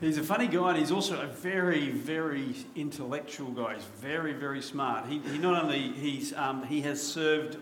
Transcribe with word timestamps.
He's 0.00 0.16
a 0.16 0.22
funny 0.22 0.46
guy, 0.46 0.70
and 0.70 0.78
he's 0.78 0.92
also 0.92 1.20
a 1.20 1.26
very, 1.26 1.90
very 1.90 2.54
intellectual 2.74 3.50
guy. 3.50 3.74
He's 3.74 3.84
very, 4.00 4.32
very 4.32 4.62
smart. 4.62 5.04
He, 5.04 5.18
he 5.18 5.36
not 5.36 5.62
only 5.62 5.92
he's 5.92 6.32
um, 6.32 6.64
he 6.64 6.80
has 6.80 7.02
served 7.02 7.58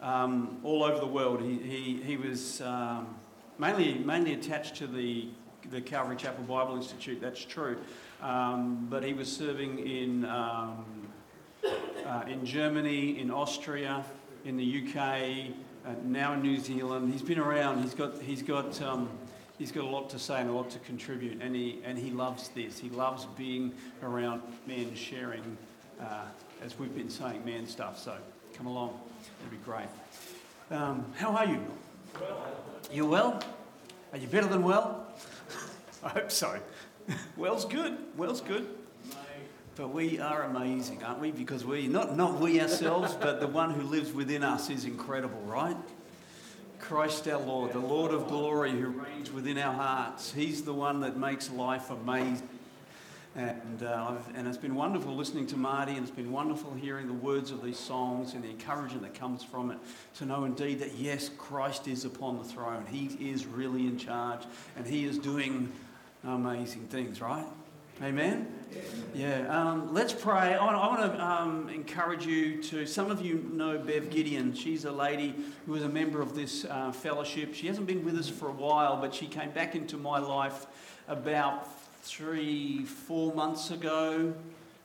um, 0.00 0.58
all 0.64 0.82
over 0.84 0.98
the 0.98 1.06
world. 1.06 1.42
He, 1.42 1.58
he, 1.58 2.02
he 2.02 2.16
was 2.16 2.62
um, 2.62 3.14
mainly 3.58 3.92
mainly 3.92 4.32
attached 4.32 4.76
to 4.76 4.86
the 4.86 5.28
the 5.70 5.82
Calvary 5.82 6.16
Chapel 6.16 6.44
Bible 6.44 6.76
Institute. 6.76 7.20
That's 7.20 7.44
true, 7.44 7.76
um, 8.22 8.86
but 8.88 9.04
he 9.04 9.12
was 9.12 9.30
serving 9.30 9.86
in 9.86 10.24
um, 10.24 10.82
uh, 12.06 12.22
in 12.26 12.46
Germany, 12.46 13.20
in 13.20 13.30
Austria, 13.30 14.02
in 14.46 14.56
the 14.56 14.82
UK, 14.82 15.52
uh, 15.84 15.92
now 16.04 16.32
in 16.32 16.40
New 16.40 16.58
Zealand. 16.58 17.12
He's 17.12 17.20
been 17.20 17.38
around. 17.38 17.82
He's 17.82 17.92
got 17.92 18.22
he's 18.22 18.42
got 18.42 18.80
um, 18.80 19.10
he's 19.58 19.72
got 19.72 19.84
a 19.84 19.88
lot 19.88 20.10
to 20.10 20.18
say 20.18 20.40
and 20.40 20.50
a 20.50 20.52
lot 20.52 20.70
to 20.70 20.78
contribute, 20.80 21.40
and 21.42 21.54
he 21.54 21.80
and 21.84 21.98
he 21.98 22.10
loves 22.10 22.48
this. 22.50 22.78
He 22.78 22.90
loves 22.90 23.26
being 23.36 23.72
around 24.02 24.42
men 24.66 24.94
sharing, 24.94 25.56
uh, 26.00 26.24
as 26.62 26.78
we've 26.78 26.94
been 26.94 27.10
saying, 27.10 27.44
man 27.44 27.66
stuff. 27.66 27.98
So 27.98 28.16
come 28.54 28.66
along, 28.66 28.98
it'll 29.40 29.50
be 29.50 29.64
great. 29.64 29.88
Um, 30.70 31.04
how 31.16 31.30
are 31.30 31.46
you? 31.46 31.60
You 32.92 33.06
well? 33.06 33.42
Are 34.12 34.18
you 34.18 34.26
better 34.26 34.46
than 34.46 34.62
well? 34.62 35.06
I 36.02 36.08
hope 36.08 36.30
so. 36.30 36.58
Well's 37.36 37.64
good. 37.64 37.96
Well's 38.16 38.40
good. 38.40 38.66
But 39.76 39.88
we 39.88 40.18
are 40.18 40.44
amazing, 40.44 41.04
aren't 41.04 41.20
we? 41.20 41.30
Because 41.30 41.62
we, 41.62 41.86
not, 41.86 42.16
not 42.16 42.40
we 42.40 42.62
ourselves, 42.62 43.14
but 43.20 43.40
the 43.40 43.46
one 43.46 43.70
who 43.70 43.82
lives 43.82 44.10
within 44.10 44.42
us 44.42 44.70
is 44.70 44.86
incredible, 44.86 45.38
right? 45.42 45.76
Christ 46.86 47.26
our 47.26 47.40
Lord, 47.40 47.72
the 47.72 47.80
Lord 47.80 48.12
of 48.12 48.28
glory 48.28 48.70
who 48.70 48.86
reigns 48.86 49.32
within 49.32 49.58
our 49.58 49.74
hearts. 49.74 50.32
He's 50.32 50.62
the 50.62 50.72
one 50.72 51.00
that 51.00 51.16
makes 51.16 51.50
life 51.50 51.90
amazing. 51.90 52.48
And, 53.34 53.82
uh, 53.82 54.14
and 54.36 54.46
it's 54.46 54.56
been 54.56 54.76
wonderful 54.76 55.16
listening 55.16 55.48
to 55.48 55.56
Marty, 55.56 55.96
and 55.96 56.06
it's 56.06 56.14
been 56.14 56.30
wonderful 56.30 56.74
hearing 56.74 57.08
the 57.08 57.12
words 57.12 57.50
of 57.50 57.60
these 57.64 57.76
songs 57.76 58.34
and 58.34 58.44
the 58.44 58.50
encouragement 58.50 59.02
that 59.02 59.14
comes 59.14 59.42
from 59.42 59.72
it 59.72 59.78
to 60.18 60.26
know 60.26 60.44
indeed 60.44 60.78
that 60.78 60.94
yes, 60.94 61.28
Christ 61.36 61.88
is 61.88 62.04
upon 62.04 62.38
the 62.38 62.44
throne. 62.44 62.86
He 62.88 63.06
is 63.32 63.46
really 63.46 63.88
in 63.88 63.98
charge, 63.98 64.44
and 64.76 64.86
He 64.86 65.06
is 65.06 65.18
doing 65.18 65.72
amazing 66.22 66.86
things, 66.86 67.20
right? 67.20 67.46
Amen? 68.02 68.46
Yeah, 69.14 69.46
um, 69.48 69.94
let's 69.94 70.12
pray. 70.12 70.54
I 70.54 70.66
I 70.66 70.86
want 70.86 71.14
to 71.14 71.24
um, 71.24 71.70
encourage 71.70 72.26
you 72.26 72.62
to. 72.64 72.84
Some 72.84 73.10
of 73.10 73.24
you 73.24 73.48
know 73.54 73.78
Bev 73.78 74.10
Gideon. 74.10 74.52
She's 74.52 74.84
a 74.84 74.92
lady 74.92 75.34
who 75.64 75.74
is 75.76 75.82
a 75.82 75.88
member 75.88 76.20
of 76.20 76.34
this 76.34 76.66
uh, 76.66 76.92
fellowship. 76.92 77.54
She 77.54 77.68
hasn't 77.68 77.86
been 77.86 78.04
with 78.04 78.18
us 78.18 78.28
for 78.28 78.48
a 78.48 78.52
while, 78.52 79.00
but 79.00 79.14
she 79.14 79.26
came 79.26 79.50
back 79.50 79.74
into 79.74 79.96
my 79.96 80.18
life 80.18 80.66
about 81.08 81.66
three, 82.02 82.84
four 82.84 83.32
months 83.32 83.70
ago. 83.70 84.34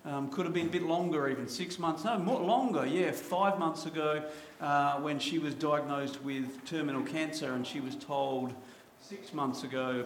Um, 0.06 0.32
could 0.32 0.46
have 0.46 0.54
been 0.54 0.68
a 0.68 0.72
bit 0.72 0.84
longer, 0.84 1.28
even 1.28 1.50
six 1.50 1.78
months. 1.78 2.06
No, 2.06 2.18
more 2.18 2.42
longer. 2.42 2.86
Yeah, 2.86 3.12
five 3.12 3.60
months 3.60 3.86
ago, 3.86 4.24
uh, 4.62 5.02
when 5.02 5.20
she 5.20 5.38
was 5.38 5.54
diagnosed 5.54 6.24
with 6.24 6.64
terminal 6.64 7.04
cancer, 7.04 7.54
and 7.56 7.68
she 7.68 7.82
was 7.82 7.96
told 7.96 8.54
six 9.02 9.34
months 9.34 9.64
ago 9.64 10.06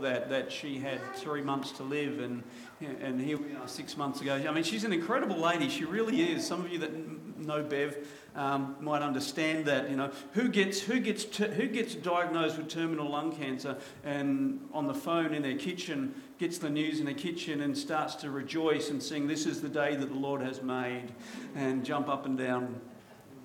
that 0.00 0.28
that 0.30 0.52
she 0.52 0.78
had 0.78 1.00
three 1.14 1.42
months 1.42 1.72
to 1.72 1.82
live, 1.82 2.20
and 2.20 2.42
and 2.80 3.20
here 3.20 3.38
we 3.38 3.54
are 3.54 3.68
six 3.68 3.96
months 3.96 4.20
ago. 4.20 4.34
I 4.34 4.52
mean, 4.52 4.64
she's 4.64 4.84
an 4.84 4.92
incredible 4.92 5.38
lady. 5.38 5.68
She 5.68 5.84
really 5.84 6.22
is. 6.22 6.46
Some 6.46 6.64
of 6.64 6.70
you 6.70 6.78
that 6.78 6.92
know 7.38 7.62
Bev 7.62 7.96
um, 8.34 8.76
might 8.80 9.02
understand 9.02 9.66
that. 9.66 9.90
You 9.90 9.96
know, 9.96 10.10
who 10.32 10.48
gets 10.48 10.80
who 10.80 11.00
gets 11.00 11.24
t- 11.24 11.48
who 11.48 11.66
gets 11.66 11.94
diagnosed 11.94 12.58
with 12.58 12.68
terminal 12.68 13.10
lung 13.10 13.34
cancer 13.34 13.76
and 14.04 14.60
on 14.72 14.86
the 14.86 14.94
phone 14.94 15.34
in 15.34 15.42
their 15.42 15.56
kitchen 15.56 16.14
gets 16.38 16.58
the 16.58 16.70
news 16.70 16.98
in 16.98 17.06
their 17.06 17.14
kitchen 17.14 17.60
and 17.60 17.76
starts 17.76 18.14
to 18.16 18.30
rejoice 18.30 18.90
and 18.90 19.02
sing, 19.02 19.26
"This 19.26 19.46
is 19.46 19.60
the 19.62 19.68
day 19.68 19.96
that 19.96 20.06
the 20.06 20.18
Lord 20.18 20.42
has 20.42 20.62
made," 20.62 21.12
and 21.54 21.84
jump 21.84 22.08
up 22.08 22.26
and 22.26 22.36
down 22.36 22.80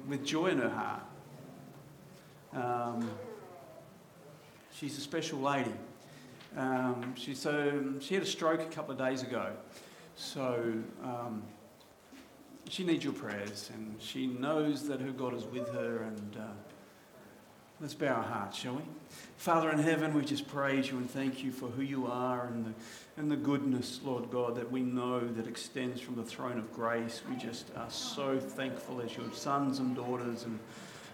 with 0.07 0.25
joy 0.25 0.47
in 0.47 0.57
her 0.59 0.69
heart. 0.69 1.03
Um, 2.53 3.09
she's 4.73 4.97
a 4.97 5.01
special 5.01 5.39
lady. 5.39 5.73
Um, 6.57 7.13
she, 7.15 7.35
so 7.35 7.93
she 7.99 8.15
had 8.15 8.23
a 8.23 8.27
stroke 8.27 8.61
a 8.61 8.65
couple 8.65 8.91
of 8.91 8.97
days 8.97 9.21
ago. 9.21 9.51
So 10.15 10.73
um, 11.03 11.43
she 12.67 12.83
needs 12.83 13.03
your 13.03 13.13
prayers, 13.13 13.69
and 13.73 13.95
she 13.99 14.27
knows 14.27 14.87
that 14.87 14.99
her 15.01 15.11
God 15.11 15.33
is 15.33 15.45
with 15.45 15.71
her. 15.73 16.03
And 16.03 16.37
uh, 16.37 16.43
let's 17.79 17.93
bow 17.93 18.07
our 18.07 18.23
hearts, 18.23 18.57
shall 18.57 18.75
we? 18.75 18.81
Father 19.37 19.71
in 19.71 19.79
heaven, 19.79 20.13
we 20.13 20.25
just 20.25 20.47
praise 20.47 20.89
you 20.91 20.97
and 20.97 21.09
thank 21.09 21.43
you 21.43 21.51
for 21.51 21.67
who 21.67 21.81
you 21.81 22.07
are 22.07 22.47
and 22.47 22.65
the, 22.65 22.73
and 23.15 23.31
the 23.31 23.37
goodness, 23.37 24.01
Lord 24.03 24.29
God, 24.29 24.55
that 24.55 24.69
we 24.69 24.81
know 24.81 25.19
that 25.19 25.47
extends 25.47 26.01
from 26.01 26.15
the 26.15 26.23
throne 26.23 26.57
of 26.57 26.73
grace. 26.73 27.21
We 27.29 27.37
just 27.37 27.67
are 27.77 27.89
so 27.89 28.37
thankful 28.37 29.01
as 29.01 29.15
your 29.15 29.31
sons 29.31 29.79
and 29.79 29.95
daughters. 29.95 30.43
And, 30.43 30.59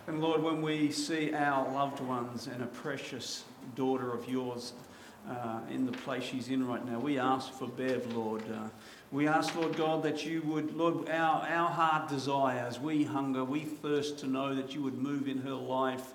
and 0.07 0.21
Lord, 0.21 0.41
when 0.41 0.63
we 0.63 0.91
see 0.91 1.33
our 1.33 1.71
loved 1.71 1.99
ones 1.99 2.47
and 2.47 2.63
a 2.63 2.67
precious 2.67 3.43
daughter 3.75 4.11
of 4.11 4.27
yours 4.27 4.73
uh, 5.29 5.59
in 5.69 5.85
the 5.85 5.91
place 5.91 6.23
she's 6.23 6.49
in 6.49 6.67
right 6.67 6.85
now. 6.85 6.99
We 6.99 7.19
ask 7.19 7.51
for 7.53 7.67
Bev, 7.67 8.15
Lord. 8.15 8.43
Uh, 8.51 8.67
we 9.11 9.27
ask, 9.27 9.55
Lord 9.55 9.75
God, 9.77 10.03
that 10.03 10.25
you 10.25 10.41
would, 10.41 10.75
Lord, 10.75 11.09
our, 11.09 11.41
our 11.47 11.69
heart 11.69 12.09
desires, 12.09 12.79
we 12.79 13.03
hunger, 13.03 13.43
we 13.43 13.61
thirst 13.61 14.19
to 14.19 14.27
know 14.27 14.53
that 14.55 14.73
you 14.73 14.81
would 14.81 14.97
move 14.97 15.27
in 15.27 15.39
her 15.39 15.53
life 15.53 16.13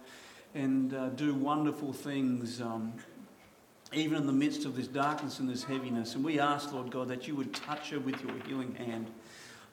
and 0.55 0.93
uh, 0.93 1.09
do 1.11 1.35
wonderful 1.35 1.93
things, 1.93 2.61
um, 2.61 2.93
even 3.93 4.19
in 4.19 4.27
the 4.27 4.33
midst 4.33 4.65
of 4.65 4.77
this 4.77 4.89
darkness 4.89 5.39
and 5.39 5.49
this 5.49 5.65
heaviness. 5.65 6.15
And 6.15 6.25
we 6.25 6.41
ask, 6.41 6.73
Lord 6.73 6.91
God, 6.91 7.09
that 7.09 7.27
you 7.27 7.35
would 7.37 7.55
touch 7.55 7.91
her 7.91 8.01
with 8.01 8.23
your 8.23 8.35
healing 8.47 8.75
hand. 8.75 9.11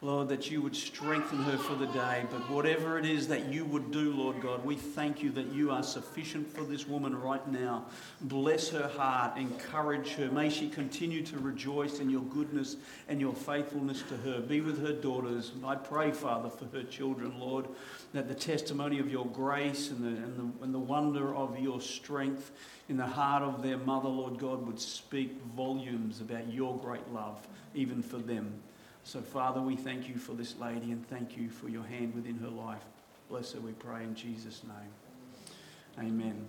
Lord, 0.02 0.30
that 0.30 0.52
you 0.52 0.62
would 0.62 0.75
strengthen 0.75 1.40
her 1.44 1.58
for 1.58 1.74
the 1.74 1.88
day. 1.88 2.24
But 2.30 2.47
whatever 2.52 3.00
it 3.00 3.06
is 3.06 3.28
that 3.30 3.52
you 3.52 3.66
would 3.66 3.91
do, 3.91 4.13
Lord 4.13 4.40
God, 4.41 4.63
we 4.63 4.75
thank 4.75 5.24
you 5.24 5.31
that 5.31 5.47
you 5.47 5.72
are 5.72 5.81
sufficient 5.81 6.47
for 6.56 6.63
this 6.63 6.88
woman 6.88 7.19
right 7.19 7.46
now. 7.47 7.85
Bless 8.22 8.69
her 8.69 8.88
heart, 8.90 9.38
encourage 9.38 10.13
her. 10.13 10.30
May 10.30 10.52
she 10.52 10.69
continue 10.69 11.24
to 11.25 11.40
rejoice 11.40 12.00
in 12.00 12.12
your 12.12 12.22
goodness 12.22 12.75
and 13.07 13.19
your 13.19 13.34
faithfulness 13.34 14.03
to 14.09 14.18
her. 14.18 14.40
Be 14.40 14.62
with 14.62 14.86
her 14.86 14.94
daughters. 14.94 15.53
I 15.66 15.74
pray, 15.74 16.12
Father, 16.12 16.50
for 16.50 16.66
her 16.78 16.84
children, 16.84 17.40
Lord, 17.40 17.66
that 18.13 18.28
the 18.28 18.36
testimony 18.36 19.00
of 19.00 19.09
your 19.09 19.25
grace 19.25 19.90
and 19.90 20.03
the, 20.03 20.22
and 20.22 20.38
the, 20.38 20.63
and 20.63 20.74
the 20.75 20.80
wonder 20.80 21.34
of 21.34 21.59
your 21.59 21.81
strength 21.81 22.52
in 22.88 22.97
the 22.97 23.07
heart 23.07 23.41
of 23.41 23.63
their 23.63 23.78
mother, 23.78 24.09
Lord 24.09 24.38
God, 24.38 24.66
would 24.68 24.80
speak 24.80 25.41
volumes 25.56 26.22
about 26.22 26.53
your 26.53 26.78
great 26.78 27.12
love, 27.12 27.47
even 27.74 28.03
for 28.03 28.18
them. 28.18 28.62
So, 29.07 29.22
Father, 29.22 29.62
we 29.62 29.78
thank 29.78 30.09
you 30.09 30.18
for 30.18 30.34
this 30.34 30.56
lady 30.59 30.91
and 30.91 31.07
thank 31.07 31.38
you 31.38 31.50
for 31.50 31.69
your 31.69 31.84
hand 31.84 32.13
within 32.13 32.40
her 32.40 32.50
life. 32.50 32.81
Bless 33.29 33.53
her, 33.53 33.62
we 33.62 33.72
pray 33.72 34.03
in 34.03 34.13
Jesus' 34.16 34.63
name. 34.66 36.06
Amen. 36.06 36.45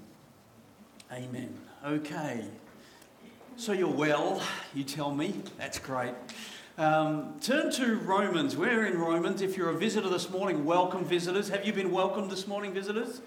Amen. 1.13 1.55
Okay. 1.87 2.45
So 3.57 3.71
you're 3.71 3.87
well, 3.87 4.43
you 4.75 4.83
tell 4.83 5.15
me. 5.15 5.35
That's 5.57 5.79
great. 5.79 6.15
Um, 6.79 7.37
turn 7.41 7.71
to 7.75 7.95
Romans. 7.99 8.57
We're 8.57 8.87
in 8.87 8.99
Romans. 8.99 9.41
If 9.41 9.57
you're 9.57 9.71
a 9.71 9.79
visitor 9.79 10.09
this 10.09 10.29
morning, 10.29 10.65
welcome, 10.65 11.05
visitors. 11.05 11.51
Have 11.51 11.65
you 11.65 11.73
been 11.73 11.93
welcomed 11.93 12.29
this 12.29 12.49
morning, 12.49 12.75
visitors? 12.75 13.21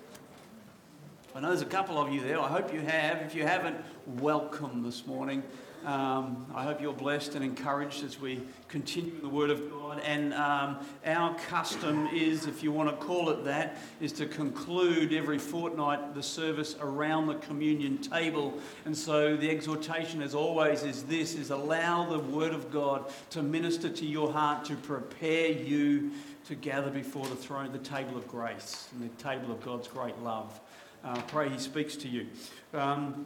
I 1.33 1.39
know 1.39 1.47
there's 1.47 1.61
a 1.61 1.65
couple 1.65 1.97
of 1.97 2.11
you 2.11 2.19
there. 2.19 2.41
I 2.41 2.49
hope 2.49 2.73
you 2.73 2.81
have. 2.81 3.21
If 3.21 3.33
you 3.33 3.43
haven't, 3.43 3.77
welcome 4.07 4.83
this 4.83 5.07
morning. 5.07 5.41
Um, 5.85 6.45
I 6.53 6.63
hope 6.63 6.79
you're 6.79 6.93
blessed 6.93 7.33
and 7.33 7.43
encouraged 7.43 8.03
as 8.03 8.19
we 8.19 8.41
continue 8.67 9.15
in 9.15 9.21
the 9.21 9.29
Word 9.29 9.49
of 9.49 9.71
God. 9.71 9.99
And 10.05 10.31
um, 10.33 10.85
our 11.05 11.35
custom 11.35 12.07
is, 12.13 12.45
if 12.45 12.61
you 12.61 12.71
want 12.71 12.89
to 12.89 13.05
call 13.05 13.31
it 13.31 13.43
that, 13.45 13.77
is 13.99 14.11
to 14.13 14.27
conclude 14.27 15.11
every 15.11 15.39
fortnight 15.39 16.13
the 16.13 16.21
service 16.21 16.75
around 16.79 17.27
the 17.27 17.35
communion 17.35 17.97
table. 17.97 18.59
And 18.85 18.95
so 18.95 19.35
the 19.35 19.49
exhortation, 19.49 20.21
as 20.21 20.35
always, 20.35 20.83
is 20.83 21.03
this: 21.03 21.33
is 21.33 21.49
allow 21.49 22.07
the 22.07 22.19
Word 22.19 22.53
of 22.53 22.71
God 22.71 23.11
to 23.31 23.41
minister 23.41 23.89
to 23.89 24.05
your 24.05 24.31
heart 24.31 24.63
to 24.65 24.75
prepare 24.75 25.51
you 25.51 26.11
to 26.45 26.53
gather 26.53 26.91
before 26.91 27.25
the 27.25 27.35
throne, 27.35 27.71
the 27.71 27.79
table 27.79 28.17
of 28.17 28.27
grace, 28.27 28.87
and 28.91 29.09
the 29.09 29.23
table 29.23 29.51
of 29.51 29.63
God's 29.63 29.87
great 29.87 30.17
love. 30.19 30.59
Uh, 31.03 31.19
pray 31.23 31.49
He 31.49 31.57
speaks 31.57 31.95
to 31.95 32.07
you. 32.07 32.27
Um, 32.73 33.25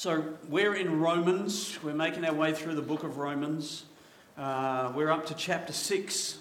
so 0.00 0.24
we're 0.48 0.76
in 0.76 0.98
Romans. 0.98 1.78
We're 1.82 1.92
making 1.92 2.24
our 2.24 2.32
way 2.32 2.54
through 2.54 2.74
the 2.74 2.80
book 2.80 3.02
of 3.02 3.18
Romans. 3.18 3.84
Uh, 4.38 4.90
we're 4.96 5.10
up 5.10 5.26
to 5.26 5.34
chapter 5.34 5.74
6. 5.74 6.38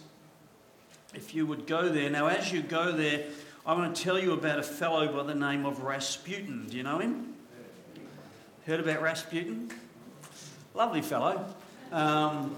If 1.13 1.35
you 1.35 1.45
would 1.45 1.67
go 1.67 1.89
there. 1.89 2.09
Now, 2.09 2.27
as 2.27 2.53
you 2.53 2.61
go 2.61 2.93
there, 2.93 3.25
I 3.65 3.73
want 3.73 3.93
to 3.93 4.01
tell 4.01 4.17
you 4.17 4.31
about 4.31 4.59
a 4.59 4.63
fellow 4.63 5.11
by 5.11 5.23
the 5.23 5.35
name 5.35 5.65
of 5.65 5.81
Rasputin. 5.81 6.67
Do 6.69 6.77
you 6.77 6.83
know 6.83 6.99
him? 6.99 7.33
Heard 8.65 8.79
about 8.79 9.01
Rasputin? 9.01 9.69
Lovely 10.73 11.01
fellow. 11.01 11.45
Um, 11.91 12.55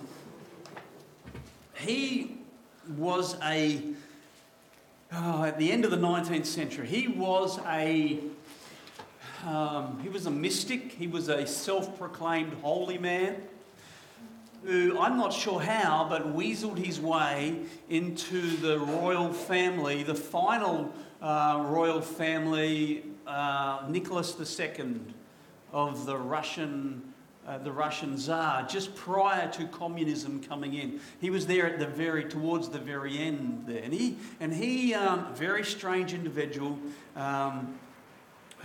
he 1.78 2.38
was 2.96 3.38
a, 3.42 3.82
oh, 5.12 5.46
at 5.46 5.58
the 5.58 5.72
end 5.72 5.84
of 5.84 5.90
the 5.90 5.98
19th 5.98 6.46
century, 6.46 6.86
he 6.86 7.08
was 7.08 7.58
a 7.66 8.20
Um, 9.46 10.00
he 10.04 10.10
was 10.10 10.28
a 10.28 10.32
mystic, 10.32 10.92
he 10.92 11.08
was 11.08 11.28
a 11.28 11.48
self 11.48 11.98
proclaimed 11.98 12.54
holy 12.62 12.98
man 12.98 13.42
who 14.64 15.00
I'm 15.00 15.18
not 15.18 15.34
sure 15.34 15.60
how, 15.60 16.06
but 16.08 16.36
weaseled 16.36 16.78
his 16.78 17.00
way 17.00 17.62
into 17.90 18.58
the 18.58 18.80
royal 18.80 19.34
family, 19.34 20.04
the 20.04 20.16
final 20.16 20.94
uh, 21.22 21.64
royal 21.68 22.02
family, 22.02 23.04
uh, 23.26 23.86
Nicholas 23.90 24.36
II 24.40 25.00
of 25.72 26.06
the 26.06 26.18
Russian. 26.18 27.08
Uh, 27.48 27.58
the 27.58 27.72
Russian 27.72 28.18
Tsar, 28.18 28.68
just 28.68 28.94
prior 28.94 29.50
to 29.54 29.66
communism 29.70 30.44
coming 30.44 30.76
in, 30.76 31.00
he 31.20 31.32
was 31.32 31.48
there 31.48 31.66
at 31.66 31.80
the 31.80 31.88
very 31.88 32.24
towards 32.24 32.70
the 32.70 32.78
very 32.78 33.18
end 33.18 33.64
there, 33.66 33.82
and 33.84 33.92
he 33.92 34.16
and 34.40 34.54
he, 34.54 34.94
um, 34.94 35.34
very 35.34 35.66
strange 35.66 36.14
individual, 36.14 36.78
um, 37.16 37.80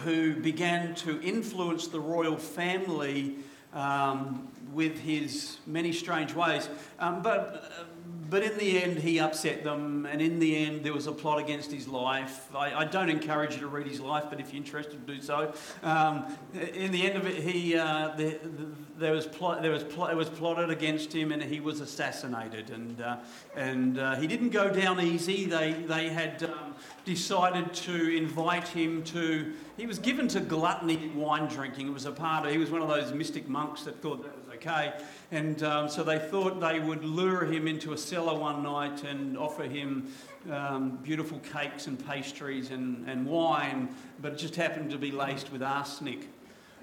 who 0.05 0.35
began 0.35 0.95
to 0.95 1.21
influence 1.23 1.89
the 1.89 2.01
royal 2.01 2.37
family 2.37 3.37
um, 3.73 4.49
with 4.73 4.99
his 4.99 5.59
many 5.67 5.93
strange 5.93 6.35
ways. 6.35 6.69
Um, 6.99 7.23
but, 7.23 7.71
uh, 7.79 7.85
but 8.29 8.43
in 8.43 8.59
the 8.59 8.83
end, 8.83 8.99
he 8.99 9.21
upset 9.21 9.63
them, 9.63 10.05
and 10.05 10.21
in 10.21 10.39
the 10.39 10.57
end, 10.57 10.83
there 10.83 10.93
was 10.93 11.07
a 11.07 11.13
plot 11.13 11.39
against 11.39 11.71
his 11.71 11.87
life. 11.87 12.55
I, 12.55 12.75
I 12.75 12.85
don't 12.85 13.09
encourage 13.09 13.55
you 13.55 13.61
to 13.61 13.69
read 13.69 13.87
his 13.87 14.01
life, 14.01 14.25
but 14.29 14.41
if 14.41 14.53
you're 14.53 14.63
interested, 14.63 15.07
do 15.07 15.23
so. 15.23 15.55
Um, 15.83 16.37
in 16.75 16.91
the 16.91 17.07
end 17.07 17.17
of 17.17 17.27
it, 17.27 17.37
he, 17.37 17.77
uh, 17.77 18.09
the, 18.17 18.39
the, 18.43 18.67
there, 18.99 19.13
was 19.13 19.27
plot, 19.27 19.63
there 19.63 19.71
was 19.71 19.85
plot, 19.85 20.11
it 20.11 20.17
was 20.17 20.29
plotted 20.29 20.71
against 20.71 21.13
him, 21.13 21.31
and 21.31 21.43
he 21.43 21.61
was 21.61 21.81
assassinated. 21.81 22.71
And, 22.71 23.01
uh, 23.01 23.17
and 23.55 23.99
uh, 23.99 24.17
he 24.17 24.27
didn't 24.27 24.51
go 24.51 24.71
down 24.71 25.01
easy. 25.01 25.45
They, 25.45 25.73
they 25.73 26.09
had 26.09 26.43
um, 26.43 26.75
decided 27.07 27.73
to 27.73 28.15
invite 28.15 28.69
him 28.69 29.03
to. 29.05 29.55
He 29.79 29.87
was 29.87 29.99
given 29.99 30.29
to 30.29 30.41
gluttony 30.41 31.09
wine 31.15 31.47
drinking. 31.47 31.87
It 31.87 31.93
was 31.95 32.05
a 32.05 32.13
part 32.13 32.45
of. 32.45 32.53
He 32.53 32.59
was 32.59 32.71
one 32.71 32.83
of 32.83 32.89
those 32.89 33.15
mystic 33.15 33.49
monks 33.49 33.85
that 33.85 34.03
thought 34.03 34.23
that 34.25 34.37
was 34.37 34.55
okay, 34.57 34.93
and 35.31 35.63
um, 35.63 35.89
so 35.89 36.03
they 36.03 36.19
thought 36.19 36.61
they 36.61 36.81
would 36.81 37.05
lure 37.05 37.45
him 37.47 37.67
into 37.69 37.95
a 37.95 37.97
cellar 37.99 38.39
one 38.39 38.63
night 38.63 39.05
and 39.05 39.39
offer 39.39 39.63
him 39.63 40.13
um, 40.51 40.99
beautiful 41.03 41.39
cakes 41.39 41.87
and 41.87 42.05
pastries 42.07 42.71
and, 42.71 43.09
and 43.09 43.25
wine, 43.25 43.89
but 44.21 44.33
it 44.33 44.39
just 44.39 44.57
happened 44.57 44.91
to 44.91 44.99
be 44.99 45.13
laced 45.13 45.53
with 45.53 45.63
arsenic. 45.63 46.29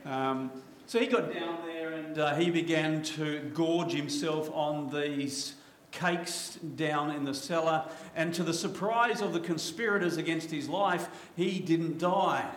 Um, 0.06 0.52
so 0.86 1.00
he 1.00 1.06
got 1.06 1.34
down 1.34 1.60
there 1.66 1.94
and 1.94 2.18
uh, 2.18 2.36
he 2.36 2.50
began 2.50 3.04
to 3.04 3.40
gorge 3.54 3.94
himself 3.94 4.50
on 4.54 4.90
these 4.90 5.56
cakes 5.94 6.58
down 6.76 7.12
in 7.12 7.24
the 7.24 7.34
cellar. 7.34 7.86
And 8.16 8.34
to 8.34 8.44
the 8.44 8.54
surprise 8.54 9.22
of 9.22 9.32
the 9.32 9.40
conspirators 9.40 10.18
against 10.18 10.52
his 10.52 10.68
life, 10.68 11.08
he 11.38 11.60
didn't 11.60 12.00
die. 12.00 12.50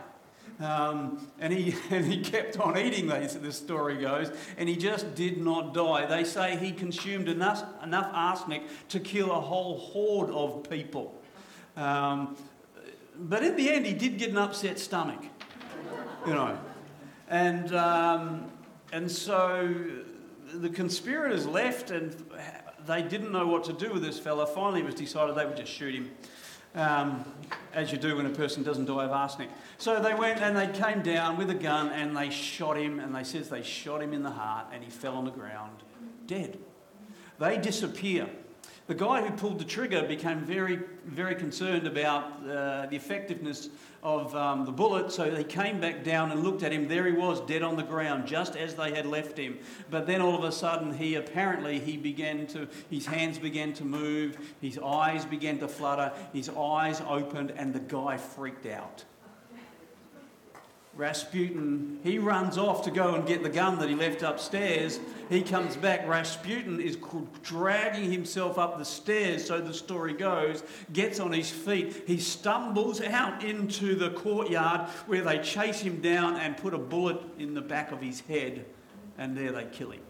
Um, 0.59 1.29
and, 1.39 1.53
he, 1.53 1.75
and 1.91 2.05
he 2.05 2.23
kept 2.23 2.59
on 2.59 2.77
eating 2.77 3.09
these, 3.09 3.35
the 3.35 3.53
story 3.53 3.99
goes, 3.99 4.31
and 4.57 4.69
he 4.69 4.77
just 4.77 5.15
did 5.15 5.39
not 5.39 5.75
die. 5.75 6.07
They 6.07 6.25
say 6.25 6.57
he 6.57 6.73
consumed 6.73 7.29
enough, 7.29 7.63
enough 7.85 8.11
arsenic 8.13 8.63
to 8.89 8.99
kill 8.99 9.31
a 9.31 9.41
whole 9.41 9.79
horde 9.79 10.31
of 10.31 10.69
people. 10.69 11.15
Um, 11.77 12.37
but 13.19 13.43
in 13.43 13.57
the 13.57 13.71
end, 13.71 13.87
he 13.87 13.93
did 13.93 14.19
get 14.19 14.31
an 14.31 14.39
upset 14.39 14.79
stomach, 14.79 15.23
you 16.27 16.35
know. 16.35 16.59
And, 17.29 17.75
um, 17.75 18.51
and 18.93 19.11
so 19.11 19.75
the 20.55 20.69
conspirators 20.69 21.47
left, 21.47 21.91
and 21.91 22.15
they 22.87 23.03
didn't 23.03 23.33
know 23.33 23.47
what 23.47 23.65
to 23.65 23.73
do 23.73 23.93
with 23.93 24.03
this 24.03 24.19
fella. 24.19 24.47
Finally, 24.47 24.81
it 24.81 24.87
was 24.87 24.95
decided 24.95 25.35
they 25.35 25.47
would 25.47 25.57
just 25.57 25.73
shoot 25.73 25.95
him, 25.95 26.11
um, 26.75 27.25
as 27.73 27.93
you 27.93 27.99
do 27.99 28.17
when 28.17 28.27
a 28.27 28.31
person 28.31 28.63
doesn't 28.63 28.87
die 28.87 29.05
of 29.05 29.11
arsenic. 29.11 29.51
So 29.79 30.01
they 30.01 30.15
went 30.15 30.41
and 30.41 30.57
they 30.57 30.69
came 30.79 31.03
down 31.03 31.37
with 31.37 31.51
a 31.51 31.55
gun 31.55 31.89
and 31.91 32.17
they 32.17 32.31
shot 32.31 32.77
him, 32.77 33.01
and 33.01 33.15
they 33.15 33.25
says 33.25 33.49
they 33.49 33.63
shot 33.63 34.03
him 34.03 34.13
in 34.13 34.23
the 34.23 34.31
heart, 34.31 34.67
and 34.73 34.83
he 34.85 34.91
fell 34.91 35.15
on 35.15 35.25
the 35.25 35.31
ground, 35.31 35.83
dead. 36.27 36.59
They 37.39 37.59
disappear. 37.59 38.29
The 38.87 38.95
guy 38.95 39.21
who 39.21 39.33
pulled 39.37 39.59
the 39.59 39.65
trigger 39.65 40.05
became 40.05 40.43
very, 40.43 40.79
very 41.05 41.35
concerned 41.35 41.89
about 41.89 42.25
uh, 42.49 42.87
the 42.87 42.95
effectiveness 42.95 43.69
of 44.05 44.33
um, 44.37 44.65
the 44.65 44.71
bullet, 44.71 45.11
so 45.11 45.29
they 45.29 45.43
came 45.43 45.81
back 45.81 46.05
down 46.05 46.31
and 46.31 46.45
looked 46.45 46.63
at 46.63 46.71
him. 46.71 46.87
There 46.87 47.05
he 47.05 47.13
was, 47.13 47.41
dead 47.41 47.63
on 47.63 47.75
the 47.75 47.83
ground, 47.83 48.29
just 48.29 48.55
as 48.55 48.77
they 48.77 48.95
had 48.95 49.05
left 49.05 49.37
him. 49.37 49.59
But 49.91 50.07
then 50.07 50.21
all 50.21 50.37
of 50.37 50.45
a 50.45 50.53
sudden, 50.53 50.97
he 50.97 51.17
apparently 51.17 51.81
he 51.81 51.97
began 51.97 52.47
to, 52.49 52.69
his 52.89 53.07
hands 53.07 53.41
began 53.41 53.73
to 53.73 53.85
move, 53.85 54.39
his 54.61 54.79
eyes 54.79 55.25
began 55.25 55.59
to 55.59 55.67
flutter, 55.67 56.13
his 56.33 56.49
eyes 56.51 57.03
opened, 57.09 57.51
and 57.57 57.75
the 57.75 57.81
guy 57.81 58.17
freaked 58.17 58.67
out. 58.67 59.05
Rasputin, 60.97 61.99
he 62.03 62.19
runs 62.19 62.57
off 62.57 62.83
to 62.85 62.91
go 62.91 63.15
and 63.15 63.27
get 63.27 63.43
the 63.43 63.51
gun 63.51 63.79
that 63.81 63.89
he 63.91 63.95
left 63.95 64.23
upstairs. 64.23 64.99
He 65.29 65.43
comes 65.43 65.77
back. 65.77 66.09
Rasputin 66.09 66.81
is 66.81 66.97
dragging 67.43 68.11
himself 68.11 68.59
up 68.59 68.79
the 68.79 68.85
stairs, 68.85 69.47
so 69.47 69.61
the 69.61 69.75
story 69.75 70.15
goes, 70.15 70.63
gets 70.95 71.21
on 71.21 71.33
his 71.33 71.51
feet. 71.51 72.05
He 72.07 72.19
stumbles 72.19 73.03
out 73.03 73.45
into 73.45 73.95
the 73.95 74.11
courtyard 74.11 74.89
where 75.07 75.21
they 75.21 75.39
chase 75.39 75.81
him 75.81 76.01
down 76.01 76.37
and 76.37 76.57
put 76.57 76.73
a 76.73 76.79
bullet 76.79 77.21
in 77.39 77.53
the 77.53 77.61
back 77.61 77.93
of 77.93 78.01
his 78.01 78.21
head, 78.21 78.65
and 79.19 79.37
there 79.37 79.53
they 79.53 79.67
kill 79.67 79.91
him. 79.91 80.01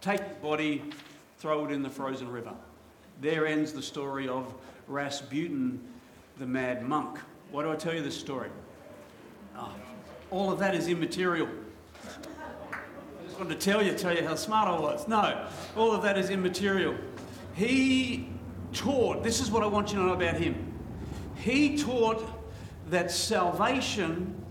Take 0.00 0.26
the 0.26 0.34
body, 0.36 0.82
throw 1.36 1.66
it 1.66 1.70
in 1.70 1.82
the 1.82 1.90
frozen 1.90 2.30
river. 2.30 2.54
There 3.20 3.46
ends 3.46 3.74
the 3.74 3.82
story 3.82 4.26
of 4.26 4.54
Rasputin, 4.88 5.80
the 6.38 6.46
mad 6.46 6.82
monk. 6.82 7.18
Why 7.50 7.62
do 7.62 7.70
I 7.70 7.76
tell 7.76 7.94
you 7.94 8.02
this 8.02 8.18
story? 8.18 8.48
Oh, 9.58 9.72
all 10.30 10.52
of 10.52 10.58
that 10.58 10.74
is 10.74 10.88
immaterial. 10.88 11.48
I 12.04 13.24
just 13.26 13.38
wanted 13.38 13.58
to 13.58 13.64
tell 13.64 13.82
you, 13.82 13.92
tell 13.94 14.14
you 14.14 14.26
how 14.26 14.34
smart 14.34 14.68
I 14.68 14.78
was. 14.78 15.08
No, 15.08 15.46
all 15.76 15.92
of 15.92 16.02
that 16.02 16.18
is 16.18 16.30
immaterial. 16.30 16.94
He 17.54 18.28
taught, 18.72 19.22
this 19.22 19.40
is 19.40 19.50
what 19.50 19.62
I 19.62 19.66
want 19.66 19.92
you 19.92 19.98
to 19.98 20.04
know 20.04 20.12
about 20.12 20.36
him. 20.36 20.74
He 21.36 21.78
taught 21.78 22.22
that 22.90 23.10
salvation 23.10 24.44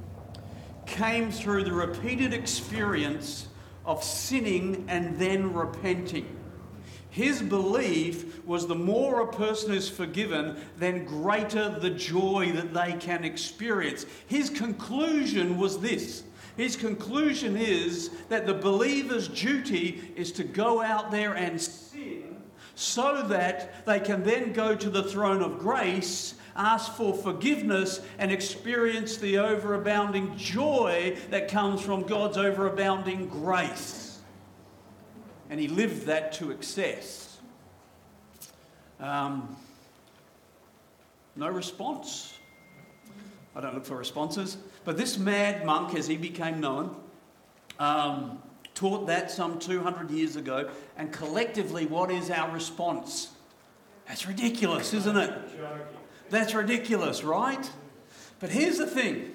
came 0.86 1.32
through 1.32 1.64
the 1.64 1.74
repeated 1.74 2.34
experience 2.34 3.48
of 3.86 4.04
sinning 4.04 4.86
and 4.88 5.18
then 5.20 5.54
repenting. 5.54 6.36
His 7.16 7.42
belief 7.42 8.46
was 8.46 8.68
the 8.68 8.76
more 8.76 9.22
a 9.22 9.32
person 9.32 9.74
is 9.74 9.88
forgiven, 9.88 10.58
then 10.78 11.06
greater 11.06 11.70
the 11.70 11.92
joy 11.92 12.52
that 12.52 12.74
they 12.74 12.92
can 13.00 13.24
experience. 13.24 14.06
His 14.28 14.50
conclusion 14.50 15.58
was 15.58 15.80
this. 15.80 16.24
His 16.58 16.76
conclusion 16.76 17.56
is 17.56 18.10
that 18.28 18.46
the 18.46 18.54
believer's 18.54 19.30
duty 19.30 20.12
is 20.18 20.34
to 20.34 20.44
go 20.44 20.82
out 20.82 21.10
there 21.10 21.32
and 21.36 21.62
sin 21.62 22.36
so 22.76 23.24
that 23.30 23.86
they 23.86 24.02
can 24.02 24.22
then 24.24 24.52
go 24.52 24.76
to 24.76 24.90
the 24.90 25.04
throne 25.04 25.42
of 25.42 25.58
grace, 25.58 26.34
ask 26.58 26.96
for 26.96 27.14
forgiveness, 27.14 28.02
and 28.20 28.30
experience 28.30 29.16
the 29.16 29.36
overabounding 29.36 30.36
joy 30.36 31.16
that 31.30 31.48
comes 31.48 31.80
from 31.80 32.04
God's 32.04 32.36
overabounding 32.36 33.30
grace 33.30 34.05
and 35.50 35.60
he 35.60 35.68
lived 35.68 36.08
that 36.08 36.34
to 36.34 36.52
excess. 36.52 37.38
Um, 39.00 39.56
no 41.36 41.50
response. 41.50 42.38
I 43.56 43.62
don't 43.62 43.74
look 43.74 43.86
for 43.86 43.98
responses. 43.98 44.58
But 44.84 44.98
this 44.98 45.18
mad 45.18 45.66
monk, 45.66 45.96
as 45.96 46.08
he 46.08 46.18
became 46.18 46.60
known, 46.60 46.96
um, 47.80 48.42
taught 48.74 49.08
that 49.08 49.32
some 49.32 49.60
200 49.60 50.12
years 50.12 50.36
ago. 50.36 50.70
And 50.98 51.12
collectively, 51.12 51.86
what 51.86 52.12
is 52.12 52.30
our 52.30 52.52
response? 52.52 53.32
That's 54.08 54.28
ridiculous, 54.28 54.94
isn't 54.94 55.18
it? 55.18 55.32
That's 56.30 56.54
ridiculous, 56.54 57.24
right? 57.24 57.70
But 58.40 58.50
here's 58.50 58.78
the 58.78 58.88
thing 58.88 59.32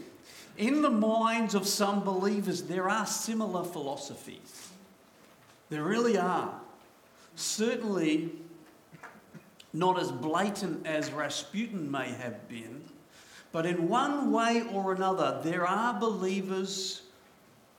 in 0.58 0.82
the 0.82 0.90
minds 0.90 1.54
of 1.54 1.66
some 1.66 2.04
believers, 2.04 2.64
there 2.64 2.88
are 2.88 3.06
similar 3.06 3.64
philosophies. 3.64 4.68
There 5.70 5.84
really 5.84 6.18
are. 6.18 6.60
Certainly 7.36 8.32
not 9.72 9.98
as 10.00 10.10
blatant 10.10 10.86
as 10.86 11.12
Rasputin 11.12 11.90
may 11.90 12.10
have 12.10 12.48
been, 12.48 12.82
but 13.52 13.66
in 13.66 13.88
one 13.88 14.32
way 14.32 14.64
or 14.72 14.92
another, 14.92 15.40
there 15.44 15.66
are 15.66 15.98
believers, 15.98 17.02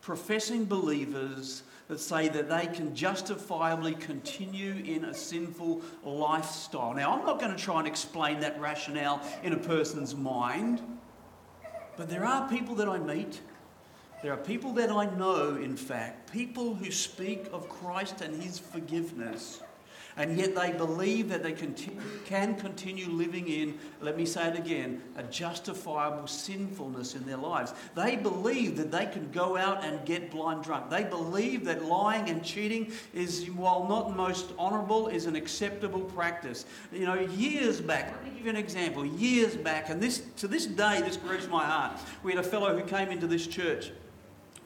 professing 0.02 0.66
believers, 0.66 1.64
that 1.90 2.00
say 2.00 2.30
that 2.30 2.48
they 2.48 2.68
can 2.68 2.96
justifiably 2.96 3.94
continue 3.94 4.82
in 4.86 5.04
a 5.04 5.14
sinful 5.14 5.82
lifestyle. 6.06 6.94
Now, 6.94 7.12
I'm 7.12 7.26
not 7.26 7.38
going 7.42 7.54
to 7.54 7.62
try 7.62 7.80
and 7.80 7.88
explain 7.88 8.40
that 8.40 8.58
rationale 8.62 9.22
in 9.44 9.52
a 9.52 9.58
person's 9.58 10.16
mind, 10.16 10.82
but 11.98 12.08
there 12.08 12.24
are 12.24 12.48
people 12.48 12.76
that 12.76 12.88
I 12.88 12.98
meet 12.98 13.42
there 14.22 14.34
are 14.34 14.38
people 14.38 14.74
that 14.74 14.92
I 14.92 15.06
know, 15.16 15.56
in 15.56 15.76
fact, 15.76 16.32
people 16.32 16.76
who 16.76 16.92
speak 16.92 17.48
of 17.52 17.68
Christ 17.70 18.22
and 18.22 18.42
his 18.42 18.60
forgiveness, 18.60 19.62
and 20.18 20.38
yet 20.38 20.54
they 20.56 20.74
believe 20.74 21.30
that 21.30 21.42
they 21.42 21.54
continue, 21.54 22.02
can 22.26 22.56
continue 22.56 23.08
living 23.08 23.48
in, 23.48 23.80
let 24.02 24.18
me 24.18 24.26
say 24.26 24.50
it 24.50 24.58
again, 24.58 25.02
a 25.16 25.24
justifiable 25.24 26.28
sinfulness 26.28 27.16
in 27.16 27.26
their 27.26 27.38
lives. 27.38 27.74
They 27.96 28.18
believe 28.18 28.76
that 28.78 28.92
they 28.92 29.06
can 29.06 29.32
go 29.32 29.56
out 29.56 29.84
and 29.86 30.06
get 30.06 30.30
blind 30.30 30.66
drunk. 30.66 30.90
They 30.90 31.06
believe 31.06 31.64
that 31.66 31.86
lying 31.86 32.30
and 32.30 32.44
cheating 32.44 32.92
is, 33.14 33.46
while 33.52 33.88
not 33.88 34.16
most 34.16 34.52
honourable, 34.60 35.08
is 35.08 35.28
an 35.28 35.38
acceptable 35.38 36.02
practice. 36.02 36.66
You 36.92 37.06
know, 37.06 37.20
years 37.20 37.80
back, 37.80 38.12
let 38.12 38.24
me 38.26 38.32
give 38.32 38.46
you 38.46 38.50
an 38.50 38.58
example. 38.58 39.06
Years 39.06 39.56
back, 39.56 39.90
and 39.90 40.02
this 40.02 40.24
to 40.38 40.48
this 40.48 40.66
day, 40.66 41.02
this 41.02 41.16
grieves 41.16 41.48
my 41.48 41.64
heart. 41.64 42.00
We 42.22 42.34
had 42.34 42.46
a 42.46 42.48
fellow 42.48 42.78
who 42.78 42.84
came 42.84 43.10
into 43.10 43.28
this 43.28 43.48
church. 43.48 43.92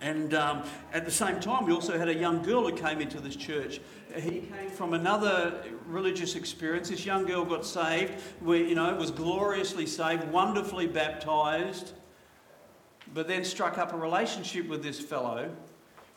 And 0.02 0.34
um, 0.34 0.64
at 0.94 1.06
the 1.06 1.12
same 1.12 1.40
time, 1.40 1.66
we 1.66 1.72
also 1.72 1.98
had 1.98 2.10
a 2.10 2.14
young 2.14 2.44
girl 2.44 2.68
who 2.70 2.76
came 2.76 3.02
into 3.02 3.20
this 3.20 3.36
church. 3.36 3.80
He 4.16 4.42
came 4.42 4.70
from 4.70 4.94
another 4.94 5.64
religious 5.88 6.36
experience. 6.36 6.90
This 6.90 7.06
young 7.06 7.26
girl 7.26 7.46
got 7.46 7.66
saved, 7.66 8.14
you 8.46 8.76
know, 8.76 8.94
was 8.96 9.12
gloriously 9.12 9.86
saved, 9.86 10.26
wonderfully 10.32 10.88
baptized, 10.88 11.94
but 13.14 13.28
then 13.28 13.44
struck 13.44 13.78
up 13.78 13.94
a 13.94 13.98
relationship 13.98 14.68
with 14.68 14.84
this 14.84 15.00
fellow 15.00 15.50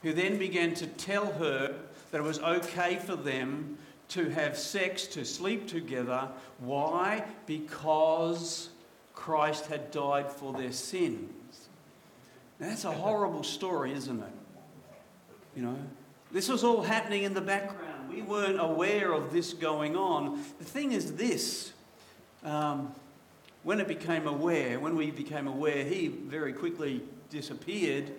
who 0.03 0.13
then 0.13 0.39
began 0.39 0.75
to 0.75 0.87
tell 0.87 1.33
her 1.33 1.75
that 2.11 2.19
it 2.19 2.25
was 2.25 2.39
okay 2.41 2.97
for 2.97 3.17
them 3.17 3.79
to 4.09 4.29
have 4.31 4.57
sex, 4.57 5.07
to 5.07 5.25
sleep 5.25 5.69
together. 5.69 6.29
Why? 6.59 7.25
Because 7.47 8.71
Christ 9.15 9.67
had 9.67 9.91
died 9.91 10.31
for 10.31 10.53
their 10.53 10.73
sins. 10.73 11.68
Now, 12.61 12.69
that's 12.69 12.85
a 12.85 12.93
horrible 12.93 13.45
story, 13.45 13.93
isn't 13.93 14.21
it? 14.21 14.33
You 15.55 15.62
know, 15.62 15.79
this 16.33 16.49
was 16.49 16.65
all 16.65 16.83
happening 16.83 17.23
in 17.23 17.35
the 17.35 17.41
background. 17.41 18.11
We 18.12 18.23
weren't 18.23 18.61
aware 18.61 19.12
of 19.12 19.33
this 19.33 19.53
going 19.53 19.97
on. 19.97 20.43
The 20.59 20.65
thing 20.65 20.93
is 20.93 21.15
this 21.15 21.73
um, 22.45 22.93
when 23.62 23.81
it 23.81 23.88
became 23.88 24.27
aware, 24.27 24.79
when 24.81 24.97
we 24.97 25.11
became 25.11 25.47
aware, 25.47 25.85
he 25.85 26.09
very 26.09 26.53
quickly 26.53 27.03
disappeared. 27.31 28.12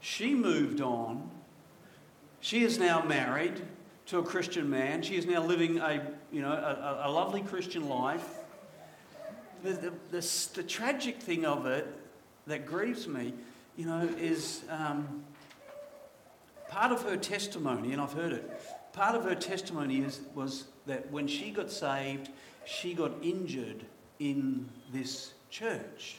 She 0.00 0.34
moved 0.34 0.80
on. 0.80 1.30
She 2.40 2.64
is 2.64 2.78
now 2.78 3.02
married 3.02 3.60
to 4.06 4.18
a 4.18 4.22
Christian 4.22 4.68
man. 4.68 5.02
She 5.02 5.16
is 5.16 5.26
now 5.26 5.42
living 5.42 5.78
a, 5.78 6.02
you 6.32 6.42
know, 6.42 6.52
a, 6.52 7.08
a 7.08 7.10
lovely 7.10 7.42
Christian 7.42 7.88
life. 7.88 8.26
The, 9.62 9.72
the, 9.74 9.92
the, 10.10 10.50
the 10.54 10.62
tragic 10.64 11.22
thing 11.22 11.46
of 11.46 11.66
it 11.66 11.86
that 12.46 12.66
grieves 12.66 13.06
me 13.06 13.32
you 13.76 13.86
know, 13.86 14.08
is 14.18 14.62
um, 14.68 15.24
part 16.68 16.92
of 16.92 17.02
her 17.02 17.16
testimony, 17.16 17.92
and 17.92 18.00
I've 18.00 18.12
heard 18.12 18.32
it. 18.32 18.50
Part 18.92 19.14
of 19.14 19.24
her 19.24 19.34
testimony 19.34 20.00
is, 20.02 20.20
was 20.34 20.64
that 20.86 21.10
when 21.10 21.26
she 21.26 21.50
got 21.50 21.70
saved, 21.70 22.28
she 22.64 22.94
got 22.94 23.12
injured 23.22 23.84
in 24.18 24.68
this 24.92 25.32
church 25.50 26.16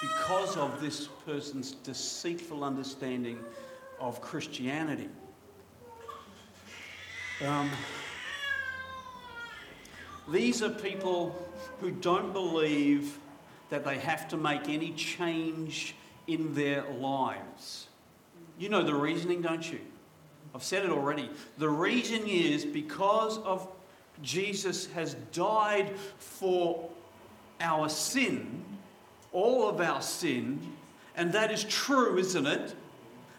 because 0.00 0.56
of 0.56 0.80
this 0.80 1.08
person's 1.26 1.72
deceitful 1.72 2.64
understanding 2.64 3.38
of 4.00 4.20
Christianity. 4.20 5.08
Um, 7.46 7.70
these 10.28 10.62
are 10.62 10.70
people 10.70 11.36
who 11.80 11.90
don't 11.90 12.32
believe 12.32 13.18
that 13.70 13.84
they 13.84 13.98
have 13.98 14.28
to 14.28 14.36
make 14.36 14.68
any 14.68 14.92
change 14.92 15.94
in 16.28 16.54
their 16.54 16.84
lives. 16.84 17.88
You 18.58 18.68
know 18.68 18.84
the 18.84 18.94
reasoning, 18.94 19.42
don't 19.42 19.70
you? 19.70 19.80
I've 20.54 20.62
said 20.62 20.84
it 20.84 20.90
already. 20.90 21.28
The 21.58 21.68
reason 21.68 22.26
is 22.26 22.64
because 22.64 23.38
of 23.38 23.68
Jesus 24.22 24.86
has 24.92 25.14
died 25.32 25.92
for 26.18 26.88
our 27.60 27.88
sin, 27.88 28.64
all 29.32 29.68
of 29.68 29.80
our 29.80 30.02
sin, 30.02 30.60
and 31.16 31.32
that 31.32 31.50
is 31.50 31.64
true, 31.64 32.18
isn't 32.18 32.46
it? 32.46 32.74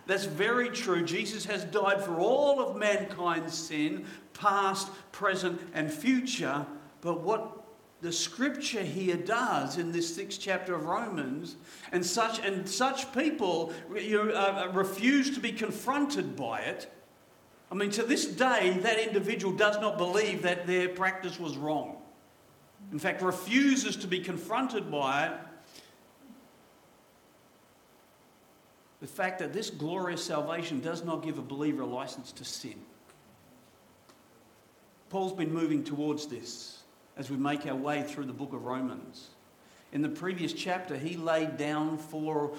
That's 0.05 0.25
very 0.25 0.69
true. 0.69 1.03
Jesus 1.03 1.46
has 1.46 1.63
died 1.65 2.01
for 2.01 2.19
all 2.19 2.60
of 2.60 2.75
mankind's 2.75 3.53
sin, 3.53 4.05
past, 4.34 4.89
present, 5.12 5.62
and 5.74 5.91
future. 5.91 6.65
But 7.01 7.22
what 7.22 7.59
the 8.01 8.12
scripture 8.12 8.84
here 8.84 9.18
does 9.18 9.77
in 9.77 9.91
this 9.91 10.15
sixth 10.15 10.39
chapter 10.39 10.74
of 10.74 10.86
Romans, 10.86 11.58
and 11.91 12.06
such 12.06 12.39
and 12.39 12.68
such 12.68 13.13
people 13.13 13.74
you 13.94 14.32
uh, 14.34 14.68
uh, 14.68 14.72
refuse 14.74 15.32
to 15.32 15.39
be 15.39 15.51
confronted 15.51 16.36
by 16.36 16.62
it. 16.62 16.91
I 17.72 17.75
mean, 17.75 17.91
to 17.91 18.03
this 18.03 18.25
day, 18.25 18.77
that 18.82 19.00
individual 19.00 19.53
does 19.53 19.79
not 19.79 19.98
believe 19.98 20.41
that 20.44 20.65
their 20.65 20.89
practice 20.89 21.39
was 21.39 21.58
wrong. 21.58 21.98
In 22.91 23.00
fact, 23.00 23.22
refuses 23.22 23.96
to 23.98 24.08
be 24.08 24.20
confronted 24.20 24.89
by 24.89 25.27
it. 25.27 25.34
The 29.01 29.08
fact 29.08 29.39
that 29.39 29.53
this 29.53 29.70
glorious 29.70 30.24
salvation 30.24 30.79
does 30.79 31.03
not 31.03 31.24
give 31.24 31.38
a 31.38 31.41
believer 31.41 31.84
a 31.84 31.86
license 31.86 32.32
to 32.34 32.46
sin. 32.46 32.75
Paul's 35.10 35.34
been 35.34 35.53
moving 35.53 35.84
towards 35.84 36.27
this 36.27 36.79
as 37.18 37.30
we 37.30 37.38
make 37.38 37.66
our 37.66 37.75
way 37.75 38.04
through 38.04 38.25
the 38.25 38.34
book 38.34 38.54
of 38.54 38.66
Romans. 38.66 39.30
In 39.92 40.01
the 40.01 40.10
previous 40.10 40.54
chapter, 40.54 40.98
he 40.98 41.18
laid 41.18 41.58
down 41.58 41.98
for 41.98 42.51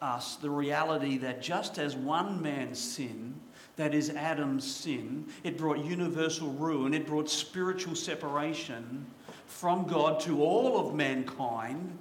us 0.00 0.36
the 0.36 0.50
reality 0.50 1.18
that 1.18 1.42
just 1.42 1.78
as 1.78 1.96
one 1.96 2.40
man's 2.40 2.78
sin, 2.78 3.34
that 3.76 3.94
is 3.94 4.10
Adam's 4.10 4.68
sin, 4.68 5.26
it 5.44 5.58
brought 5.58 5.84
universal 5.84 6.48
ruin, 6.52 6.94
it 6.94 7.06
brought 7.06 7.28
spiritual 7.28 7.94
separation 7.94 9.06
from 9.46 9.86
God 9.86 10.20
to 10.20 10.42
all 10.42 10.78
of 10.78 10.94
mankind. 10.94 11.98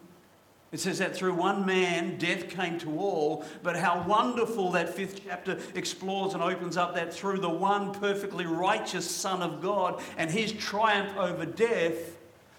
It 0.72 0.82
says 0.82 1.00
that 1.00 1.16
through 1.16 1.34
one 1.34 1.66
man, 1.66 2.18
death 2.18 2.50
came 2.50 2.78
to 2.80 3.00
all, 3.00 3.46
but 3.64 3.78
how 3.78 4.04
wonderful 4.06 4.72
that 4.72 4.94
fifth 4.94 5.22
chapter 5.26 5.58
explores 5.76 6.34
and 6.34 6.44
opens 6.44 6.76
up 6.76 6.96
that 6.96 7.14
through 7.14 7.40
the 7.40 7.50
one 7.50 7.94
perfectly 7.94 8.46
righteous 8.46 9.10
Son 9.10 9.42
of 9.42 9.62
God 9.62 10.02
and 10.18 10.30
his 10.30 10.52
triumph 10.52 11.16
over 11.16 11.46
death, 11.46 12.18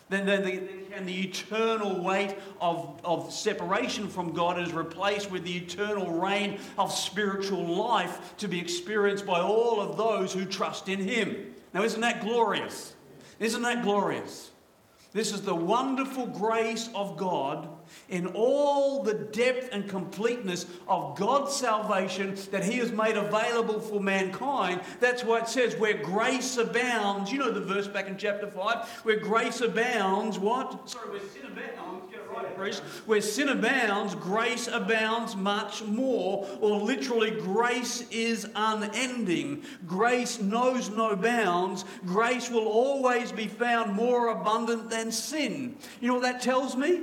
then, 0.09 0.25
then 0.25 0.43
the, 0.43 0.63
and 0.95 1.07
the 1.07 1.29
eternal 1.29 2.03
weight 2.03 2.35
of, 2.63 2.99
of 3.05 3.31
separation 3.31 4.09
from 4.09 4.33
God 4.33 4.59
is 4.59 4.73
replaced 4.73 5.31
with 5.31 5.45
the 5.45 5.59
eternal 5.59 6.11
reign 6.11 6.59
of 6.79 6.91
spiritual 6.91 7.63
life 7.63 8.35
to 8.39 8.49
be 8.49 8.59
experienced 8.59 9.27
by 9.27 9.41
all 9.41 9.83
of 9.83 9.99
those 9.99 10.33
who 10.33 10.47
trust 10.47 10.89
in 10.89 10.99
him. 10.99 11.55
Now, 11.75 11.83
isn't 11.83 12.01
that 12.01 12.23
glorious? 12.23 12.95
Isn't 13.39 13.61
that 13.63 13.83
glorious? 13.83 14.51
This 15.13 15.33
is 15.33 15.41
the 15.41 15.55
wonderful 15.55 16.27
grace 16.27 16.91
of 16.95 17.17
God 17.17 17.69
in 18.11 18.27
all 18.29 19.03
the 19.03 19.15
depth 19.15 19.71
and 19.73 19.89
completeness 19.89 20.67
of 20.87 21.17
God's 21.17 21.57
salvation 21.57 22.37
that 22.51 22.63
He 22.63 22.77
has 22.79 22.93
made 22.93 23.17
available 23.17 23.81
for 23.81 24.01
mankind. 24.01 24.83
That's 25.01 25.25
why 25.25 25.41
it 25.41 25.49
says, 25.49 25.75
where 25.77 25.97
grace 25.97 26.59
abounds, 26.59 27.33
you 27.33 27.39
know 27.39 27.51
the 27.51 27.61
verse 27.61 27.89
back 27.89 28.07
in 28.07 28.19
chapter 28.19 28.51
5, 28.51 28.89
where 29.05 29.19
grace 29.19 29.63
abounds, 29.63 30.39
what? 30.39 30.91
Sorry, 30.91 31.11
where 31.11 31.21
sin 31.21 31.47
abounds, 31.47 32.08
Where 33.07 33.21
sin 33.21 33.49
abounds, 33.49 34.15
grace 34.15 34.69
abounds 34.69 35.37
much 35.37 35.83
more, 35.83 36.47
or 36.61 36.81
literally, 36.81 37.31
grace 37.31 38.05
is 38.11 38.49
unending. 38.55 39.65
Grace 39.87 40.41
knows 40.41 40.91
no 40.91 41.17
bounds. 41.17 41.85
Grace 42.05 42.51
will 42.51 42.67
always 42.67 43.33
be 43.33 43.47
found 43.47 43.95
more 43.95 44.29
abundant 44.29 44.91
than 44.91 45.13
sin. 45.13 45.77
You 46.01 46.09
know 46.09 46.15
what 46.15 46.25
that 46.25 46.43
tells 46.43 46.77
me? 46.77 47.03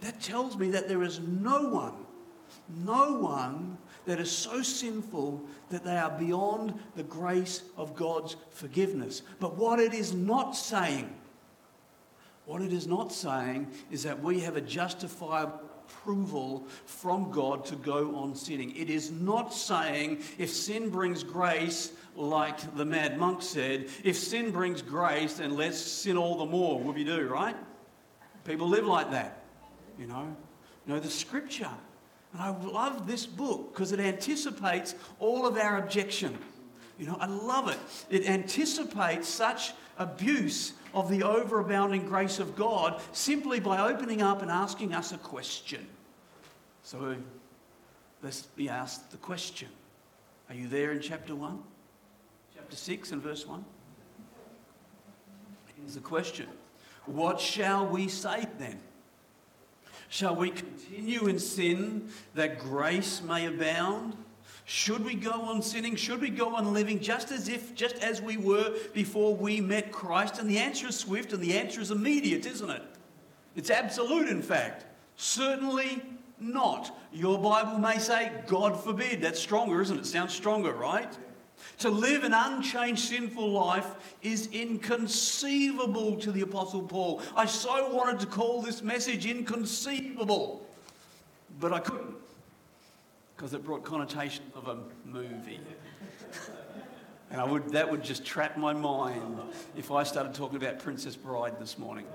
That 0.00 0.20
tells 0.20 0.56
me 0.56 0.70
that 0.70 0.88
there 0.88 1.02
is 1.02 1.20
no 1.20 1.68
one, 1.68 1.94
no 2.84 3.18
one 3.18 3.78
that 4.06 4.20
is 4.20 4.30
so 4.30 4.62
sinful 4.62 5.42
that 5.70 5.84
they 5.84 5.96
are 5.96 6.10
beyond 6.18 6.74
the 6.94 7.02
grace 7.02 7.62
of 7.76 7.94
God's 7.94 8.36
forgiveness. 8.50 9.22
But 9.40 9.56
what 9.56 9.80
it 9.80 9.94
is 9.94 10.12
not 10.12 10.52
saying, 10.52 11.14
what 12.46 12.62
it 12.62 12.72
is 12.72 12.86
not 12.86 13.12
saying 13.12 13.70
is 13.90 14.02
that 14.02 14.22
we 14.22 14.40
have 14.40 14.56
a 14.56 14.60
justifiable 14.60 15.60
approval 15.86 16.64
from 16.86 17.30
God 17.30 17.66
to 17.66 17.76
go 17.76 18.16
on 18.16 18.34
sinning. 18.34 18.74
It 18.74 18.88
is 18.88 19.10
not 19.10 19.52
saying 19.52 20.22
if 20.38 20.50
sin 20.50 20.88
brings 20.88 21.22
grace, 21.22 21.92
like 22.16 22.76
the 22.76 22.86
mad 22.86 23.18
monk 23.18 23.42
said, 23.42 23.88
if 24.02 24.16
sin 24.16 24.50
brings 24.50 24.80
grace, 24.80 25.34
then 25.34 25.56
let's 25.56 25.78
sin 25.78 26.16
all 26.16 26.38
the 26.38 26.46
more. 26.46 26.80
We 26.80 27.04
do, 27.04 27.26
right? 27.28 27.56
People 28.44 28.68
live 28.68 28.86
like 28.86 29.10
that 29.10 29.44
you 29.98 30.06
know. 30.06 30.36
You 30.86 30.94
know, 30.94 31.00
the 31.00 31.10
scripture. 31.10 31.70
And 32.32 32.42
I 32.42 32.50
love 32.50 33.06
this 33.06 33.26
book 33.26 33.72
because 33.72 33.92
it 33.92 34.00
anticipates 34.00 34.94
all 35.18 35.46
of 35.46 35.56
our 35.56 35.78
objection. 35.78 36.36
You 36.98 37.06
know, 37.06 37.16
I 37.18 37.26
love 37.26 37.68
it. 37.68 37.78
It 38.10 38.28
anticipates 38.28 39.28
such 39.28 39.72
abuse 39.98 40.72
of 40.94 41.10
the 41.10 41.20
overabounding 41.20 42.06
grace 42.06 42.38
of 42.38 42.56
God 42.56 43.00
simply 43.12 43.60
by 43.60 43.80
opening 43.90 44.22
up 44.22 44.42
and 44.42 44.50
asking 44.50 44.94
us 44.94 45.12
a 45.12 45.18
question. 45.18 45.86
So 46.82 47.16
let's 48.22 48.42
be 48.42 48.68
asked 48.68 49.10
the 49.10 49.16
question. 49.18 49.68
Are 50.48 50.54
you 50.54 50.68
there 50.68 50.92
in 50.92 51.00
chapter 51.00 51.34
1? 51.34 51.62
Chapter 52.54 52.76
6 52.76 53.12
and 53.12 53.22
verse 53.22 53.46
1? 53.46 53.64
Here's 55.76 55.94
the 55.94 56.00
question 56.00 56.48
What 57.06 57.40
shall 57.40 57.86
we 57.86 58.08
say 58.08 58.46
then? 58.58 58.80
Shall 60.08 60.36
we 60.36 60.50
continue 60.50 61.26
in 61.26 61.40
sin 61.40 62.10
that 62.34 62.60
grace 62.60 63.20
may 63.20 63.46
abound? 63.46 64.16
Should 64.66 65.04
we 65.04 65.14
go 65.14 65.30
on 65.30 65.60
sinning? 65.60 65.94
Should 65.94 66.22
we 66.22 66.30
go 66.30 66.54
on 66.56 66.72
living 66.72 66.98
just 66.98 67.30
as 67.30 67.48
if, 67.48 67.74
just 67.74 67.96
as 67.96 68.22
we 68.22 68.38
were 68.38 68.74
before 68.94 69.34
we 69.34 69.60
met 69.60 69.92
Christ? 69.92 70.38
And 70.38 70.48
the 70.48 70.58
answer 70.58 70.88
is 70.88 70.98
swift 70.98 71.32
and 71.34 71.42
the 71.42 71.58
answer 71.58 71.80
is 71.80 71.90
immediate, 71.90 72.46
isn't 72.46 72.70
it? 72.70 72.82
It's 73.56 73.70
absolute, 73.70 74.28
in 74.28 74.40
fact. 74.40 74.86
Certainly 75.16 76.02
not. 76.40 76.98
Your 77.12 77.38
Bible 77.38 77.78
may 77.78 77.98
say, 77.98 78.32
God 78.46 78.82
forbid. 78.82 79.20
That's 79.20 79.38
stronger, 79.38 79.82
isn't 79.82 79.98
it? 79.98 80.06
Sounds 80.06 80.32
stronger, 80.32 80.72
right? 80.72 81.12
To 81.78 81.90
live 81.90 82.24
an 82.24 82.32
unchanged 82.32 83.02
sinful 83.02 83.50
life 83.50 84.16
is 84.22 84.48
inconceivable 84.48 86.16
to 86.16 86.32
the 86.32 86.40
Apostle 86.40 86.82
Paul. 86.82 87.20
I 87.36 87.44
so 87.44 87.94
wanted 87.94 88.18
to 88.20 88.26
call 88.26 88.62
this 88.62 88.82
message 88.82 89.26
inconceivable, 89.26 90.66
but 91.60 91.72
I 91.72 91.80
couldn't 91.80 92.16
because 93.36 93.54
it 93.54 93.64
brought 93.64 93.84
connotations 93.84 94.50
of 94.54 94.68
a 94.68 94.78
movie. 95.04 95.60
And 97.30 97.40
I 97.40 97.44
would, 97.44 97.70
that 97.70 97.90
would 97.90 98.04
just 98.04 98.24
trap 98.24 98.56
my 98.56 98.72
mind 98.72 99.40
if 99.76 99.90
I 99.90 100.04
started 100.04 100.34
talking 100.34 100.56
about 100.56 100.78
Princess 100.78 101.16
Bride 101.16 101.58
this 101.58 101.78
morning. 101.78 102.06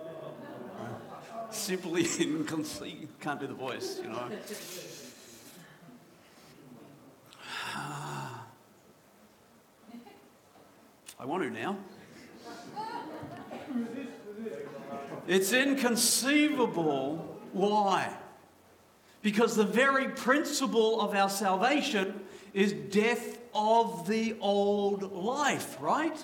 Simply 1.49 2.07
inconceivable. 2.19 3.07
Can't 3.19 3.39
do 3.39 3.47
the 3.47 3.53
voice, 3.53 3.99
you 4.01 4.09
know. 4.09 4.29
I 11.19 11.25
want 11.25 11.43
to 11.43 11.49
now. 11.49 11.77
It's 15.27 15.51
inconceivable. 15.51 17.39
Why? 17.51 18.15
Because 19.21 19.55
the 19.55 19.65
very 19.65 20.07
principle 20.09 21.01
of 21.01 21.13
our 21.13 21.29
salvation 21.29 22.21
is 22.53 22.73
death 22.73 23.38
of 23.53 24.07
the 24.07 24.35
old 24.39 25.11
life, 25.11 25.77
right? 25.81 26.23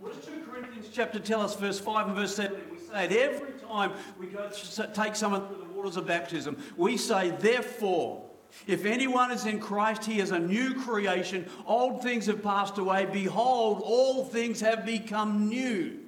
What 0.00 0.14
does 0.14 0.24
2 0.26 0.44
Corinthians 0.50 0.88
chapter 0.92 1.18
tell 1.18 1.40
us, 1.40 1.56
verse 1.56 1.78
5 1.78 2.08
and 2.08 2.16
verse 2.16 2.36
7? 2.36 2.58
We 2.70 2.78
say 2.78 3.04
it 3.06 3.12
every 3.12 3.52
time 3.60 3.92
we 4.18 4.26
go 4.26 4.50
take 4.94 5.16
someone 5.16 5.46
through 5.46 5.58
the 5.58 5.72
waters 5.74 5.96
of 5.96 6.06
baptism. 6.06 6.56
We 6.76 6.96
say, 6.96 7.30
therefore, 7.30 8.22
if 8.66 8.84
anyone 8.84 9.30
is 9.30 9.44
in 9.44 9.60
Christ, 9.60 10.04
he 10.04 10.20
is 10.20 10.30
a 10.30 10.38
new 10.38 10.74
creation. 10.74 11.48
Old 11.66 12.02
things 12.02 12.26
have 12.26 12.42
passed 12.42 12.78
away. 12.78 13.06
Behold, 13.06 13.82
all 13.84 14.24
things 14.24 14.60
have 14.60 14.86
become 14.86 15.48
new. 15.48 15.98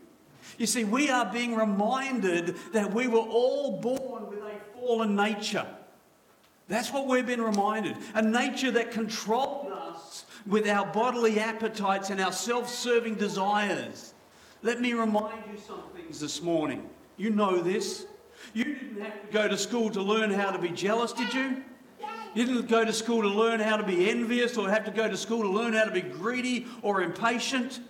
You 0.56 0.66
see, 0.66 0.84
we 0.84 1.10
are 1.10 1.30
being 1.30 1.54
reminded 1.54 2.56
that 2.72 2.92
we 2.92 3.06
were 3.06 3.18
all 3.18 3.80
born 3.80 4.28
with 4.28 4.40
a 4.40 4.52
fallen 4.74 5.14
nature. 5.14 5.66
That's 6.68 6.92
what 6.92 7.06
we've 7.06 7.26
been 7.26 7.40
reminded. 7.40 7.96
A 8.14 8.22
nature 8.22 8.70
that 8.72 8.90
controlled 8.90 9.72
us 9.72 10.26
with 10.46 10.68
our 10.68 10.86
bodily 10.86 11.40
appetites 11.40 12.10
and 12.10 12.20
our 12.20 12.32
self 12.32 12.68
serving 12.68 13.14
desires. 13.14 14.14
Let 14.62 14.80
me 14.80 14.92
remind 14.92 15.44
you 15.50 15.58
some 15.58 15.82
things 15.96 16.20
this 16.20 16.42
morning. 16.42 16.88
You 17.16 17.30
know 17.30 17.60
this. 17.60 18.06
You 18.52 18.64
didn't 18.64 19.00
have 19.00 19.26
to 19.26 19.32
go 19.32 19.48
to 19.48 19.56
school 19.56 19.90
to 19.90 20.02
learn 20.02 20.30
how 20.30 20.50
to 20.50 20.58
be 20.58 20.68
jealous, 20.68 21.12
did 21.12 21.32
you? 21.32 21.64
You 22.34 22.44
didn't 22.44 22.68
go 22.68 22.84
to 22.84 22.92
school 22.92 23.22
to 23.22 23.28
learn 23.28 23.60
how 23.60 23.76
to 23.76 23.82
be 23.82 24.10
envious 24.10 24.56
or 24.56 24.68
have 24.68 24.84
to 24.84 24.90
go 24.90 25.08
to 25.08 25.16
school 25.16 25.42
to 25.42 25.48
learn 25.48 25.72
how 25.72 25.84
to 25.84 25.90
be 25.90 26.02
greedy 26.02 26.66
or 26.82 27.02
impatient. 27.02 27.80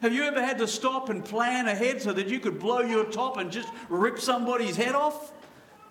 Have 0.00 0.14
you 0.14 0.22
ever 0.24 0.44
had 0.44 0.58
to 0.58 0.68
stop 0.68 1.08
and 1.08 1.24
plan 1.24 1.66
ahead 1.66 2.00
so 2.00 2.12
that 2.12 2.28
you 2.28 2.38
could 2.38 2.58
blow 2.58 2.80
your 2.80 3.04
top 3.04 3.36
and 3.36 3.50
just 3.50 3.68
rip 3.88 4.20
somebody's 4.20 4.76
head 4.76 4.94
off? 4.94 5.32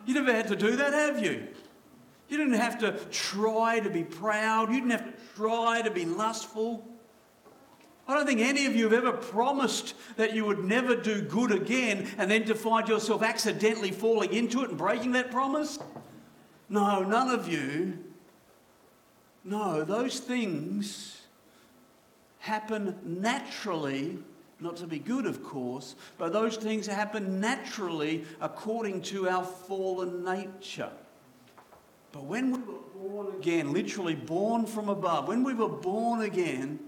You 0.06 0.14
never 0.14 0.34
had 0.34 0.48
to 0.48 0.56
do 0.56 0.76
that, 0.78 0.94
have 0.94 1.24
you? 1.24 1.48
You 2.34 2.40
didn't 2.40 2.54
have 2.54 2.80
to 2.80 2.94
try 3.12 3.80
to 3.80 3.92
be 3.92 4.04
proud. 4.04 4.70
You 4.70 4.80
didn't 4.80 4.90
have 4.90 5.06
to 5.06 5.14
try 5.36 5.84
to 5.84 5.92
be 5.92 6.04
lustful. 6.04 6.84
I 8.08 8.16
don't 8.16 8.26
think 8.26 8.40
any 8.40 8.66
of 8.66 8.76
you 8.76 8.86
have 8.86 8.94
ever 8.94 9.12
promised 9.12 9.94
that 10.16 10.34
you 10.34 10.44
would 10.46 10.64
never 10.64 10.96
do 10.96 11.22
good 11.22 11.52
again 11.52 12.10
and 12.18 12.32
then 12.32 12.44
to 12.46 12.56
find 12.56 12.88
yourself 12.88 13.22
accidentally 13.22 13.92
falling 13.92 14.34
into 14.34 14.64
it 14.64 14.70
and 14.70 14.80
breaking 14.80 15.12
that 15.12 15.30
promise. 15.30 15.78
No, 16.70 17.04
none 17.04 17.30
of 17.30 17.48
you. 17.48 18.00
No, 19.44 19.84
those 19.84 20.20
things 20.20 21.22
happen 22.40 22.98
naturally, 23.04 24.18
not 24.60 24.76
to 24.78 24.88
be 24.88 24.98
good, 24.98 25.28
of 25.28 25.44
course, 25.44 25.94
but 26.18 26.34
those 26.34 26.58
things 26.58 26.88
happen 26.88 27.40
naturally 27.40 28.26
according 28.42 29.04
to 29.04 29.30
our 29.30 29.46
fallen 29.46 30.26
nature. 30.26 30.90
But 32.14 32.26
when 32.26 32.52
we 32.52 32.60
were 32.60 32.80
born 32.96 33.36
again, 33.36 33.74
literally 33.74 34.16
born 34.16 34.68
from 34.68 34.88
above, 34.88 35.28
when 35.28 35.44
we 35.44 35.56
were 35.56 35.68
born 35.68 36.22
again, 36.22 36.80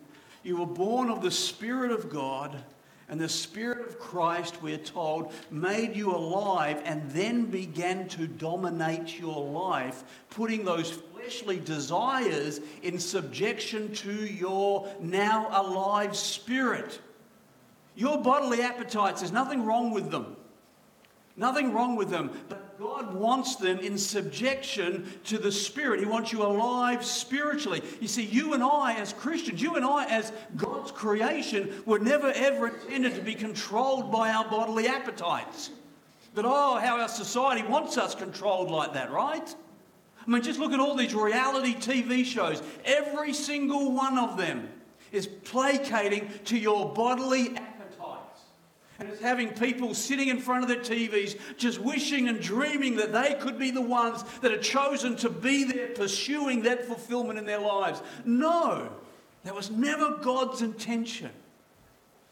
you 0.44 0.58
were 0.58 0.68
born 0.68 1.10
of 1.10 1.24
the 1.24 1.32
Spirit 1.32 1.92
of 1.92 2.12
God, 2.12 2.64
and 3.10 3.20
the 3.20 3.28
Spirit 3.28 3.88
of 3.88 4.00
Christ, 4.00 4.62
we're 4.62 4.78
told, 4.78 5.34
made 5.50 5.96
you 5.96 6.16
alive 6.16 6.80
and 6.86 7.10
then 7.12 7.46
began 7.46 8.08
to 8.10 8.28
dominate 8.28 9.20
your 9.20 9.44
life, 9.44 10.04
putting 10.30 10.64
those 10.64 10.92
fleshly 10.92 11.60
desires 11.60 12.62
in 12.84 13.00
subjection 13.00 13.94
to 13.96 14.12
your 14.12 14.88
now 15.00 15.48
alive 15.52 16.16
spirit. 16.16 17.00
Your 17.96 18.22
bodily 18.22 18.62
appetites, 18.62 19.22
there's 19.22 19.32
nothing 19.32 19.66
wrong 19.66 19.92
with 19.92 20.12
them. 20.12 20.36
Nothing 21.36 21.74
wrong 21.74 21.96
with 21.96 22.10
them, 22.10 22.32
but 22.48 22.65
God 22.78 23.14
wants 23.14 23.56
them 23.56 23.80
in 23.80 23.98
subjection 23.98 25.10
to 25.26 25.38
the 25.38 25.52
Spirit. 25.52 26.02
He 26.02 26.06
wants 26.06 26.32
you 26.34 26.44
alive 26.44 27.06
spiritually. 27.06 27.82
You 28.02 28.08
see, 28.08 28.24
you 28.24 28.54
and 28.54 28.62
I, 28.62 28.96
as 28.96 29.14
Christians, 29.14 29.62
you 29.62 29.76
and 29.76 29.86
I, 29.86 30.06
as 30.06 30.34
God's 30.58 30.92
creation, 30.92 31.82
were 31.86 32.00
never 32.00 32.32
ever 32.32 32.68
intended 32.68 33.16
to 33.16 33.22
be 33.22 33.34
controlled 33.34 34.12
by 34.12 34.32
our 34.32 34.44
bodily 34.50 34.88
appetites. 34.88 35.70
But 36.34 36.44
oh, 36.46 36.78
how 36.80 37.00
our 37.00 37.08
society 37.08 37.66
wants 37.66 37.98
us 37.98 38.14
controlled 38.14 38.70
like 38.70 38.94
that, 38.94 39.10
right? 39.10 39.56
I 40.26 40.30
mean, 40.30 40.42
just 40.42 40.60
look 40.60 40.74
at 40.74 40.80
all 40.80 40.96
these 40.96 41.16
reality 41.16 41.76
TV 41.76 42.26
shows. 42.26 42.62
Every 42.84 43.34
single 43.34 43.94
one 43.94 44.18
of 44.18 44.38
them 44.38 44.68
is 45.14 45.28
placating 45.28 46.30
to 46.46 46.58
your 46.58 46.94
bodily 46.94 47.56
and 48.98 49.10
it's 49.10 49.22
having 49.22 49.50
people 49.50 49.94
sitting 49.94 50.30
in 50.30 50.40
front 50.40 50.64
of 50.64 50.70
their 50.70 50.80
TVs 50.80 51.38
just 51.58 51.80
wishing 51.80 52.30
and 52.30 52.40
dreaming 52.40 52.96
that 52.98 53.12
they 53.12 53.34
could 53.36 53.60
be 53.60 53.72
the 53.72 53.82
ones 53.82 54.24
that 54.42 54.52
are 54.52 54.62
chosen 54.62 55.16
to 55.18 55.30
be 55.30 55.66
there 55.66 55.88
pursuing 55.90 56.64
that 56.64 56.86
fulfillment 56.86 57.38
in 57.38 57.46
their 57.46 57.60
lives. 57.60 58.02
No, 58.24 58.90
that 59.44 59.54
was 59.54 59.70
never 59.70 60.18
God's 60.18 60.62
intention. 60.62 61.32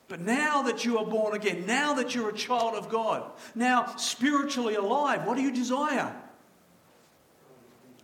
But 0.08 0.22
now 0.22 0.62
that 0.64 0.86
you 0.86 1.00
are 1.00 1.06
born 1.06 1.36
again, 1.36 1.66
now 1.66 1.96
that 1.96 2.14
you're 2.14 2.30
a 2.30 2.34
child 2.34 2.76
of 2.76 2.90
God, 2.90 3.30
now 3.56 3.96
spiritually 3.98 4.76
alive, 4.76 5.26
what 5.26 5.36
do 5.36 5.42
you 5.42 5.52
desire? 5.52 6.16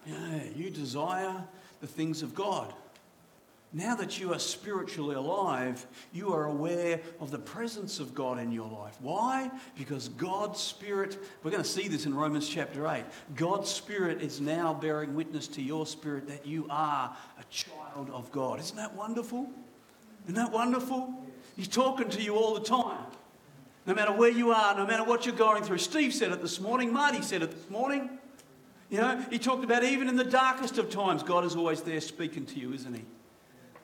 Yeah, 0.06 0.44
you 0.56 0.70
desire 0.70 1.44
the 1.82 1.88
things 1.88 2.24
of 2.24 2.34
God. 2.34 2.74
Now 3.72 3.96
that 3.96 4.20
you 4.20 4.34
are 4.34 4.40
spiritually 4.40 5.16
alive, 5.16 5.86
you 6.12 6.34
are 6.34 6.46
aware 6.46 7.02
of 7.20 7.30
the 7.30 7.38
presence 7.38 8.00
of 8.00 8.16
God 8.16 8.40
in 8.40 8.52
your 8.52 8.68
life. 8.68 8.98
Why? 9.00 9.52
Because 9.78 10.10
God's 10.10 10.60
Spirit, 10.60 11.20
we're 11.44 11.52
going 11.52 11.62
to 11.62 11.70
see 11.70 11.88
this 11.88 12.08
in 12.08 12.16
Romans 12.16 12.50
chapter 12.50 12.88
8. 12.88 13.04
God's 13.36 13.70
Spirit 13.70 14.24
is 14.24 14.42
now 14.42 14.74
bearing 14.74 15.14
witness 15.14 15.48
to 15.50 15.62
your 15.62 15.86
spirit 15.86 16.28
that 16.30 16.48
you 16.48 16.66
are 16.72 17.16
a 17.40 17.44
child 17.52 18.10
of 18.12 18.32
God. 18.32 18.60
Isn't 18.60 18.78
that 18.78 18.96
wonderful? 18.96 19.48
Isn't 20.24 20.36
that 20.36 20.52
wonderful? 20.52 21.14
He's 21.56 21.68
talking 21.68 22.10
to 22.10 22.22
you 22.24 22.36
all 22.36 22.56
the 22.56 22.66
time. 22.66 23.06
No 23.86 23.94
matter 23.94 24.12
where 24.12 24.32
you 24.32 24.52
are, 24.52 24.76
no 24.76 24.88
matter 24.88 25.04
what 25.04 25.28
you're 25.28 25.36
going 25.36 25.64
through. 25.64 25.78
Steve 25.78 26.14
said 26.16 26.32
it 26.32 26.42
this 26.42 26.60
morning, 26.60 26.92
Marty 26.92 27.22
said 27.22 27.44
it 27.44 27.52
this 27.52 27.70
morning. 27.70 28.10
You 28.90 28.98
know, 29.02 29.24
he 29.30 29.38
talked 29.38 29.64
about 29.64 29.84
even 29.84 30.10
in 30.10 30.16
the 30.16 30.24
darkest 30.24 30.80
of 30.80 30.90
times, 30.90 31.22
God 31.22 31.46
is 31.46 31.56
always 31.56 31.82
there 31.82 32.02
speaking 32.02 32.48
to 32.48 32.60
you, 32.60 32.74
isn't 32.74 32.96
he? 32.96 33.06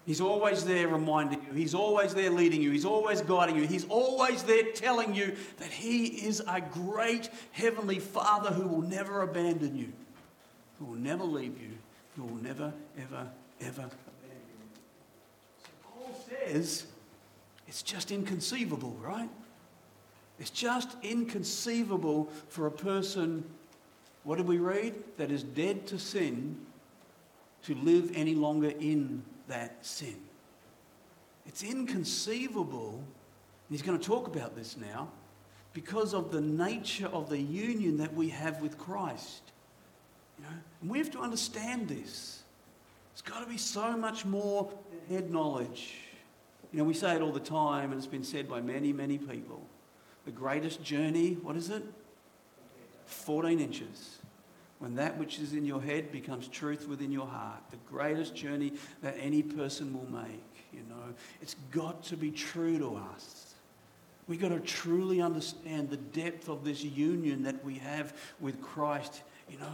He's 0.06 0.22
always 0.22 0.64
there 0.64 0.88
reminding 0.88 1.42
you. 1.48 1.54
He's 1.54 1.74
always 1.74 2.14
there 2.14 2.30
leading 2.30 2.62
you. 2.62 2.70
He's 2.72 2.86
always 2.86 3.22
guiding 3.22 3.56
you. 3.56 3.66
He's 3.66 3.86
always 3.86 4.44
there 4.44 4.72
telling 4.74 5.16
you 5.16 5.36
that 5.58 5.72
He 5.72 6.06
is 6.06 6.44
a 6.48 6.62
great 6.62 7.30
Heavenly 7.52 8.00
Father 8.00 8.52
who 8.52 8.68
will 8.68 8.88
never 8.88 9.24
abandon 9.24 9.76
you, 9.76 9.92
who 10.78 10.86
will 10.86 11.00
never 11.00 11.24
leave 11.24 11.60
you, 11.60 11.72
who 12.16 12.24
will 12.24 12.44
never, 12.44 12.72
ever, 13.00 13.28
ever 13.62 13.82
abandon 13.82 14.46
you. 14.60 14.68
So 15.64 15.70
Paul 15.84 16.26
says 16.30 16.86
it's 17.68 17.82
just 17.82 18.12
inconceivable, 18.12 18.96
right? 19.02 19.30
It's 20.40 20.52
just 20.52 20.96
inconceivable 21.02 22.30
for 22.50 22.68
a 22.68 22.72
person, 22.72 23.44
what 24.24 24.38
did 24.38 24.48
we 24.48 24.60
read? 24.60 24.94
That 25.18 25.32
is 25.32 25.42
dead 25.42 25.88
to 25.88 25.98
sin 25.98 26.58
to 27.64 27.74
live 27.74 28.12
any 28.14 28.36
longer 28.36 28.70
in 28.70 29.24
that 29.48 29.86
sin. 29.86 30.18
It's 31.46 31.64
inconceivable 31.64 33.04
He's 33.70 33.82
going 33.82 33.98
to 33.98 34.06
talk 34.06 34.28
about 34.28 34.56
this 34.56 34.78
now 34.78 35.10
because 35.74 36.14
of 36.14 36.32
the 36.32 36.42
nature 36.42 37.08
of 37.08 37.30
the 37.30 37.40
union 37.40 37.98
that 37.98 38.14
we 38.14 38.30
have 38.30 38.62
with 38.62 38.78
Christ. 38.78 39.42
You 40.38 40.46
know, 40.46 40.52
and 40.82 40.90
we 40.90 40.98
have 41.00 41.12
to 41.12 41.20
understand 41.20 41.88
this. 41.88 42.44
It's 43.14 43.22
got 43.22 43.42
to 43.42 43.50
be 43.50 43.58
so 43.58 43.98
much 43.98 44.26
more 44.26 44.72
head 45.10 45.32
knowledge. 45.32 45.96
You 46.72 46.80
know, 46.80 46.86
we 46.86 46.94
say 46.94 47.16
it 47.16 47.22
all 47.22 47.32
the 47.32 47.40
time, 47.40 47.92
and 47.92 47.98
it's 47.98 48.08
been 48.08 48.24
said 48.24 48.50
by 48.50 48.62
many, 48.62 48.92
many 48.94 49.18
people. 49.18 49.66
The 50.26 50.32
greatest 50.32 50.84
journey, 50.84 51.38
what 51.42 51.56
is 51.56 51.70
it? 51.70 51.84
14 53.06 53.60
inches. 53.60 54.18
When 54.80 54.96
that 54.96 55.18
which 55.18 55.40
is 55.40 55.54
in 55.54 55.66
your 55.66 55.82
head 55.82 56.12
becomes 56.12 56.48
truth 56.48 56.88
within 56.88 57.12
your 57.12 57.28
heart, 57.28 57.62
the 57.72 57.78
greatest 57.90 58.36
journey 58.36 58.74
that 59.02 59.16
any 59.20 59.42
person 59.42 59.94
will 59.94 60.12
make, 60.12 60.44
you 60.74 60.82
know, 60.90 61.14
it's 61.42 61.56
got 61.72 62.04
to 62.06 62.18
be 62.18 62.30
true 62.32 62.78
to 62.80 62.96
us. 63.14 63.54
We've 64.28 64.42
got 64.42 64.50
to 64.50 64.60
truly 64.60 65.22
understand 65.22 65.90
the 65.90 65.98
depth 65.98 66.50
of 66.50 66.66
this 66.66 66.84
union 66.84 67.44
that 67.44 67.64
we 67.64 67.76
have 67.76 68.14
with 68.40 68.62
Christ, 68.62 69.22
you 69.50 69.60
know. 69.60 69.66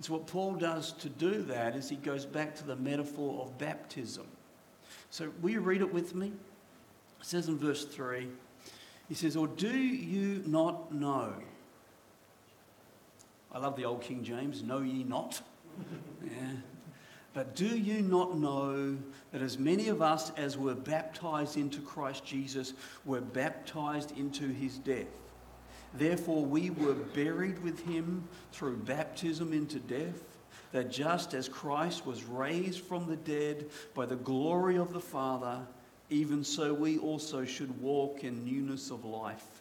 So 0.00 0.14
what 0.14 0.26
Paul 0.26 0.54
does 0.54 0.92
to 0.92 1.08
do 1.08 1.42
that 1.42 1.74
is 1.76 1.88
he 1.88 1.96
goes 1.96 2.24
back 2.24 2.54
to 2.56 2.66
the 2.66 2.76
metaphor 2.76 3.42
of 3.42 3.58
baptism. 3.58 4.26
So 5.10 5.30
will 5.42 5.50
you 5.50 5.60
read 5.60 5.80
it 5.80 5.92
with 5.92 6.14
me? 6.14 6.28
It 6.28 7.26
says 7.26 7.48
in 7.48 7.58
verse 7.58 7.84
3, 7.84 8.28
he 9.08 9.14
says, 9.14 9.36
Or 9.36 9.46
do 9.46 9.76
you 9.76 10.42
not 10.46 10.92
know? 10.92 11.34
I 13.52 13.58
love 13.58 13.76
the 13.76 13.84
old 13.84 14.02
King 14.02 14.22
James, 14.22 14.62
know 14.62 14.80
ye 14.80 15.04
not? 15.04 15.40
yeah. 16.24 16.52
But 17.32 17.54
do 17.54 17.66
you 17.66 18.02
not 18.02 18.36
know 18.36 18.96
that 19.32 19.40
as 19.40 19.58
many 19.58 19.88
of 19.88 20.02
us 20.02 20.32
as 20.36 20.58
were 20.58 20.74
baptized 20.74 21.56
into 21.56 21.80
Christ 21.80 22.24
Jesus 22.24 22.74
were 23.04 23.20
baptized 23.20 24.16
into 24.18 24.48
his 24.48 24.78
death? 24.78 25.06
Therefore, 25.94 26.44
we 26.44 26.70
were 26.70 26.94
buried 26.94 27.62
with 27.62 27.84
him 27.84 28.28
through 28.52 28.78
baptism 28.78 29.52
into 29.52 29.78
death, 29.78 30.22
that 30.72 30.90
just 30.90 31.34
as 31.34 31.48
Christ 31.48 32.06
was 32.06 32.24
raised 32.24 32.80
from 32.80 33.06
the 33.06 33.16
dead 33.16 33.70
by 33.94 34.06
the 34.06 34.16
glory 34.16 34.76
of 34.76 34.92
the 34.92 35.00
Father, 35.00 35.60
even 36.08 36.44
so 36.44 36.74
we 36.74 36.98
also 36.98 37.44
should 37.44 37.80
walk 37.80 38.22
in 38.24 38.44
newness 38.44 38.90
of 38.90 39.04
life. 39.04 39.59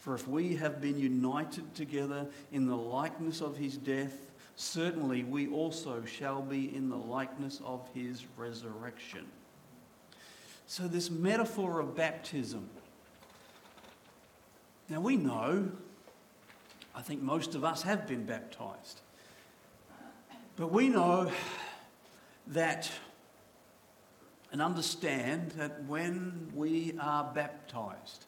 For 0.00 0.14
if 0.14 0.26
we 0.26 0.56
have 0.56 0.80
been 0.80 0.98
united 0.98 1.74
together 1.74 2.26
in 2.52 2.66
the 2.66 2.76
likeness 2.76 3.42
of 3.42 3.58
his 3.58 3.76
death, 3.76 4.32
certainly 4.56 5.24
we 5.24 5.46
also 5.48 6.04
shall 6.06 6.40
be 6.40 6.74
in 6.74 6.88
the 6.88 6.96
likeness 6.96 7.60
of 7.64 7.86
his 7.92 8.24
resurrection. 8.38 9.26
So, 10.66 10.88
this 10.88 11.10
metaphor 11.10 11.80
of 11.80 11.94
baptism. 11.94 12.70
Now, 14.88 15.00
we 15.00 15.16
know, 15.16 15.70
I 16.94 17.02
think 17.02 17.20
most 17.20 17.54
of 17.54 17.62
us 17.62 17.82
have 17.82 18.08
been 18.08 18.24
baptized, 18.24 19.02
but 20.56 20.72
we 20.72 20.88
know 20.88 21.30
that 22.46 22.90
and 24.50 24.62
understand 24.62 25.50
that 25.52 25.84
when 25.84 26.50
we 26.54 26.94
are 27.00 27.30
baptized, 27.34 28.24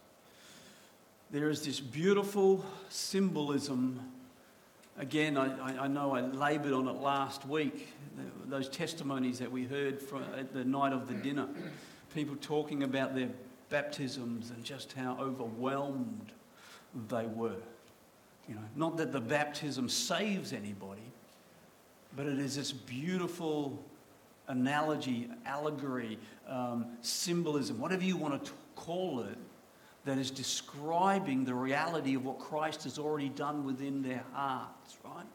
there 1.32 1.48
is 1.48 1.62
this 1.62 1.80
beautiful 1.80 2.62
symbolism. 2.90 3.98
Again, 4.98 5.38
I, 5.38 5.84
I 5.84 5.88
know 5.88 6.14
I 6.14 6.20
laboured 6.20 6.74
on 6.74 6.86
it 6.86 7.00
last 7.00 7.48
week, 7.48 7.88
those 8.46 8.68
testimonies 8.68 9.38
that 9.38 9.50
we 9.50 9.64
heard 9.64 10.00
from, 10.00 10.24
at 10.38 10.52
the 10.52 10.62
night 10.62 10.92
of 10.92 11.08
the 11.08 11.14
dinner. 11.14 11.48
People 12.14 12.36
talking 12.42 12.82
about 12.82 13.14
their 13.14 13.30
baptisms 13.70 14.50
and 14.50 14.62
just 14.62 14.92
how 14.92 15.16
overwhelmed 15.18 16.32
they 17.08 17.24
were. 17.24 17.56
You 18.46 18.56
know, 18.56 18.64
not 18.76 18.98
that 18.98 19.12
the 19.12 19.20
baptism 19.20 19.88
saves 19.88 20.52
anybody, 20.52 21.00
but 22.14 22.26
it 22.26 22.38
is 22.38 22.56
this 22.56 22.72
beautiful 22.72 23.82
analogy, 24.48 25.30
allegory, 25.46 26.18
um, 26.46 26.84
symbolism, 27.00 27.80
whatever 27.80 28.04
you 28.04 28.18
want 28.18 28.44
to 28.44 28.52
call 28.76 29.20
it, 29.20 29.38
that 30.04 30.18
is 30.18 30.30
describing 30.30 31.44
the 31.44 31.54
reality 31.54 32.14
of 32.14 32.24
what 32.24 32.38
Christ 32.38 32.84
has 32.84 32.98
already 32.98 33.28
done 33.28 33.64
within 33.64 34.02
their 34.02 34.24
hearts, 34.32 34.98
right? 35.04 35.26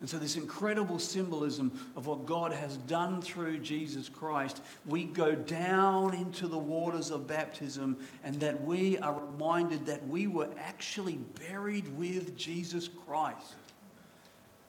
And 0.00 0.10
so, 0.10 0.18
this 0.18 0.36
incredible 0.36 0.98
symbolism 0.98 1.72
of 1.96 2.06
what 2.06 2.26
God 2.26 2.52
has 2.52 2.76
done 2.76 3.22
through 3.22 3.58
Jesus 3.58 4.08
Christ, 4.08 4.60
we 4.84 5.04
go 5.04 5.34
down 5.34 6.14
into 6.14 6.46
the 6.46 6.58
waters 6.58 7.10
of 7.10 7.26
baptism 7.26 7.96
and 8.22 8.38
that 8.40 8.62
we 8.64 8.98
are 8.98 9.18
reminded 9.18 9.86
that 9.86 10.06
we 10.06 10.26
were 10.26 10.50
actually 10.58 11.18
buried 11.48 11.88
with 11.96 12.36
Jesus 12.36 12.88
Christ. 13.06 13.54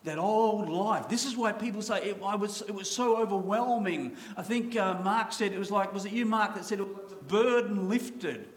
That 0.03 0.19
old 0.19 0.69
life. 0.69 1.09
This 1.09 1.25
is 1.25 1.35
why 1.35 1.51
people 1.51 1.81
say 1.81 2.03
it, 2.03 2.21
was, 2.21 2.61
it 2.61 2.73
was 2.73 2.89
so 2.89 3.17
overwhelming. 3.17 4.15
I 4.37 4.43
think 4.43 4.77
uh, 4.77 5.01
Mark 5.01 5.33
said 5.33 5.51
it 5.51 5.59
was 5.59 5.71
like, 5.71 5.91
was 5.91 6.05
it 6.05 6.11
you, 6.11 6.25
Mark, 6.25 6.53
that 6.53 6.63
said 6.63 6.79
it 6.79 6.87
was 6.87 7.11
a 7.11 7.15
burden 7.15 7.89
lifted? 7.89 8.47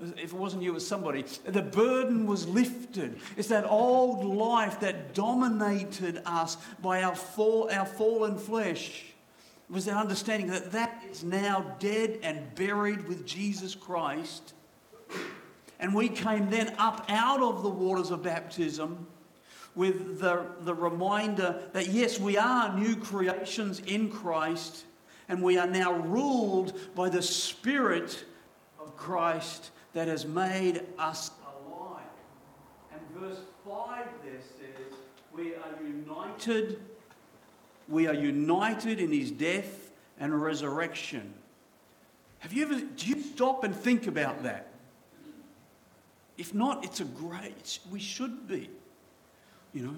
If 0.00 0.32
it 0.32 0.32
wasn't 0.32 0.62
you, 0.62 0.70
it 0.70 0.74
was 0.74 0.86
somebody. 0.86 1.24
The 1.44 1.62
burden 1.62 2.26
was 2.26 2.48
lifted. 2.48 3.18
It's 3.36 3.48
that 3.48 3.64
old 3.68 4.24
life 4.24 4.80
that 4.80 5.14
dominated 5.14 6.22
us 6.24 6.56
by 6.80 7.02
our, 7.02 7.14
fall, 7.14 7.70
our 7.70 7.86
fallen 7.86 8.38
flesh. 8.38 9.04
It 9.68 9.72
was 9.72 9.84
that 9.84 9.96
understanding 9.96 10.48
that 10.48 10.72
that 10.72 11.02
is 11.10 11.22
now 11.22 11.76
dead 11.78 12.18
and 12.22 12.54
buried 12.54 13.06
with 13.06 13.26
Jesus 13.26 13.74
Christ. 13.74 14.54
And 15.78 15.94
we 15.94 16.08
came 16.08 16.48
then 16.48 16.74
up 16.78 17.04
out 17.08 17.42
of 17.42 17.62
the 17.62 17.68
waters 17.68 18.10
of 18.10 18.22
baptism 18.22 19.06
with 19.74 20.20
the, 20.20 20.46
the 20.60 20.74
reminder 20.74 21.60
that 21.72 21.88
yes, 21.88 22.18
we 22.18 22.36
are 22.36 22.78
new 22.78 22.96
creations 22.96 23.80
in 23.80 24.10
Christ 24.10 24.84
and 25.28 25.42
we 25.42 25.58
are 25.58 25.66
now 25.66 25.92
ruled 25.92 26.78
by 26.94 27.08
the 27.08 27.22
Spirit 27.22 28.24
of 28.80 28.96
Christ 28.96 29.70
that 29.92 30.08
has 30.08 30.26
made 30.26 30.82
us 30.98 31.30
alive. 31.44 32.02
And 32.92 33.00
verse 33.18 33.40
5 33.66 34.06
there 34.24 34.40
says, 34.40 34.98
We 35.34 35.54
are 35.54 35.82
united, 35.86 36.80
we 37.88 38.06
are 38.06 38.14
united 38.14 39.00
in 39.00 39.12
his 39.12 39.30
death 39.30 39.90
and 40.18 40.40
resurrection. 40.40 41.34
Have 42.38 42.52
you 42.52 42.64
ever, 42.64 42.74
do 42.74 43.06
you 43.06 43.22
stop 43.22 43.64
and 43.64 43.74
think 43.74 44.06
about 44.06 44.42
that? 44.42 44.68
If 46.38 46.54
not, 46.54 46.84
it's 46.84 47.00
a 47.00 47.04
great, 47.04 47.78
we 47.90 48.00
should 48.00 48.48
be. 48.48 48.70
You 49.72 49.82
know, 49.86 49.94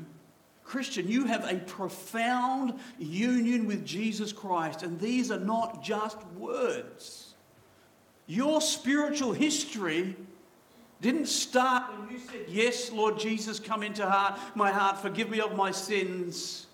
Christian, 0.62 1.08
you 1.08 1.26
have 1.26 1.50
a 1.50 1.56
profound 1.56 2.74
union 2.98 3.66
with 3.66 3.84
Jesus 3.84 4.32
Christ, 4.32 4.82
and 4.82 4.98
these 4.98 5.30
are 5.30 5.38
not 5.38 5.82
just 5.82 6.18
words. 6.36 7.23
Your 8.26 8.60
spiritual 8.60 9.32
history 9.32 10.16
didn't 11.00 11.26
start 11.26 11.98
when 11.98 12.10
you 12.10 12.18
said, 12.18 12.46
Yes, 12.48 12.90
Lord 12.90 13.18
Jesus, 13.18 13.60
come 13.60 13.82
into 13.82 14.08
heart, 14.08 14.38
my 14.54 14.70
heart, 14.70 14.98
forgive 14.98 15.28
me 15.28 15.40
of 15.40 15.54
my 15.54 15.70
sins. 15.70 16.66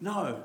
No. 0.00 0.42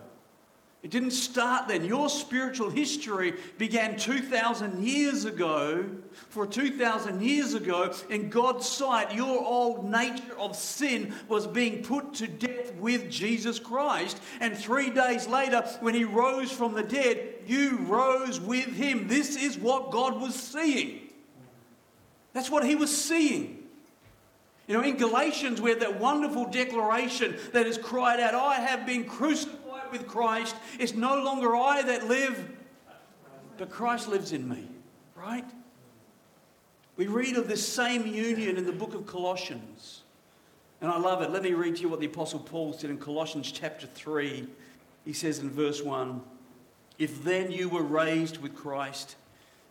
It 0.83 0.89
didn't 0.89 1.11
start 1.11 1.67
then. 1.67 1.85
Your 1.85 2.09
spiritual 2.09 2.71
history 2.71 3.35
began 3.59 3.97
2,000 3.97 4.83
years 4.83 5.25
ago. 5.25 5.85
For 6.29 6.47
2,000 6.47 7.21
years 7.21 7.53
ago, 7.53 7.93
in 8.09 8.29
God's 8.29 8.67
sight, 8.67 9.13
your 9.13 9.45
old 9.45 9.89
nature 9.89 10.37
of 10.39 10.55
sin 10.55 11.13
was 11.27 11.45
being 11.45 11.83
put 11.83 12.15
to 12.15 12.27
death 12.27 12.73
with 12.75 13.11
Jesus 13.11 13.59
Christ. 13.59 14.19
And 14.39 14.57
three 14.57 14.89
days 14.89 15.27
later, 15.27 15.61
when 15.81 15.93
he 15.93 16.03
rose 16.03 16.51
from 16.51 16.73
the 16.73 16.83
dead, 16.83 17.35
you 17.45 17.77
rose 17.81 18.39
with 18.39 18.73
him. 18.73 19.07
This 19.07 19.35
is 19.35 19.59
what 19.59 19.91
God 19.91 20.19
was 20.19 20.33
seeing. 20.33 21.09
That's 22.33 22.49
what 22.49 22.65
he 22.65 22.75
was 22.75 22.95
seeing. 22.95 23.59
You 24.67 24.77
know, 24.77 24.83
in 24.83 24.97
Galatians, 24.97 25.61
we 25.61 25.69
have 25.69 25.81
that 25.81 25.99
wonderful 25.99 26.45
declaration 26.45 27.37
that 27.51 27.67
is 27.67 27.77
cried 27.77 28.19
out, 28.19 28.33
I 28.33 28.55
have 28.55 28.85
been 28.85 29.05
crucified 29.05 29.60
with 29.91 30.07
Christ, 30.07 30.55
it's 30.79 30.93
no 30.93 31.21
longer 31.21 31.55
I 31.55 31.81
that 31.83 32.07
live, 32.07 32.49
but 33.57 33.69
Christ 33.69 34.07
lives 34.07 34.31
in 34.31 34.47
me, 34.47 34.67
right? 35.15 35.45
We 36.97 37.07
read 37.07 37.37
of 37.37 37.47
this 37.47 37.67
same 37.67 38.05
union 38.05 38.57
in 38.57 38.65
the 38.65 38.71
book 38.71 38.93
of 38.93 39.05
Colossians. 39.05 40.03
And 40.81 40.89
I 40.89 40.97
love 40.97 41.21
it. 41.21 41.29
Let 41.29 41.43
me 41.43 41.53
read 41.53 41.75
to 41.77 41.81
you 41.83 41.89
what 41.89 41.99
the 41.99 42.07
Apostle 42.07 42.39
Paul 42.39 42.73
said 42.73 42.89
in 42.89 42.97
Colossians 42.97 43.51
chapter 43.51 43.87
3. 43.87 44.47
He 45.05 45.13
says 45.13 45.39
in 45.39 45.49
verse 45.49 45.81
1 45.81 46.21
If 46.97 47.23
then 47.23 47.51
you 47.51 47.69
were 47.69 47.83
raised 47.83 48.37
with 48.37 48.55
Christ, 48.55 49.15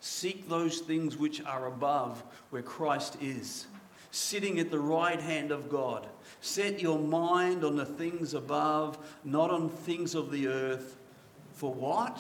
seek 0.01 0.49
those 0.49 0.79
things 0.79 1.17
which 1.17 1.45
are 1.45 1.67
above, 1.67 2.23
where 2.51 2.63
Christ 2.63 3.17
is, 3.21 3.67
sitting 4.11 4.59
at 4.59 4.71
the 4.71 4.79
right 4.79 5.21
hand 5.21 5.51
of 5.51 5.69
God. 5.69 6.07
Set 6.41 6.81
your 6.81 6.99
mind 6.99 7.65
on 7.65 7.77
the 7.77 7.85
things 7.85 8.35
above, 8.35 8.99
not 9.25 9.51
on 9.51 9.69
things 9.69 10.15
of 10.15 10.31
the 10.31 10.49
earth. 10.49 10.97
For 11.53 11.73
what? 11.73 12.19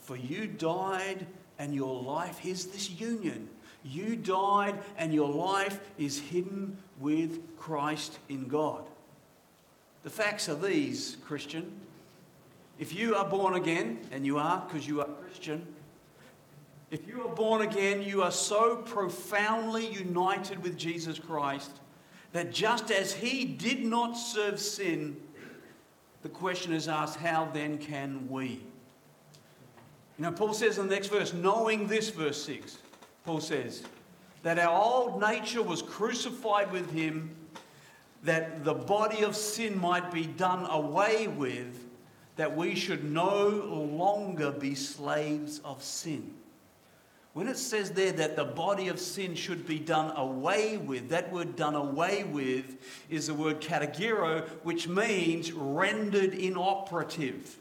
For 0.00 0.16
you 0.16 0.46
died, 0.46 1.26
and 1.58 1.74
your 1.74 2.00
life. 2.02 2.44
is 2.46 2.66
this 2.66 2.90
union. 2.90 3.48
You 3.84 4.16
died, 4.16 4.78
and 4.96 5.12
your 5.12 5.28
life 5.28 5.80
is 5.98 6.20
hidden 6.20 6.78
with 7.00 7.56
Christ 7.56 8.18
in 8.28 8.48
God. 8.48 8.84
The 10.02 10.10
facts 10.10 10.48
are 10.48 10.54
these, 10.54 11.16
Christian. 11.24 11.72
If 12.78 12.94
you 12.94 13.16
are 13.16 13.28
born 13.28 13.54
again, 13.54 13.98
and 14.12 14.24
you 14.24 14.38
are 14.38 14.64
because 14.66 14.86
you 14.86 15.00
are 15.00 15.06
Christian, 15.06 15.66
if 16.90 17.06
you 17.06 17.22
are 17.22 17.34
born 17.34 17.62
again, 17.62 18.02
you 18.02 18.22
are 18.22 18.32
so 18.32 18.76
profoundly 18.76 19.86
united 19.92 20.62
with 20.62 20.78
Jesus 20.78 21.18
Christ 21.18 21.70
that 22.32 22.52
just 22.52 22.90
as 22.90 23.12
he 23.12 23.44
did 23.44 23.84
not 23.84 24.14
serve 24.14 24.58
sin, 24.58 25.16
the 26.22 26.28
question 26.28 26.72
is 26.72 26.88
asked, 26.88 27.16
how 27.16 27.48
then 27.52 27.78
can 27.78 28.28
we? 28.28 28.64
You 30.18 30.24
know, 30.24 30.32
Paul 30.32 30.54
says 30.54 30.78
in 30.78 30.88
the 30.88 30.94
next 30.94 31.08
verse, 31.08 31.32
knowing 31.32 31.86
this, 31.86 32.10
verse 32.10 32.42
6, 32.44 32.78
Paul 33.24 33.40
says, 33.40 33.82
that 34.42 34.58
our 34.58 34.82
old 34.82 35.20
nature 35.20 35.62
was 35.62 35.82
crucified 35.82 36.72
with 36.72 36.90
him, 36.90 37.34
that 38.22 38.64
the 38.64 38.74
body 38.74 39.22
of 39.22 39.36
sin 39.36 39.78
might 39.78 40.10
be 40.10 40.24
done 40.24 40.64
away 40.70 41.28
with, 41.28 41.86
that 42.36 42.56
we 42.56 42.74
should 42.74 43.04
no 43.04 43.48
longer 43.48 44.50
be 44.50 44.74
slaves 44.74 45.60
of 45.64 45.82
sin. 45.82 46.34
When 47.38 47.46
it 47.46 47.56
says 47.56 47.92
there 47.92 48.10
that 48.10 48.34
the 48.34 48.44
body 48.44 48.88
of 48.88 48.98
sin 48.98 49.36
should 49.36 49.64
be 49.64 49.78
done 49.78 50.10
away 50.16 50.76
with, 50.76 51.10
that 51.10 51.32
word 51.32 51.54
done 51.54 51.76
away 51.76 52.24
with 52.24 52.64
is 53.08 53.28
the 53.28 53.34
word 53.34 53.60
katargeo, 53.60 54.44
which 54.64 54.88
means 54.88 55.52
rendered 55.52 56.34
inoperative. 56.34 57.56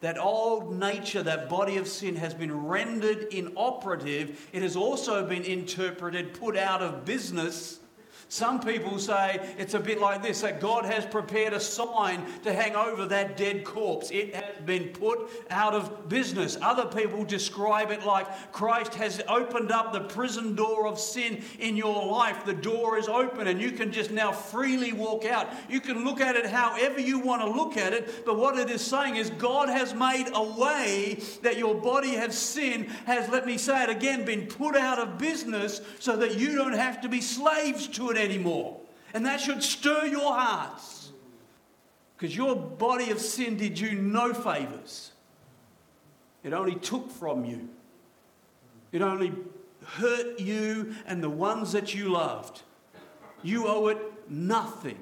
That 0.00 0.16
old 0.16 0.78
nature, 0.78 1.24
that 1.24 1.48
body 1.48 1.76
of 1.76 1.88
sin 1.88 2.14
has 2.14 2.34
been 2.34 2.68
rendered 2.68 3.34
inoperative. 3.34 4.48
It 4.52 4.62
has 4.62 4.76
also 4.76 5.26
been 5.26 5.42
interpreted, 5.42 6.38
put 6.38 6.56
out 6.56 6.80
of 6.80 7.04
business 7.04 7.80
some 8.28 8.60
people 8.60 8.98
say 8.98 9.54
it's 9.56 9.72
a 9.72 9.80
bit 9.80 10.00
like 10.00 10.22
this 10.22 10.42
that 10.42 10.60
God 10.60 10.84
has 10.84 11.06
prepared 11.06 11.54
a 11.54 11.60
sign 11.60 12.26
to 12.42 12.52
hang 12.52 12.76
over 12.76 13.06
that 13.06 13.38
dead 13.38 13.64
corpse. 13.64 14.10
It 14.10 14.34
has 14.34 14.44
been 14.66 14.88
put 14.88 15.30
out 15.50 15.72
of 15.72 16.10
business. 16.10 16.58
Other 16.60 16.84
people 16.84 17.24
describe 17.24 17.90
it 17.90 18.04
like 18.04 18.52
Christ 18.52 18.94
has 18.96 19.22
opened 19.28 19.72
up 19.72 19.94
the 19.94 20.00
prison 20.00 20.54
door 20.54 20.86
of 20.86 20.98
sin 20.98 21.42
in 21.58 21.74
your 21.74 22.06
life. 22.06 22.44
The 22.44 22.52
door 22.52 22.98
is 22.98 23.08
open 23.08 23.46
and 23.46 23.62
you 23.62 23.70
can 23.70 23.92
just 23.92 24.10
now 24.10 24.30
freely 24.30 24.92
walk 24.92 25.24
out. 25.24 25.48
You 25.70 25.80
can 25.80 26.04
look 26.04 26.20
at 26.20 26.36
it 26.36 26.44
however 26.44 27.00
you 27.00 27.18
want 27.20 27.40
to 27.40 27.48
look 27.50 27.78
at 27.78 27.94
it, 27.94 28.26
but 28.26 28.36
what 28.36 28.58
it 28.58 28.68
is 28.68 28.82
saying 28.82 29.16
is 29.16 29.30
God 29.30 29.70
has 29.70 29.94
made 29.94 30.26
a 30.34 30.42
way 30.42 31.18
that 31.40 31.56
your 31.56 31.74
body 31.74 32.10
has 32.10 32.36
sin, 32.36 32.84
has, 33.06 33.30
let 33.30 33.46
me 33.46 33.56
say 33.56 33.84
it 33.84 33.88
again, 33.88 34.26
been 34.26 34.46
put 34.46 34.76
out 34.76 34.98
of 34.98 35.16
business 35.16 35.80
so 35.98 36.14
that 36.16 36.38
you 36.38 36.54
don't 36.54 36.74
have 36.74 37.00
to 37.00 37.08
be 37.08 37.22
slaves 37.22 37.88
to 37.88 38.10
it 38.10 38.17
anymore. 38.18 38.80
And 39.14 39.24
that 39.26 39.40
should 39.40 39.62
stir 39.62 40.06
your 40.06 40.32
hearts. 40.32 41.12
Because 42.16 42.36
your 42.36 42.56
body 42.56 43.10
of 43.10 43.20
sin 43.20 43.56
did 43.56 43.78
you 43.78 43.92
no 43.92 44.34
favors. 44.34 45.12
It 46.42 46.52
only 46.52 46.74
took 46.74 47.10
from 47.10 47.44
you, 47.44 47.68
it 48.92 49.02
only 49.02 49.32
hurt 49.84 50.38
you 50.38 50.94
and 51.06 51.22
the 51.22 51.30
ones 51.30 51.72
that 51.72 51.94
you 51.94 52.10
loved. 52.10 52.62
You 53.42 53.66
owe 53.66 53.88
it 53.88 53.98
nothing. 54.28 54.98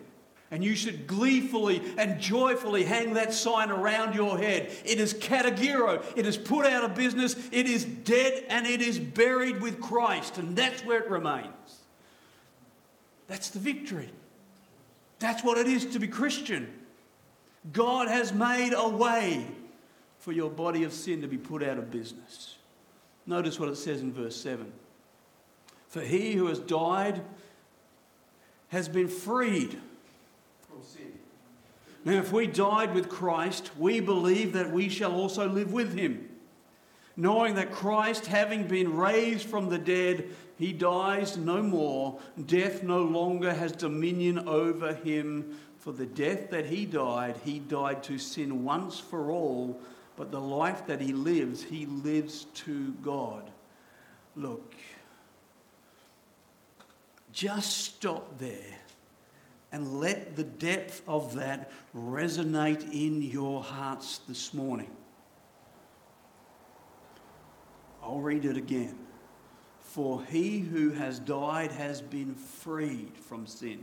And 0.51 0.63
you 0.63 0.77
should 0.77 1.09
gleefully 1.09 1.83
and 1.99 2.21
joyfully 2.21 2.85
hang 2.85 3.15
that 3.15 3.35
sign 3.35 3.71
around 3.71 4.15
your 4.15 4.39
head. 4.39 4.71
It 4.85 5.01
is 5.01 5.13
katargeo. 5.13 6.05
It 6.17 6.25
is 6.25 6.37
put 6.37 6.67
out 6.67 6.85
of 6.85 6.95
business. 6.95 7.35
It 7.51 7.67
is 7.67 7.85
dead 7.85 8.45
and 8.49 8.65
it 8.65 8.81
is 8.81 8.99
buried 8.99 9.61
with 9.61 9.81
Christ. 9.81 10.39
And 10.39 10.55
that's 10.55 10.85
where 10.85 11.03
it 11.03 11.11
remains. 11.11 11.76
That's 13.29 13.51
the 13.51 13.59
victory. 13.59 14.11
That's 15.19 15.43
what 15.43 15.59
it 15.59 15.67
is 15.67 15.87
to 15.87 15.99
be 15.99 16.09
Christian. 16.09 16.73
God 17.73 18.09
has 18.09 18.33
made 18.33 18.73
a 18.77 18.89
way 18.89 19.47
for 20.19 20.33
your 20.33 20.51
body 20.51 20.85
of 20.85 20.93
sin 20.93 21.23
to 21.23 21.29
be 21.29 21.39
put 21.39 21.63
out 21.63 21.79
of 21.79 21.91
business. 21.91 22.57
Notice 23.27 23.59
what 23.59 23.69
it 23.69 23.77
says 23.77 24.01
in 24.01 24.13
verse 24.13 24.37
7 24.37 24.73
For 25.89 26.01
he 26.01 26.35
who 26.35 26.47
has 26.47 26.59
died 26.59 27.23
has 28.69 28.89
been 28.89 29.09
freed 29.09 29.79
from 30.69 30.83
sin. 30.83 31.13
Now, 32.05 32.19
if 32.19 32.33
we 32.33 32.47
died 32.47 32.95
with 32.95 33.09
Christ, 33.09 33.71
we 33.77 34.01
believe 34.01 34.53
that 34.53 34.71
we 34.71 34.89
shall 34.89 35.13
also 35.13 35.49
live 35.49 35.73
with 35.73 35.95
him, 35.95 36.29
knowing 37.17 37.57
that 37.57 37.73
Christ, 37.73 38.27
having 38.27 38.69
been 38.69 38.97
raised 38.97 39.49
from 39.49 39.71
the 39.71 39.79
dead, 39.79 40.29
he 40.59 40.73
dies 40.73 41.37
no 41.37 41.63
more. 41.63 42.19
Death 42.47 42.83
no 42.83 43.03
longer 43.03 43.53
has 43.53 43.73
dominion 43.73 44.49
over 44.49 44.95
him. 44.95 45.59
For 45.79 45.93
the 45.93 46.07
death 46.07 46.51
that 46.51 46.67
he 46.67 46.87
died, 46.87 47.37
he 47.45 47.59
died 47.59 48.03
to 48.05 48.19
sin 48.19 48.65
once 48.65 48.99
for 48.99 49.31
all. 49.31 49.79
But 50.17 50.31
the 50.31 50.41
life 50.41 50.87
that 50.87 51.01
he 51.01 51.13
lives, 51.13 51.63
he 51.63 51.85
lives 51.87 52.45
to 52.55 52.93
God. 53.03 53.51
Look, 54.35 54.75
just 57.33 57.77
stop 57.85 58.39
there 58.39 58.79
and 59.73 60.01
let 60.01 60.37
the 60.37 60.45
depth 60.45 61.03
of 61.07 61.35
that 61.35 61.71
resonate 61.95 62.91
in 62.93 63.21
your 63.21 63.63
hearts 63.63 64.21
this 64.27 64.55
morning. 64.55 64.91
I'll 68.03 68.21
read 68.21 68.47
it 68.47 68.57
again. 68.57 69.06
For 69.97 70.23
he 70.25 70.59
who 70.59 70.91
has 70.91 71.19
died 71.19 71.73
has 71.73 72.03
been 72.03 72.35
freed 72.35 73.13
from 73.17 73.47
sin. 73.47 73.83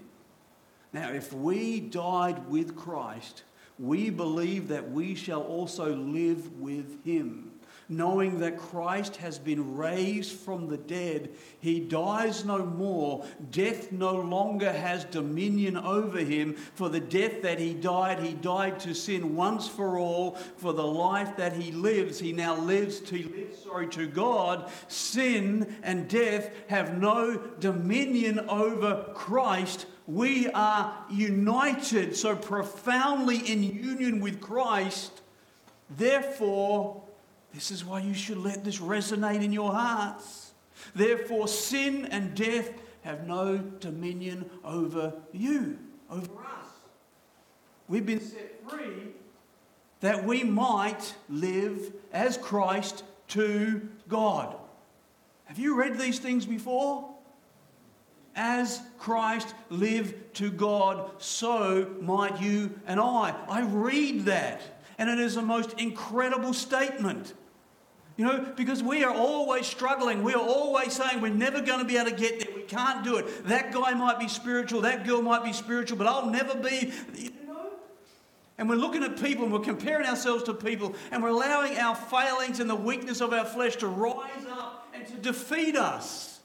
Now, 0.93 1.09
if 1.09 1.33
we 1.33 1.79
died 1.79 2.47
with 2.47 2.75
Christ, 2.75 3.41
we 3.79 4.11
believe 4.11 4.67
that 4.67 4.91
we 4.91 5.15
shall 5.15 5.41
also 5.41 5.95
live 5.95 6.59
with 6.59 7.03
him 7.03 7.52
knowing 7.89 8.39
that 8.39 8.57
Christ 8.57 9.17
has 9.17 9.39
been 9.39 9.75
raised 9.75 10.31
from 10.33 10.67
the 10.67 10.77
dead. 10.77 11.31
He 11.59 11.79
dies 11.79 12.45
no 12.45 12.65
more. 12.65 13.25
Death 13.51 13.91
no 13.91 14.13
longer 14.13 14.71
has 14.71 15.05
dominion 15.05 15.77
over 15.77 16.19
him. 16.19 16.53
For 16.53 16.89
the 16.89 16.99
death 16.99 17.41
that 17.41 17.59
he 17.59 17.73
died, 17.73 18.19
he 18.19 18.33
died 18.33 18.79
to 18.81 18.93
sin 18.93 19.35
once 19.35 19.67
for 19.67 19.97
all. 19.97 20.31
For 20.57 20.73
the 20.73 20.85
life 20.85 21.37
that 21.37 21.53
he 21.53 21.71
lives, 21.71 22.19
he 22.19 22.31
now 22.31 22.55
lives 22.55 22.99
to 23.01 23.17
live, 23.17 23.55
sorry, 23.63 23.87
to 23.89 24.07
God. 24.07 24.71
Sin 24.87 25.75
and 25.83 26.07
death 26.07 26.51
have 26.67 26.97
no 26.97 27.37
dominion 27.59 28.39
over 28.49 29.05
Christ 29.13 29.85
we 30.05 30.49
are 30.49 31.05
united 31.09 32.15
so 32.15 32.35
profoundly 32.35 33.37
in 33.37 33.63
union 33.63 34.19
with 34.19 34.41
Christ. 34.41 35.21
Therefore, 35.89 37.02
this 37.53 37.71
is 37.71 37.85
why 37.85 37.99
you 37.99 38.13
should 38.13 38.37
let 38.37 38.63
this 38.63 38.79
resonate 38.79 39.43
in 39.43 39.53
your 39.53 39.71
hearts. 39.71 40.53
Therefore, 40.95 41.47
sin 41.47 42.05
and 42.05 42.35
death 42.35 42.71
have 43.03 43.27
no 43.27 43.57
dominion 43.57 44.49
over 44.63 45.13
you, 45.31 45.77
over 46.09 46.31
us. 46.41 46.67
We've 47.87 48.05
been 48.05 48.21
set 48.21 48.69
free 48.69 49.09
that 49.99 50.25
we 50.25 50.43
might 50.43 51.13
live 51.29 51.93
as 52.11 52.37
Christ 52.37 53.03
to 53.29 53.87
God. 54.07 54.55
Have 55.45 55.59
you 55.59 55.75
read 55.75 55.97
these 55.97 56.19
things 56.19 56.45
before? 56.45 57.09
As 58.35 58.81
Christ 58.97 59.53
lived 59.69 60.33
to 60.35 60.49
God, 60.49 61.21
so 61.21 61.95
might 62.01 62.41
you 62.41 62.79
and 62.87 62.99
I. 62.99 63.35
I 63.47 63.61
read 63.61 64.25
that, 64.25 64.61
and 64.97 65.09
it 65.09 65.19
is 65.19 65.37
a 65.37 65.41
most 65.41 65.73
incredible 65.79 66.53
statement. 66.53 67.33
You 68.23 68.29
know, 68.29 68.53
because 68.55 68.81
we 68.81 69.03
are 69.03 69.13
always 69.13 69.67
struggling. 69.67 70.23
We 70.23 70.33
are 70.33 70.41
always 70.41 70.93
saying 70.93 71.19
we're 71.19 71.27
never 71.27 71.59
going 71.59 71.79
to 71.79 71.85
be 71.85 71.97
able 71.97 72.11
to 72.11 72.15
get 72.15 72.39
there. 72.39 72.55
We 72.55 72.61
can't 72.61 73.03
do 73.03 73.17
it. 73.17 73.45
That 73.47 73.73
guy 73.73 73.93
might 73.95 74.17
be 74.17 74.29
spiritual, 74.29 74.79
that 74.81 75.05
girl 75.05 75.21
might 75.21 75.43
be 75.43 75.51
spiritual, 75.51 75.97
but 75.97 76.07
I'll 76.07 76.29
never 76.29 76.55
be. 76.55 76.93
You 77.17 77.31
know? 77.45 77.71
And 78.57 78.69
we're 78.69 78.77
looking 78.77 79.03
at 79.03 79.21
people 79.21 79.43
and 79.43 79.51
we're 79.51 79.59
comparing 79.59 80.05
ourselves 80.05 80.43
to 80.43 80.53
people 80.53 80.95
and 81.11 81.21
we're 81.21 81.31
allowing 81.31 81.77
our 81.77 81.95
failings 81.95 82.61
and 82.61 82.69
the 82.69 82.77
weakness 82.77 83.19
of 83.19 83.33
our 83.33 83.43
flesh 83.43 83.75
to 83.77 83.87
rise 83.87 84.45
up 84.49 84.87
and 84.93 85.05
to 85.05 85.15
defeat 85.15 85.75
us. 85.75 86.39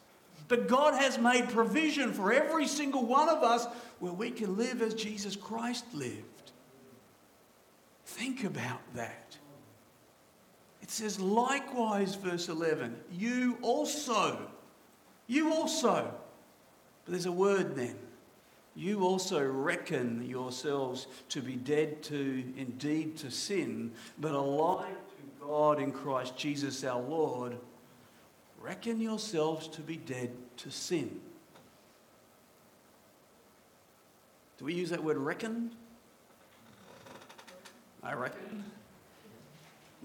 But 0.49 0.67
God 0.67 0.95
has 0.95 1.17
made 1.17 1.49
provision 1.49 2.12
for 2.12 2.33
every 2.33 2.67
single 2.67 3.07
one 3.07 3.29
of 3.29 3.45
us 3.45 3.69
where 4.01 4.12
we 4.12 4.33
can 4.33 4.57
live 4.57 4.83
as 4.83 4.95
Jesus 4.95 5.37
Christ 5.37 5.85
lived. 5.95 6.51
Think 8.05 8.43
about 8.43 8.81
that. 8.97 9.37
It 10.88 10.92
says, 10.92 11.20
likewise, 11.20 12.14
verse 12.14 12.48
11, 12.48 12.96
you 13.12 13.59
also, 13.61 14.38
you 15.27 15.53
also, 15.53 16.11
but 17.05 17.12
there's 17.12 17.27
a 17.27 17.33
word 17.33 17.77
then. 17.77 17.94
You 18.74 19.03
also 19.03 19.46
reckon 19.46 20.27
yourselves 20.27 21.07
to 21.29 21.42
be 21.42 21.57
dead 21.57 22.03
to 22.05 22.42
indeed 22.57 23.18
to 23.18 23.31
sin, 23.31 23.92
but 24.18 24.33
alive 24.33 24.87
to 24.88 25.46
God 25.46 25.79
in 25.79 25.92
Christ 25.92 26.38
Jesus 26.38 26.83
our 26.85 27.03
Lord, 27.03 27.59
reckon 28.59 28.98
yourselves 28.98 29.68
to 29.68 29.83
be 29.83 29.98
dead 29.98 30.31
to 30.57 30.70
sin. 30.70 31.20
Do 34.57 34.64
we 34.64 34.72
use 34.72 34.88
that 34.88 35.05
word 35.05 35.18
reckon? 35.18 35.70
I 38.03 38.14
reckon. 38.14 38.64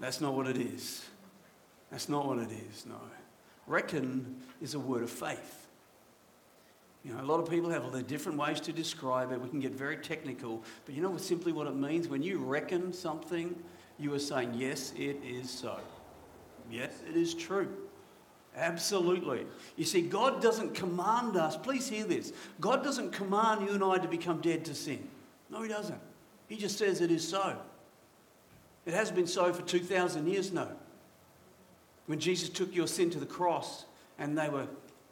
That's 0.04 0.20
not 0.20 0.34
what 0.34 0.46
it 0.46 0.58
is. 0.58 1.02
That's 1.90 2.10
not 2.10 2.26
what 2.26 2.36
it 2.36 2.50
is, 2.50 2.84
no. 2.84 3.00
Reckon 3.66 4.36
is 4.60 4.74
a 4.74 4.78
word 4.78 5.02
of 5.02 5.08
faith. 5.08 5.66
You 7.02 7.14
know, 7.14 7.22
a 7.22 7.24
lot 7.24 7.40
of 7.40 7.48
people 7.48 7.70
have 7.70 7.84
all 7.84 7.90
their 7.90 8.02
different 8.02 8.36
ways 8.36 8.60
to 8.60 8.72
describe 8.72 9.32
it. 9.32 9.40
We 9.40 9.48
can 9.48 9.60
get 9.60 9.72
very 9.72 9.96
technical, 9.96 10.62
but 10.84 10.94
you 10.94 11.00
know 11.00 11.16
simply 11.16 11.52
what 11.52 11.66
it 11.66 11.74
means? 11.74 12.06
When 12.06 12.22
you 12.22 12.36
reckon 12.36 12.92
something, 12.92 13.56
you 13.98 14.12
are 14.12 14.18
saying, 14.18 14.52
yes, 14.52 14.92
it 14.94 15.22
is 15.24 15.48
so. 15.48 15.80
Yes, 16.70 16.92
it 17.08 17.16
is 17.16 17.32
true. 17.32 17.74
Absolutely. 18.54 19.46
You 19.76 19.86
see, 19.86 20.02
God 20.02 20.42
doesn't 20.42 20.74
command 20.74 21.38
us, 21.38 21.56
please 21.56 21.88
hear 21.88 22.04
this. 22.04 22.34
God 22.60 22.84
doesn't 22.84 23.12
command 23.12 23.66
you 23.66 23.72
and 23.72 23.82
I 23.82 23.96
to 23.96 24.08
become 24.08 24.42
dead 24.42 24.66
to 24.66 24.74
sin. 24.74 25.08
No, 25.48 25.62
He 25.62 25.68
doesn't. 25.70 26.00
He 26.46 26.56
just 26.56 26.76
says 26.76 27.00
it 27.00 27.10
is 27.10 27.26
so. 27.26 27.56
It 28.86 28.94
has 28.94 29.10
been 29.10 29.26
so 29.26 29.52
for 29.52 29.62
2,000 29.62 30.26
years 30.26 30.52
now. 30.52 30.68
When 32.06 32.18
Jesus 32.18 32.48
took 32.48 32.74
your 32.74 32.86
sin 32.86 33.10
to 33.10 33.18
the 33.18 33.26
cross 33.26 33.86
and 34.18 34.36
they 34.36 34.48
were 34.48 34.66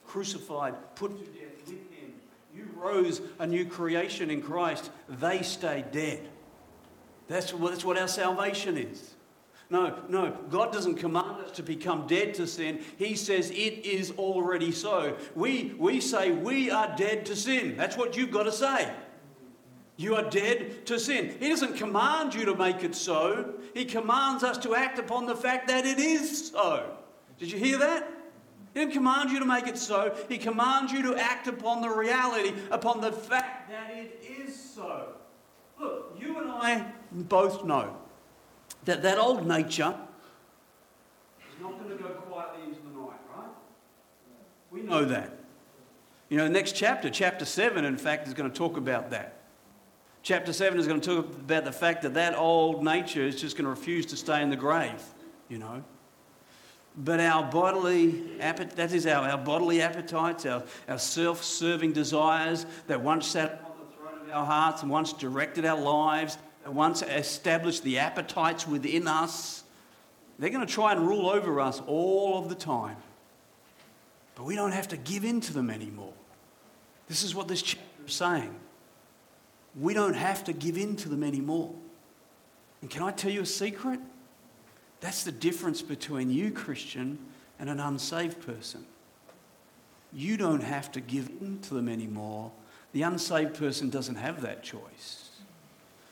crucified, 0.06 0.74
put 0.94 1.18
to 1.18 1.24
death 1.24 1.56
with 1.61 1.68
Him, 1.68 2.12
you 2.54 2.68
rose 2.76 3.22
a 3.38 3.46
new 3.46 3.64
creation 3.64 4.30
in 4.30 4.42
Christ. 4.42 4.90
They 5.08 5.42
stayed 5.42 5.90
dead. 5.90 6.28
That's 7.28 7.54
what, 7.54 7.70
that's 7.70 7.85
what 7.85 7.96
our 7.96 8.08
salvation 8.08 8.76
is. 8.76 9.14
No, 9.70 9.98
no, 10.06 10.37
God 10.50 10.70
doesn't 10.70 10.96
command 10.96 11.46
us 11.46 11.52
to 11.52 11.62
become 11.62 12.06
dead 12.06 12.35
to 12.35 12.46
sin. 12.46 12.80
He 12.98 13.14
says 13.14 13.50
it 13.50 13.87
is 13.87 14.11
already 14.18 14.70
so. 14.70 15.16
We, 15.35 15.74
we 15.78 15.98
say 16.02 16.30
we 16.30 16.70
are 16.70 16.94
dead 16.94 17.24
to 17.26 17.37
sin. 17.37 17.74
That's 17.78 17.96
what 17.96 18.14
you've 18.14 18.30
got 18.30 18.42
to 18.42 18.52
say. 18.52 18.92
You 20.02 20.16
are 20.16 20.28
dead 20.28 20.84
to 20.86 20.98
sin. 20.98 21.36
He 21.38 21.48
doesn't 21.48 21.76
command 21.76 22.34
you 22.34 22.44
to 22.46 22.56
make 22.56 22.82
it 22.82 22.96
so. 22.96 23.54
He 23.72 23.84
commands 23.84 24.42
us 24.42 24.58
to 24.58 24.74
act 24.74 24.98
upon 24.98 25.26
the 25.26 25.36
fact 25.36 25.68
that 25.68 25.86
it 25.86 26.00
is 26.00 26.50
so. 26.50 26.96
Did 27.38 27.52
you 27.52 27.58
hear 27.58 27.78
that? 27.78 28.10
He 28.74 28.80
didn't 28.80 28.94
command 28.94 29.30
you 29.30 29.38
to 29.38 29.44
make 29.44 29.68
it 29.68 29.78
so. 29.78 30.12
He 30.28 30.38
commands 30.38 30.92
you 30.92 31.02
to 31.02 31.16
act 31.16 31.46
upon 31.46 31.82
the 31.82 31.88
reality, 31.88 32.52
upon 32.72 33.00
the 33.00 33.12
fact 33.12 33.70
that 33.70 33.90
it 33.96 34.20
is 34.40 34.58
so. 34.60 35.14
Look, 35.78 36.16
you 36.18 36.36
and 36.40 36.50
I 36.50 36.84
both 37.12 37.64
know 37.64 37.96
that 38.84 39.02
that 39.02 39.18
old 39.18 39.46
nature 39.46 39.94
is 41.48 41.62
not 41.62 41.78
going 41.78 41.96
to 41.96 42.02
go 42.02 42.08
quietly 42.08 42.64
into 42.64 42.80
the 42.80 42.98
night, 42.98 43.20
right? 43.36 43.50
We 44.72 44.82
know 44.82 45.04
that. 45.04 45.38
You 46.28 46.38
know, 46.38 46.44
the 46.44 46.50
next 46.50 46.74
chapter, 46.74 47.08
chapter 47.08 47.44
7, 47.44 47.84
in 47.84 47.96
fact, 47.96 48.26
is 48.26 48.34
going 48.34 48.50
to 48.50 48.56
talk 48.56 48.76
about 48.76 49.10
that. 49.10 49.41
Chapter 50.22 50.52
7 50.52 50.78
is 50.78 50.87
going 50.87 51.00
to 51.00 51.22
talk 51.22 51.26
about 51.26 51.64
the 51.64 51.72
fact 51.72 52.02
that 52.02 52.14
that 52.14 52.37
old 52.37 52.85
nature 52.85 53.22
is 53.22 53.40
just 53.40 53.56
going 53.56 53.64
to 53.64 53.70
refuse 53.70 54.06
to 54.06 54.16
stay 54.16 54.40
in 54.40 54.50
the 54.50 54.56
grave, 54.56 55.02
you 55.48 55.58
know. 55.58 55.82
But 56.96 57.20
our 57.20 57.50
bodily, 57.50 58.22
appetite, 58.40 58.76
that 58.76 58.92
is 58.92 59.06
our, 59.06 59.28
our 59.28 59.38
bodily 59.38 59.80
appetites, 59.82 60.46
our, 60.46 60.62
our 60.88 60.98
self 60.98 61.42
serving 61.42 61.92
desires 61.92 62.66
that 62.87 63.00
once 63.00 63.26
sat 63.26 63.62
on 63.64 63.72
the 63.78 63.96
throne 63.96 64.30
of 64.30 64.37
our 64.37 64.46
hearts 64.46 64.82
and 64.82 64.90
once 64.90 65.12
directed 65.12 65.64
our 65.64 65.80
lives 65.80 66.38
once 66.66 67.02
established 67.02 67.82
the 67.82 67.98
appetites 67.98 68.66
within 68.66 69.08
us, 69.08 69.64
they're 70.38 70.50
going 70.50 70.66
to 70.66 70.72
try 70.72 70.92
and 70.92 71.06
rule 71.06 71.28
over 71.28 71.61
us 71.61 71.80
all 71.87 72.38
of 72.38 72.48
the 72.48 72.54
time. 72.54 72.96
But 74.35 74.44
we 74.44 74.54
don't 74.54 74.72
have 74.72 74.88
to 74.88 74.96
give 74.96 75.24
in 75.24 75.40
to 75.42 75.52
them 75.52 75.70
anymore. 75.70 76.14
This 77.08 77.22
is 77.22 77.35
what 77.35 77.48
this 77.48 77.62
chapter 77.62 77.85
is 78.06 78.14
saying. 78.14 78.54
We 79.78 79.94
don't 79.94 80.14
have 80.14 80.44
to 80.44 80.52
give 80.52 80.76
in 80.76 80.96
to 80.96 81.08
them 81.08 81.22
anymore. 81.22 81.74
And 82.80 82.90
can 82.90 83.02
I 83.02 83.11
tell 83.11 83.30
you 83.30 83.42
a 83.42 83.46
secret? 83.46 84.00
That's 85.00 85.24
the 85.24 85.32
difference 85.32 85.82
between 85.82 86.30
you, 86.30 86.50
Christian, 86.50 87.18
and 87.58 87.70
an 87.70 87.80
unsaved 87.80 88.44
person. 88.44 88.85
You 90.12 90.37
don't 90.37 90.62
have 90.62 90.92
to 90.92 91.00
give 91.00 91.30
in 91.40 91.61
to 91.62 91.74
them 91.74 91.88
anymore. 91.88 92.52
The 92.92 93.02
unsaved 93.02 93.54
person 93.54 93.88
doesn't 93.88 94.16
have 94.16 94.42
that 94.42 94.62
choice. 94.62 95.30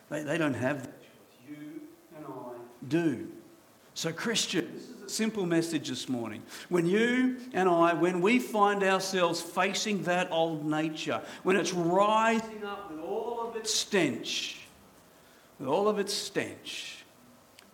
They, 0.09 0.23
they 0.23 0.39
don't 0.39 0.55
have 0.55 0.83
that 0.85 1.03
choice. 1.03 1.51
You 1.51 1.81
and 2.17 2.27
I 2.27 2.53
do. 2.89 3.29
So, 3.95 4.13
Christian, 4.13 4.71
this 4.73 4.85
is 4.85 5.03
a 5.03 5.09
simple 5.09 5.45
message 5.45 5.89
this 5.89 6.09
morning. 6.09 6.43
When 6.69 6.87
you 6.87 7.37
and 7.53 7.69
I, 7.69 7.93
when 7.93 8.23
we 8.23 8.39
find 8.39 8.83
ourselves 8.83 9.41
facing 9.41 10.05
that 10.05 10.31
old 10.31 10.65
nature, 10.65 11.21
when 11.43 11.57
it's 11.57 11.73
rising 11.73 12.65
up 12.65 12.91
with 12.91 13.01
all 13.01 13.10
its 13.61 13.75
stench, 13.75 14.59
with 15.59 15.69
all 15.69 15.87
of 15.87 15.99
its 15.99 16.15
stench, 16.15 17.05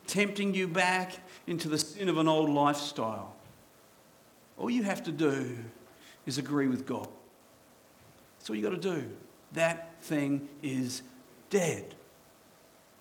tempting 0.08 0.52
you 0.52 0.66
back 0.66 1.12
into 1.46 1.68
the 1.68 1.78
sin 1.78 2.08
of 2.08 2.18
an 2.18 2.26
old 2.26 2.50
lifestyle, 2.50 3.36
all 4.58 4.68
you 4.68 4.82
have 4.82 5.04
to 5.04 5.12
do 5.12 5.56
is 6.26 6.38
agree 6.38 6.66
with 6.66 6.86
God. 6.86 7.08
That's 8.38 8.50
all 8.50 8.56
you 8.56 8.62
got 8.62 8.80
to 8.80 9.00
do. 9.00 9.08
That 9.52 10.02
thing 10.02 10.48
is 10.60 11.02
dead. 11.50 11.94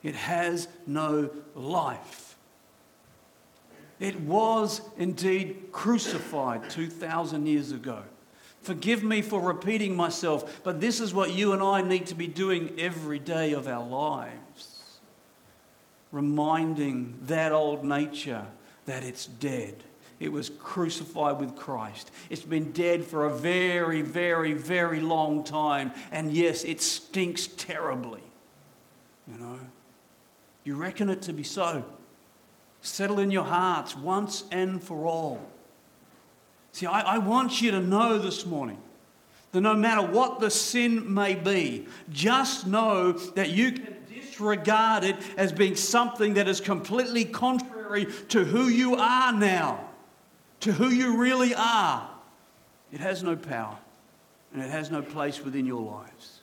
It 0.03 0.13
has 0.13 0.67
no 0.85 1.31
life. 1.55 2.37
It 3.99 4.19
was 4.19 4.81
indeed 4.97 5.69
crucified 5.71 6.69
2,000 6.69 7.47
years 7.47 7.71
ago. 7.71 8.03
Forgive 8.65 9.03
me 9.03 9.21
for 9.21 9.39
repeating 9.39 9.95
myself, 9.95 10.63
but 10.63 10.81
this 10.81 10.99
is 10.99 11.13
what 11.13 11.31
you 11.31 11.53
and 11.53 11.61
I 11.61 11.81
need 11.81 12.07
to 12.07 12.15
be 12.15 12.25
doing 12.25 12.73
every 12.79 13.19
day 13.19 13.53
of 13.53 13.67
our 13.67 13.85
lives. 13.85 14.97
Reminding 16.11 17.19
that 17.27 17.51
old 17.51 17.85
nature 17.85 18.43
that 18.87 19.03
it's 19.03 19.27
dead. 19.27 19.83
It 20.19 20.31
was 20.31 20.49
crucified 20.49 21.39
with 21.39 21.55
Christ. 21.55 22.09
It's 22.31 22.41
been 22.41 22.71
dead 22.71 23.05
for 23.05 23.25
a 23.25 23.29
very, 23.29 24.01
very, 24.01 24.53
very 24.53 24.99
long 24.99 25.43
time. 25.43 25.91
And 26.11 26.33
yes, 26.33 26.63
it 26.63 26.81
stinks 26.81 27.45
terribly. 27.45 28.23
You 29.31 29.37
know? 29.37 29.59
You 30.63 30.75
reckon 30.75 31.11
it 31.11 31.21
to 31.23 31.33
be 31.33 31.43
so. 31.43 31.85
Settle 32.81 33.19
in 33.19 33.29
your 33.29 33.43
hearts 33.43 33.95
once 33.95 34.45
and 34.51 34.83
for 34.83 35.05
all. 35.05 35.39
See, 36.75 36.87
I, 36.87 37.15
I 37.15 37.17
want 37.19 37.61
you 37.61 37.71
to 37.71 37.79
know 37.79 38.17
this 38.17 38.45
morning 38.45 38.77
that 39.53 39.61
no 39.61 39.75
matter 39.75 40.05
what 40.05 40.41
the 40.41 40.51
sin 40.51 41.13
may 41.13 41.33
be, 41.33 41.87
just 42.11 42.67
know 42.67 43.13
that 43.13 43.51
you 43.51 43.71
can 43.71 43.95
disregard 44.13 45.05
it 45.05 45.15
as 45.37 45.53
being 45.53 45.77
something 45.77 46.33
that 46.33 46.49
is 46.49 46.59
completely 46.59 47.23
contrary 47.23 48.07
to 48.27 48.43
who 48.43 48.67
you 48.67 48.97
are 48.97 49.31
now, 49.31 49.87
to 50.59 50.73
who 50.73 50.89
you 50.89 51.15
really 51.15 51.55
are. 51.55 52.09
It 52.91 52.99
has 52.99 53.23
no 53.23 53.37
power 53.37 53.77
and 54.53 54.61
it 54.61 54.69
has 54.69 54.91
no 54.91 55.01
place 55.01 55.41
within 55.41 55.65
your 55.65 55.81
lives. 55.81 56.41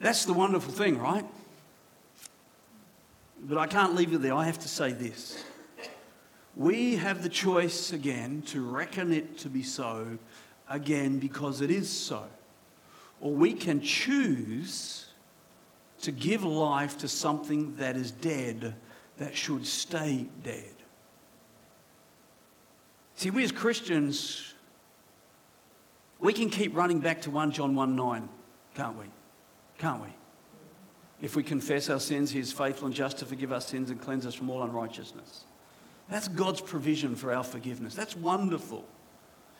That's 0.00 0.24
the 0.24 0.32
wonderful 0.32 0.72
thing, 0.72 0.96
right? 0.96 1.26
But 3.42 3.58
I 3.58 3.66
can't 3.66 3.94
leave 3.94 4.14
it 4.14 4.22
there. 4.22 4.32
I 4.32 4.46
have 4.46 4.60
to 4.60 4.68
say 4.68 4.92
this. 4.92 5.44
We 6.56 6.96
have 6.96 7.22
the 7.22 7.28
choice 7.28 7.92
again 7.92 8.42
to 8.46 8.62
reckon 8.62 9.12
it 9.12 9.36
to 9.38 9.50
be 9.50 9.62
so 9.62 10.18
again 10.68 11.18
because 11.18 11.60
it 11.60 11.70
is 11.70 11.90
so. 11.90 12.24
Or 13.20 13.32
we 13.32 13.52
can 13.52 13.82
choose 13.82 15.06
to 16.00 16.12
give 16.12 16.44
life 16.44 16.98
to 16.98 17.08
something 17.08 17.76
that 17.76 17.94
is 17.94 18.10
dead 18.10 18.74
that 19.18 19.36
should 19.36 19.66
stay 19.66 20.26
dead. 20.42 20.74
See, 23.16 23.30
we 23.30 23.44
as 23.44 23.52
Christians, 23.52 24.54
we 26.20 26.32
can 26.32 26.50
keep 26.50 26.74
running 26.74 27.00
back 27.00 27.22
to 27.22 27.30
1 27.30 27.52
John 27.52 27.74
1 27.74 27.96
9, 27.96 28.28
can't 28.74 28.98
we? 28.98 29.06
Can't 29.78 30.02
we? 30.02 30.08
If 31.20 31.34
we 31.34 31.42
confess 31.42 31.88
our 31.88 32.00
sins, 32.00 32.30
He 32.30 32.40
is 32.40 32.52
faithful 32.52 32.86
and 32.86 32.94
just 32.94 33.18
to 33.18 33.26
forgive 33.26 33.52
our 33.52 33.60
sins 33.60 33.90
and 33.90 34.00
cleanse 34.00 34.26
us 34.26 34.34
from 34.34 34.50
all 34.50 34.62
unrighteousness. 34.62 35.44
That's 36.08 36.28
God's 36.28 36.60
provision 36.60 37.16
for 37.16 37.32
our 37.32 37.42
forgiveness. 37.42 37.94
That's 37.94 38.16
wonderful. 38.16 38.84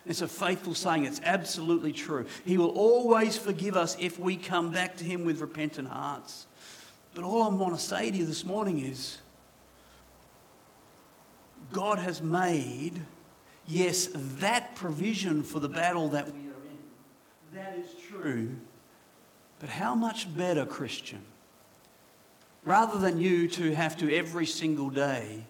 It's 0.06 0.20
a 0.20 0.28
faithful 0.28 0.74
saying. 0.74 1.04
It's 1.04 1.20
absolutely 1.24 1.92
true. 1.92 2.26
He 2.44 2.58
will 2.58 2.70
always 2.70 3.36
forgive 3.36 3.76
us 3.76 3.96
if 3.98 4.18
we 4.18 4.36
come 4.36 4.70
back 4.70 4.96
to 4.98 5.04
Him 5.04 5.24
with 5.24 5.40
repentant 5.40 5.88
hearts. 5.88 6.46
But 7.14 7.24
all 7.24 7.42
I 7.42 7.48
want 7.48 7.74
to 7.74 7.80
say 7.80 8.10
to 8.10 8.16
you 8.16 8.26
this 8.26 8.44
morning 8.44 8.78
is 8.78 9.18
God 11.72 11.98
has 11.98 12.22
made, 12.22 13.02
yes, 13.66 14.08
that 14.14 14.76
provision 14.76 15.42
for 15.42 15.58
the 15.58 15.68
battle 15.68 16.08
that 16.10 16.26
we 16.26 16.30
are 16.30 16.34
in. 16.34 17.54
That 17.54 17.76
is 17.76 17.88
true. 18.08 18.54
But 19.58 19.70
how 19.70 19.96
much 19.96 20.34
better, 20.36 20.64
Christian? 20.64 21.22
Rather 22.64 22.98
than 22.98 23.20
you 23.20 23.48
to 23.48 23.74
have 23.74 23.96
to 23.98 24.14
every 24.14 24.46
single 24.46 24.90
day 24.90 25.44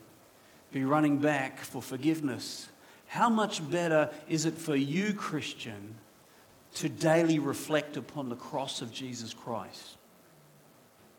be 0.72 0.84
running 0.84 1.18
back 1.18 1.60
for 1.60 1.80
forgiveness, 1.80 2.68
how 3.06 3.28
much 3.28 3.68
better 3.70 4.10
is 4.28 4.44
it 4.46 4.54
for 4.54 4.76
you, 4.76 5.14
Christian, 5.14 5.94
to 6.74 6.88
daily 6.88 7.38
reflect 7.38 7.96
upon 7.96 8.28
the 8.28 8.36
cross 8.36 8.82
of 8.82 8.92
Jesus 8.92 9.32
Christ? 9.32 9.96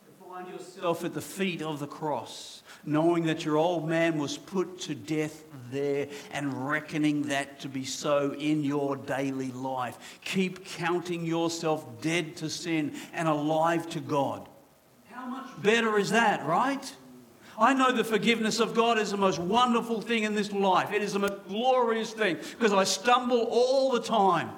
To 0.06 0.26
find 0.30 0.48
yourself 0.48 1.04
at 1.06 1.14
the 1.14 1.22
feet 1.22 1.62
of 1.62 1.80
the 1.80 1.88
cross, 1.88 2.62
knowing 2.86 3.26
that 3.26 3.46
your 3.46 3.58
old 3.58 3.88
man 3.88 4.20
was 4.20 4.38
put 4.38 4.80
to 4.82 4.94
death 4.94 5.44
there 5.72 6.08
and 6.32 6.70
reckoning 6.70 7.24
that 7.24 7.62
to 7.62 7.70
be 7.70 7.86
so 7.86 8.36
in 8.38 8.64
your 8.64 8.96
daily 8.96 9.52
life. 9.52 10.20
Keep 10.24 10.66
counting 10.66 11.26
yourself 11.26 12.02
dead 12.02 12.36
to 12.38 12.50
sin 12.50 12.94
and 13.14 13.28
alive 13.28 13.90
to 13.90 14.00
God. 14.00 14.48
How 15.10 15.26
much 15.26 15.50
better 15.62 15.98
is 15.98 16.12
that, 16.12 16.46
right? 16.46 16.94
I 17.58 17.74
know 17.74 17.92
the 17.92 18.04
forgiveness 18.04 18.60
of 18.60 18.76
God 18.76 19.00
is 19.00 19.12
the 19.12 19.18
most 19.18 19.40
wonderful 19.40 20.00
thing 20.02 20.24
in 20.24 20.36
this 20.36 20.52
life. 20.52 20.92
It 20.94 21.02
is 21.02 21.14
the 21.14 21.20
most 21.20 21.48
glorious 21.48 22.14
thing 22.14 22.38
because 22.52 22.72
I 22.72 22.84
stumble 22.84 23.48
all 23.50 23.92
the 23.92 24.00
time. 24.00 24.52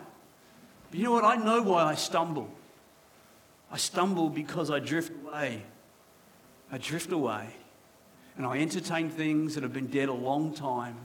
But 0.91 0.99
you 0.99 1.05
know 1.05 1.13
what? 1.13 1.23
I 1.23 1.37
know 1.37 1.61
why 1.61 1.83
I 1.83 1.95
stumble. 1.95 2.49
I 3.71 3.77
stumble 3.77 4.29
because 4.29 4.69
I 4.69 4.79
drift 4.79 5.13
away. 5.25 5.63
I 6.71 6.77
drift 6.77 7.11
away 7.11 7.47
and 8.35 8.45
I 8.45 8.59
entertain 8.59 9.09
things 9.09 9.55
that 9.55 9.63
have 9.63 9.73
been 9.73 9.87
dead 9.87 10.09
a 10.09 10.13
long 10.13 10.53
time. 10.53 10.97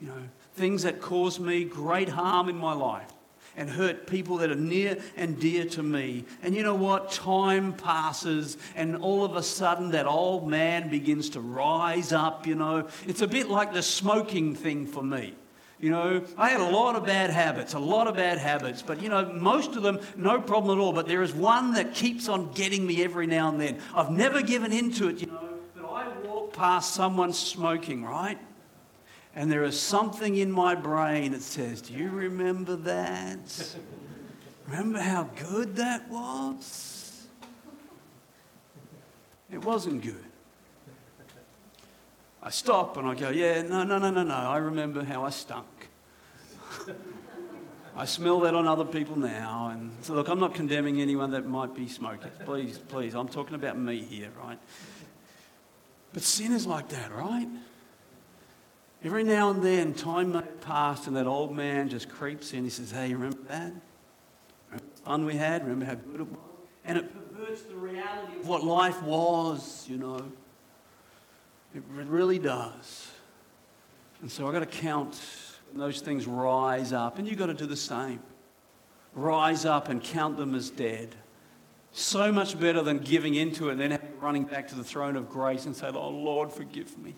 You 0.00 0.08
know, 0.08 0.22
things 0.54 0.82
that 0.82 1.00
cause 1.00 1.38
me 1.38 1.64
great 1.64 2.08
harm 2.08 2.48
in 2.48 2.56
my 2.56 2.72
life 2.72 3.12
and 3.56 3.68
hurt 3.68 4.06
people 4.06 4.38
that 4.38 4.50
are 4.50 4.54
near 4.54 4.98
and 5.16 5.38
dear 5.38 5.64
to 5.66 5.82
me. 5.82 6.24
And 6.42 6.54
you 6.54 6.62
know 6.62 6.74
what? 6.74 7.12
Time 7.12 7.72
passes, 7.72 8.56
and 8.74 8.96
all 8.96 9.24
of 9.24 9.36
a 9.36 9.42
sudden, 9.42 9.90
that 9.92 10.06
old 10.06 10.48
man 10.48 10.88
begins 10.88 11.30
to 11.30 11.40
rise 11.40 12.12
up. 12.12 12.46
You 12.46 12.54
know, 12.54 12.88
it's 13.06 13.22
a 13.22 13.28
bit 13.28 13.48
like 13.48 13.72
the 13.72 13.82
smoking 13.82 14.54
thing 14.54 14.86
for 14.86 15.02
me. 15.02 15.34
You 15.82 15.90
know, 15.90 16.22
I 16.38 16.50
had 16.50 16.60
a 16.60 16.70
lot 16.70 16.94
of 16.94 17.04
bad 17.04 17.30
habits, 17.30 17.74
a 17.74 17.78
lot 17.80 18.06
of 18.06 18.14
bad 18.14 18.38
habits, 18.38 18.82
but 18.82 19.02
you 19.02 19.08
know, 19.08 19.32
most 19.32 19.74
of 19.74 19.82
them, 19.82 19.98
no 20.16 20.40
problem 20.40 20.78
at 20.78 20.80
all. 20.80 20.92
But 20.92 21.08
there 21.08 21.22
is 21.22 21.34
one 21.34 21.74
that 21.74 21.92
keeps 21.92 22.28
on 22.28 22.52
getting 22.52 22.86
me 22.86 23.02
every 23.02 23.26
now 23.26 23.48
and 23.48 23.60
then. 23.60 23.80
I've 23.92 24.10
never 24.10 24.42
given 24.42 24.72
in 24.72 24.92
to 24.92 25.08
it, 25.08 25.20
you 25.20 25.26
know, 25.26 25.40
but 25.74 25.84
I 25.84 26.06
walk 26.24 26.52
past 26.52 26.94
someone 26.94 27.32
smoking, 27.32 28.04
right? 28.04 28.38
And 29.34 29.50
there 29.50 29.64
is 29.64 29.80
something 29.80 30.36
in 30.36 30.52
my 30.52 30.74
brain 30.74 31.32
that 31.32 31.42
says, 31.42 31.80
Do 31.80 31.94
you 31.94 32.10
remember 32.10 32.76
that? 32.76 33.76
Remember 34.66 35.00
how 35.00 35.24
good 35.36 35.76
that 35.76 36.08
was? 36.10 37.26
It 39.50 39.64
wasn't 39.64 40.02
good. 40.02 40.24
I 42.42 42.50
stop 42.50 42.96
and 42.96 43.06
I 43.06 43.14
go, 43.14 43.30
Yeah, 43.30 43.62
no, 43.62 43.84
no, 43.84 43.98
no, 43.98 44.10
no, 44.10 44.22
no. 44.22 44.34
I 44.34 44.58
remember 44.58 45.02
how 45.02 45.24
I 45.24 45.30
stunk. 45.30 45.66
I 47.94 48.06
smell 48.06 48.40
that 48.40 48.54
on 48.54 48.66
other 48.66 48.86
people 48.86 49.18
now. 49.18 49.70
And 49.72 49.92
so, 50.00 50.14
look, 50.14 50.28
I'm 50.28 50.40
not 50.40 50.54
condemning 50.54 51.00
anyone 51.00 51.30
that 51.32 51.46
might 51.46 51.74
be 51.74 51.88
smoking. 51.88 52.30
Please, 52.44 52.78
please, 52.78 53.14
I'm 53.14 53.28
talking 53.28 53.54
about 53.54 53.78
me 53.78 54.00
here, 54.00 54.30
right? 54.42 54.58
But 56.14 56.22
sin 56.22 56.52
is 56.52 56.66
like 56.66 56.88
that, 56.88 57.14
right? 57.14 57.48
Every 59.04 59.24
now 59.24 59.50
and 59.50 59.62
then, 59.62 59.94
time 59.94 60.32
may 60.32 60.42
pass, 60.60 61.08
and 61.08 61.16
that 61.16 61.26
old 61.26 61.54
man 61.54 61.88
just 61.88 62.08
creeps 62.08 62.52
in. 62.52 62.62
He 62.62 62.70
says, 62.70 62.92
Hey, 62.92 63.12
remember 63.12 63.42
that? 63.48 63.72
Remember 64.70 64.86
the 64.94 65.02
fun 65.02 65.24
we 65.24 65.34
had? 65.34 65.62
Remember 65.62 65.86
how 65.86 65.94
good 65.94 66.20
it 66.20 66.28
was? 66.28 66.38
And 66.84 66.98
it 66.98 67.12
perverts 67.12 67.62
the 67.62 67.74
reality 67.74 68.38
of 68.38 68.46
what 68.46 68.62
life 68.62 69.02
was, 69.02 69.86
you 69.88 69.98
know. 69.98 70.30
It 71.74 71.82
really 71.88 72.38
does. 72.38 73.10
And 74.20 74.30
so 74.30 74.46
I've 74.46 74.52
got 74.52 74.60
to 74.60 74.66
count 74.66 75.20
those 75.74 76.00
things 76.00 76.26
rise 76.26 76.92
up, 76.92 77.18
and 77.18 77.26
you've 77.26 77.38
got 77.38 77.46
to 77.46 77.54
do 77.54 77.66
the 77.66 77.76
same. 77.76 78.20
Rise 79.14 79.64
up 79.64 79.88
and 79.88 80.02
count 80.02 80.36
them 80.36 80.54
as 80.54 80.70
dead. 80.70 81.16
So 81.92 82.30
much 82.30 82.58
better 82.58 82.82
than 82.82 82.98
giving 82.98 83.34
into 83.34 83.68
it 83.68 83.72
and 83.72 83.80
then 83.80 83.98
running 84.20 84.44
back 84.44 84.68
to 84.68 84.74
the 84.74 84.84
throne 84.84 85.16
of 85.16 85.28
grace 85.28 85.66
and 85.66 85.74
say, 85.74 85.88
Oh 85.88 86.08
Lord, 86.10 86.52
forgive 86.52 86.96
me 86.98 87.14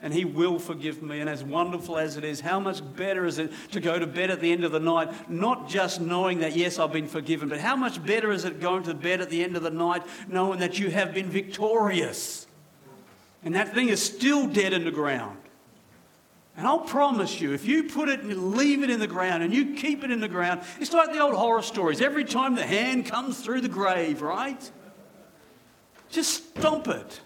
and 0.00 0.12
He 0.12 0.24
will 0.24 0.58
forgive 0.58 1.02
me. 1.02 1.20
And 1.20 1.30
as 1.30 1.42
wonderful 1.42 1.96
as 1.96 2.16
it 2.16 2.24
is, 2.24 2.40
how 2.40 2.60
much 2.60 2.82
better 2.94 3.24
is 3.24 3.38
it 3.38 3.52
to 3.72 3.80
go 3.80 3.98
to 3.98 4.06
bed 4.06 4.30
at 4.30 4.40
the 4.40 4.52
end 4.52 4.64
of 4.64 4.72
the 4.72 4.80
night, 4.80 5.30
not 5.30 5.68
just 5.68 6.00
knowing 6.00 6.40
that, 6.40 6.54
yes, 6.54 6.78
I've 6.78 6.92
been 6.92 7.06
forgiven, 7.06 7.48
but 7.48 7.60
how 7.60 7.76
much 7.76 8.04
better 8.04 8.30
is 8.30 8.44
it 8.44 8.60
going 8.60 8.82
to 8.84 8.94
bed 8.94 9.20
at 9.20 9.30
the 9.30 9.42
end 9.42 9.56
of 9.56 9.62
the 9.62 9.70
night 9.70 10.02
knowing 10.28 10.60
that 10.60 10.78
you 10.78 10.90
have 10.90 11.14
been 11.14 11.30
victorious? 11.30 12.46
And 13.42 13.54
that 13.54 13.74
thing 13.74 13.88
is 13.88 14.02
still 14.02 14.46
dead 14.46 14.72
in 14.72 14.84
the 14.84 14.90
ground. 14.90 15.38
And 16.56 16.66
I'll 16.66 16.80
promise 16.80 17.40
you, 17.40 17.52
if 17.52 17.66
you 17.66 17.84
put 17.84 18.08
it 18.08 18.20
and 18.20 18.54
leave 18.54 18.82
it 18.82 18.90
in 18.90 19.00
the 19.00 19.08
ground 19.08 19.42
and 19.42 19.52
you 19.52 19.74
keep 19.74 20.04
it 20.04 20.10
in 20.10 20.20
the 20.20 20.28
ground, 20.28 20.62
it's 20.78 20.92
like 20.92 21.12
the 21.12 21.18
old 21.18 21.34
horror 21.34 21.62
stories. 21.62 22.00
Every 22.00 22.24
time 22.24 22.54
the 22.54 22.64
hand 22.64 23.06
comes 23.06 23.40
through 23.40 23.62
the 23.62 23.68
grave, 23.68 24.22
right? 24.22 24.70
Just 26.10 26.50
stomp 26.50 26.86
it 26.88 27.20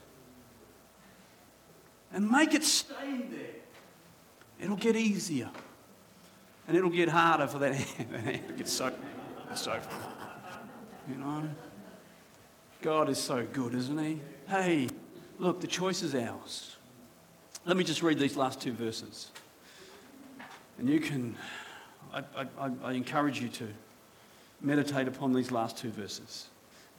and 2.12 2.30
make 2.30 2.54
it 2.54 2.64
stay 2.64 3.22
there. 3.30 3.56
It'll 4.60 4.76
get 4.76 4.96
easier. 4.96 5.50
And 6.66 6.76
it'll 6.76 6.90
get 6.90 7.08
harder 7.08 7.46
for 7.46 7.58
that 7.58 7.74
hand. 7.74 8.08
That 8.10 8.20
hand 8.20 8.58
gets 8.58 8.72
so, 8.72 8.92
so, 9.54 9.80
you 11.08 11.16
know. 11.16 11.48
God 12.82 13.08
is 13.08 13.18
so 13.18 13.44
good, 13.52 13.74
isn't 13.74 13.98
He? 13.98 14.20
Hey, 14.46 14.88
look, 15.38 15.60
the 15.60 15.66
choice 15.66 16.02
is 16.02 16.14
ours. 16.14 16.76
Let 17.64 17.76
me 17.76 17.84
just 17.84 18.02
read 18.02 18.18
these 18.18 18.36
last 18.36 18.60
two 18.60 18.72
verses. 18.72 19.30
And 20.78 20.88
you 20.88 21.00
can, 21.00 21.36
I, 22.12 22.22
I, 22.36 22.70
I 22.84 22.92
encourage 22.92 23.40
you 23.40 23.48
to 23.48 23.68
meditate 24.60 25.08
upon 25.08 25.32
these 25.32 25.50
last 25.50 25.76
two 25.76 25.90
verses. 25.90 26.48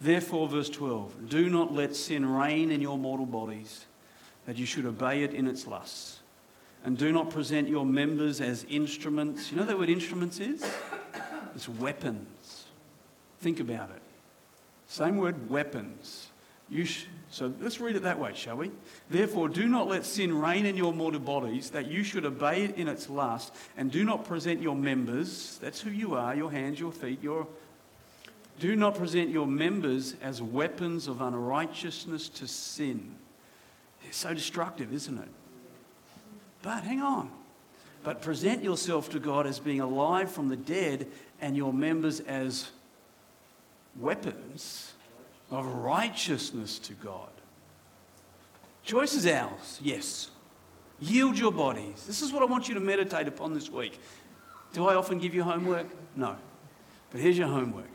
Therefore, 0.02 0.48
verse 0.48 0.70
12, 0.70 1.30
do 1.30 1.50
not 1.50 1.74
let 1.74 1.96
sin 1.96 2.26
reign 2.26 2.72
in 2.72 2.82
your 2.82 2.98
mortal 2.98 3.26
bodies 3.26 3.86
that 4.50 4.58
you 4.58 4.66
should 4.66 4.88
obey 4.88 5.22
it 5.22 5.36
in 5.36 5.46
its 5.46 5.68
lusts. 5.68 6.22
And 6.84 6.98
do 6.98 7.12
not 7.12 7.30
present 7.30 7.70
your 7.70 7.86
members 7.86 8.42
as 8.42 8.66
instruments. 8.68 9.52
You 9.52 9.58
know 9.58 9.64
that 9.64 9.78
word 9.78 9.92
instruments 9.92 10.40
is? 10.40 10.66
It's 11.54 11.70
weapons. 11.70 12.66
Think 13.42 13.60
about 13.60 13.92
it. 13.92 14.02
Same 14.88 15.18
word, 15.18 15.52
weapons. 15.52 16.30
You 16.68 16.86
sh- 16.86 17.06
so 17.30 17.54
let's 17.62 17.80
read 17.80 17.96
it 17.96 18.02
that 18.02 18.18
way, 18.18 18.32
shall 18.34 18.58
we? 18.58 18.72
Therefore, 19.12 19.50
do 19.50 19.68
not 19.68 19.88
let 19.88 20.04
sin 20.04 20.36
reign 20.36 20.66
in 20.66 20.76
your 20.76 20.94
mortal 20.94 21.20
bodies, 21.20 21.70
that 21.70 21.86
you 21.86 22.04
should 22.04 22.26
obey 22.26 22.64
it 22.64 22.76
in 22.76 22.88
its 22.88 23.08
lust, 23.08 23.54
and 23.78 23.92
do 23.92 24.04
not 24.04 24.26
present 24.26 24.64
your 24.64 24.76
members, 24.76 25.60
that's 25.62 25.80
who 25.80 25.92
you 25.92 26.16
are, 26.16 26.36
your 26.36 26.52
hands, 26.52 26.80
your 26.80 26.92
feet, 26.92 27.22
your. 27.22 27.46
Do 28.60 28.76
not 28.76 28.96
present 28.96 29.30
your 29.30 29.46
members 29.46 30.16
as 30.24 30.42
weapons 30.42 31.08
of 31.08 31.22
unrighteousness 31.22 32.30
to 32.30 32.48
sin 32.48 33.16
it's 34.10 34.18
so 34.18 34.34
destructive, 34.34 34.94
isn't 34.94 35.18
it? 35.18 35.30
But 36.62 36.84
hang 36.84 37.02
on. 37.02 37.32
But 38.04 38.22
present 38.22 38.64
yourself 38.64 39.10
to 39.12 39.20
God 39.20 39.46
as 39.46 39.60
being 39.60 39.82
alive 39.82 40.32
from 40.32 40.50
the 40.50 40.58
dead 40.58 41.08
and 41.40 41.56
your 41.56 41.72
members 41.72 42.20
as 42.22 42.72
weapons 43.98 44.94
of 45.52 45.66
righteousness 45.66 46.80
to 46.80 46.94
God. 46.94 47.30
Choice 48.84 49.14
is 49.14 49.28
ours, 49.28 49.80
yes. 49.82 50.32
Yield 51.00 51.38
your 51.38 51.52
bodies. 51.52 52.06
This 52.08 52.22
is 52.22 52.34
what 52.34 52.42
I 52.42 52.46
want 52.46 52.68
you 52.68 52.74
to 52.74 52.80
meditate 52.80 53.28
upon 53.28 53.54
this 53.54 53.70
week. 53.70 54.00
Do 54.74 54.88
I 54.88 54.96
often 54.96 55.20
give 55.20 55.34
you 55.34 55.44
homework? 55.44 55.88
No. 56.16 56.36
But 57.12 57.22
here's 57.22 57.38
your 57.38 57.48
homework 57.48 57.86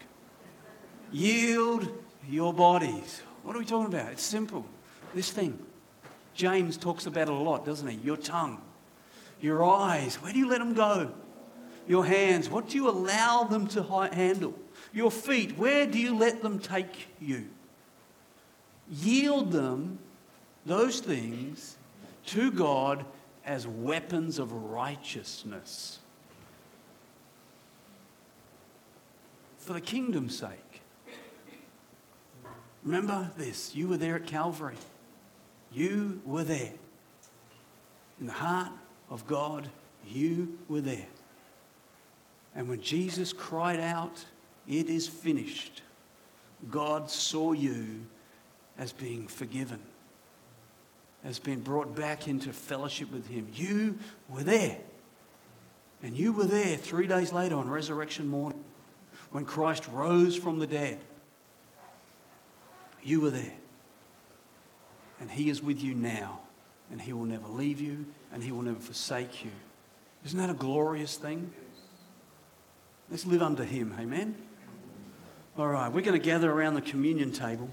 yield 1.13 1.89
your 2.29 2.53
bodies. 2.53 3.23
What 3.43 3.55
are 3.55 3.59
we 3.59 3.65
talking 3.65 3.93
about? 3.93 4.13
It's 4.13 4.23
simple. 4.23 4.67
This 5.15 5.31
thing. 5.31 5.59
James 6.35 6.77
talks 6.77 7.07
about 7.07 7.29
it 7.29 7.35
a 7.35 7.35
lot, 7.35 7.65
doesn't 7.65 7.87
he? 7.87 7.97
Your 7.99 8.17
tongue, 8.17 8.61
your 9.41 9.65
eyes, 9.65 10.17
where 10.17 10.33
do 10.33 10.39
you 10.39 10.49
let 10.49 10.59
them 10.59 10.75
go? 10.75 11.13
Your 11.87 12.05
hands, 12.05 12.49
what 12.49 12.69
do 12.71 12.77
you 12.77 12.89
allow 12.89 13.45
them 13.45 13.67
to 13.69 13.83
handle? 13.83 14.55
Your 14.93 15.11
feet, 15.11 15.57
where 15.59 15.87
do 15.87 15.99
you 15.99 16.17
let 16.17 16.43
them 16.43 16.59
take 16.59 17.09
you? 17.21 17.47
Yield 18.91 19.53
them, 19.53 19.99
those 20.67 21.01
things, 21.01 21.77
to 22.27 22.51
God 22.51 23.05
as 23.45 23.67
weapons 23.67 24.39
of 24.39 24.53
righteousness. 24.53 25.99
For 29.59 29.75
the 29.75 29.81
kingdom's 29.81 30.39
sake. 30.39 30.83
Remember 32.83 33.31
this 33.37 33.75
you 33.75 33.89
were 33.89 33.97
there 33.97 34.17
at 34.17 34.27
Calvary. 34.27 34.77
You 35.75 36.21
were 36.25 36.45
there. 36.45 36.73
In 38.21 38.27
the 38.27 38.33
heart 38.33 38.71
of 39.11 39.27
God, 39.27 39.69
you 40.07 40.57
were 40.69 40.81
there. 40.81 41.07
And 42.55 42.69
when 42.69 42.81
Jesus 42.81 43.33
cried 43.33 43.81
out, 43.81 44.25
It 44.69 44.89
is 44.89 45.09
finished, 45.09 45.83
God 46.71 47.11
saw 47.11 47.53
you 47.53 48.07
as 48.79 48.93
being 48.93 49.27
forgiven, 49.27 49.81
as 51.25 51.41
being 51.41 51.61
brought 51.61 51.95
back 51.97 52.29
into 52.29 52.53
fellowship 52.53 53.13
with 53.13 53.27
Him. 53.27 53.49
You 53.53 53.99
were 54.29 54.45
there. 54.45 54.79
And 56.03 56.17
you 56.17 56.33
were 56.33 56.45
there 56.45 56.77
three 56.77 57.07
days 57.07 57.33
later 57.33 57.57
on 57.57 57.69
resurrection 57.69 58.29
morning 58.29 58.63
when 59.33 59.45
Christ 59.45 59.89
rose 59.91 60.37
from 60.37 60.59
the 60.59 60.67
dead. 60.67 60.99
You 63.03 63.21
were 63.21 63.31
there. 63.31 63.53
And 65.25 65.31
He 65.31 65.49
is 65.49 65.63
with 65.63 65.83
you 65.83 65.95
now. 65.95 66.41
And 66.91 67.01
He 67.01 67.15
will 67.15 67.25
never 67.25 67.49
leave 67.49 67.81
you 67.81 68.05
and 68.31 68.45
He 68.45 68.53
will 68.53 68.61
never 68.61 68.79
forsake 68.79 69.43
you. 69.43 69.51
Isn't 70.27 70.39
that 70.39 70.51
a 70.51 70.55
glorious 70.55 71.17
thing? 71.17 71.51
Let's 73.11 73.25
live 73.25 73.41
under 73.41 73.65
Him. 73.65 73.97
Amen? 73.99 74.35
All 75.57 75.69
right, 75.69 75.91
we're 75.91 76.03
going 76.03 76.21
to 76.21 76.23
gather 76.23 76.53
around 76.53 76.75
the 76.75 76.83
communion 76.83 77.33
table. 77.33 77.71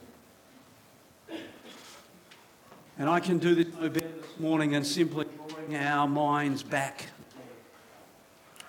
And 2.98 3.10
I 3.10 3.20
can 3.20 3.38
do 3.38 3.54
this 3.54 3.68
no 3.74 3.90
better 3.90 4.08
this 4.08 4.40
morning 4.40 4.72
than 4.72 4.86
simply 4.86 5.26
bring 5.50 5.76
our 5.76 6.08
minds 6.08 6.64
back. 6.64 7.08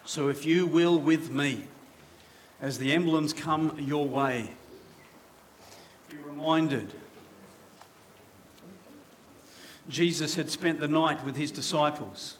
So 0.04 0.28
if 0.28 0.44
you 0.44 0.66
will 0.66 0.98
with 0.98 1.30
me, 1.30 1.62
as 2.60 2.78
the 2.78 2.92
emblems 2.92 3.32
come 3.32 3.76
your 3.78 4.08
way, 4.08 4.50
be 6.10 6.16
reminded 6.16 6.92
Jesus 9.88 10.34
had 10.34 10.50
spent 10.50 10.80
the 10.80 10.88
night 10.88 11.24
with 11.24 11.36
his 11.36 11.50
disciples. 11.50 12.36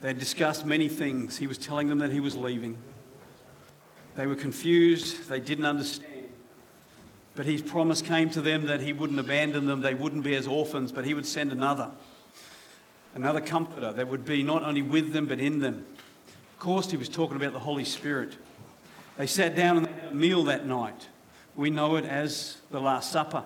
They 0.00 0.08
had 0.08 0.18
discussed 0.18 0.66
many 0.66 0.88
things. 0.88 1.38
He 1.38 1.46
was 1.46 1.58
telling 1.58 1.88
them 1.88 1.98
that 1.98 2.12
he 2.12 2.20
was 2.20 2.36
leaving. 2.36 2.76
They 4.14 4.26
were 4.26 4.36
confused, 4.36 5.28
they 5.28 5.40
didn't 5.40 5.66
understand. 5.66 6.12
But 7.34 7.44
his 7.44 7.60
promise 7.60 8.00
came 8.00 8.30
to 8.30 8.40
them 8.40 8.66
that 8.66 8.80
he 8.80 8.92
wouldn't 8.92 9.18
abandon 9.18 9.66
them, 9.66 9.80
they 9.80 9.94
wouldn't 9.94 10.24
be 10.24 10.34
as 10.34 10.46
orphans, 10.46 10.92
but 10.92 11.04
he 11.04 11.12
would 11.12 11.26
send 11.26 11.52
another. 11.52 11.90
Another 13.14 13.40
comforter 13.40 13.92
that 13.92 14.08
would 14.08 14.24
be 14.24 14.42
not 14.42 14.62
only 14.62 14.82
with 14.82 15.12
them 15.12 15.26
but 15.26 15.40
in 15.40 15.58
them. 15.58 15.86
Of 16.54 16.58
course, 16.58 16.90
he 16.90 16.96
was 16.96 17.08
talking 17.08 17.36
about 17.36 17.52
the 17.52 17.58
Holy 17.58 17.84
Spirit. 17.84 18.36
They 19.18 19.26
sat 19.26 19.54
down 19.54 19.78
and 19.78 19.86
they 19.86 19.92
had 19.92 20.12
a 20.12 20.14
meal 20.14 20.44
that 20.44 20.66
night. 20.66 21.08
We 21.54 21.70
know 21.70 21.96
it 21.96 22.04
as 22.04 22.58
the 22.70 22.80
Last 22.80 23.12
Supper. 23.12 23.44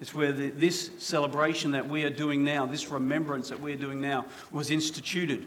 It's 0.00 0.14
where 0.14 0.32
the, 0.32 0.50
this 0.50 0.90
celebration 0.98 1.70
that 1.72 1.88
we 1.88 2.04
are 2.04 2.10
doing 2.10 2.44
now, 2.44 2.66
this 2.66 2.88
remembrance 2.88 3.48
that 3.48 3.60
we 3.60 3.72
are 3.72 3.76
doing 3.76 4.00
now, 4.00 4.26
was 4.50 4.70
instituted. 4.70 5.46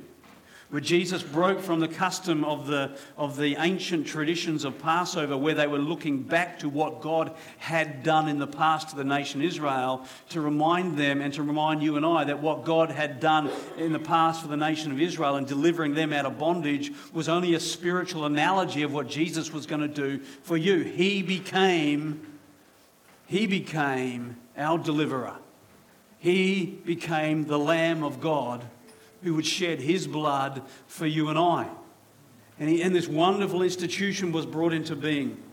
Where 0.69 0.81
Jesus 0.81 1.23
broke 1.23 1.61
from 1.61 1.79
the 1.79 1.87
custom 1.87 2.43
of 2.43 2.67
the, 2.67 2.97
of 3.15 3.37
the 3.37 3.55
ancient 3.57 4.05
traditions 4.05 4.65
of 4.65 4.77
Passover, 4.79 5.37
where 5.37 5.53
they 5.53 5.65
were 5.67 5.77
looking 5.77 6.23
back 6.23 6.59
to 6.59 6.67
what 6.67 6.99
God 6.99 7.33
had 7.57 8.03
done 8.03 8.27
in 8.27 8.37
the 8.37 8.47
past 8.47 8.89
to 8.89 8.97
the 8.97 9.05
nation 9.05 9.41
Israel, 9.41 10.05
to 10.29 10.41
remind 10.41 10.97
them 10.97 11.21
and 11.21 11.33
to 11.35 11.43
remind 11.43 11.81
you 11.81 11.95
and 11.95 12.05
I 12.05 12.25
that 12.25 12.41
what 12.41 12.65
God 12.65 12.91
had 12.91 13.21
done 13.21 13.49
in 13.77 13.93
the 13.93 13.99
past 13.99 14.41
for 14.41 14.49
the 14.49 14.57
nation 14.57 14.91
of 14.91 14.99
Israel 14.99 15.37
and 15.37 15.47
delivering 15.47 15.93
them 15.93 16.11
out 16.11 16.25
of 16.25 16.37
bondage 16.37 16.91
was 17.13 17.29
only 17.29 17.53
a 17.53 17.61
spiritual 17.61 18.25
analogy 18.25 18.83
of 18.83 18.91
what 18.91 19.07
Jesus 19.07 19.53
was 19.53 19.65
going 19.65 19.81
to 19.81 19.87
do 19.87 20.19
for 20.19 20.57
you. 20.57 20.79
He 20.79 21.21
became 21.21 22.36
he 23.27 23.45
became 23.45 24.37
our 24.57 24.77
deliverer. 24.77 25.35
He 26.17 26.65
became 26.85 27.45
the 27.45 27.59
Lamb 27.59 28.03
of 28.03 28.19
God 28.19 28.65
who 29.21 29.35
would 29.35 29.45
shed 29.45 29.81
his 29.81 30.07
blood 30.07 30.63
for 30.87 31.05
you 31.05 31.29
and 31.29 31.37
I. 31.37 31.67
And, 32.59 32.69
he, 32.69 32.81
and 32.81 32.95
this 32.95 33.07
wonderful 33.07 33.61
institution 33.61 34.31
was 34.31 34.45
brought 34.45 34.73
into 34.73 34.95
being 34.95 35.43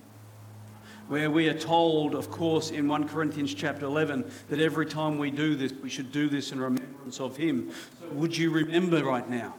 where 1.08 1.30
we 1.30 1.48
are 1.48 1.58
told, 1.58 2.14
of 2.14 2.30
course, 2.30 2.70
in 2.70 2.88
1 2.88 3.08
Corinthians 3.08 3.52
chapter 3.52 3.84
11, 3.84 4.30
that 4.48 4.58
every 4.58 4.86
time 4.86 5.18
we 5.18 5.30
do 5.30 5.54
this, 5.54 5.72
we 5.82 5.90
should 5.90 6.10
do 6.12 6.28
this 6.28 6.50
in 6.50 6.58
remembrance 6.58 7.20
of 7.20 7.36
Him. 7.36 7.70
So 8.00 8.08
would 8.12 8.34
you 8.34 8.50
remember 8.50 9.04
right 9.04 9.28
now? 9.28 9.54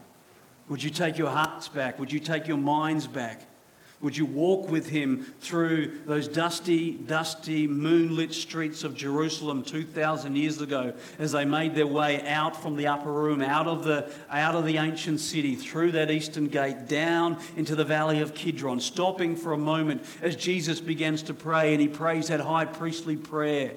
Would 0.69 0.81
you 0.81 0.89
take 0.89 1.19
your 1.19 1.29
hearts 1.29 1.67
back? 1.67 1.99
Would 1.99 2.11
you 2.11 2.19
take 2.19 2.47
your 2.47 2.57
minds 2.57 3.05
back? 3.05 3.41
Would 4.05 4.15
you 4.15 4.27
walk 4.27 4.69
with 4.69 4.87
him 4.89 5.25
through 5.39 6.01
those 6.05 6.27
dusty, 6.27 6.91
dusty, 6.91 7.65
moonlit 7.65 8.35
streets 8.35 8.83
of 8.83 8.93
Jerusalem 8.93 9.63
2,000 9.63 10.35
years 10.35 10.61
ago 10.61 10.93
as 11.17 11.31
they 11.31 11.43
made 11.43 11.73
their 11.73 11.87
way 11.87 12.21
out 12.27 12.55
from 12.55 12.75
the 12.75 12.85
upper 12.85 13.11
room, 13.11 13.41
out 13.41 13.65
of 13.65 13.83
the, 13.83 14.07
out 14.29 14.53
of 14.53 14.63
the 14.63 14.77
ancient 14.77 15.21
city, 15.21 15.55
through 15.55 15.93
that 15.93 16.11
eastern 16.11 16.49
gate, 16.49 16.87
down 16.87 17.39
into 17.55 17.75
the 17.75 17.83
valley 17.83 18.21
of 18.21 18.35
Kidron, 18.35 18.79
stopping 18.79 19.35
for 19.35 19.53
a 19.53 19.57
moment 19.57 20.03
as 20.21 20.35
Jesus 20.35 20.79
begins 20.79 21.23
to 21.23 21.33
pray 21.33 21.73
and 21.73 21.81
he 21.81 21.87
prays 21.87 22.27
that 22.27 22.41
high 22.41 22.65
priestly 22.65 23.15
prayer 23.15 23.71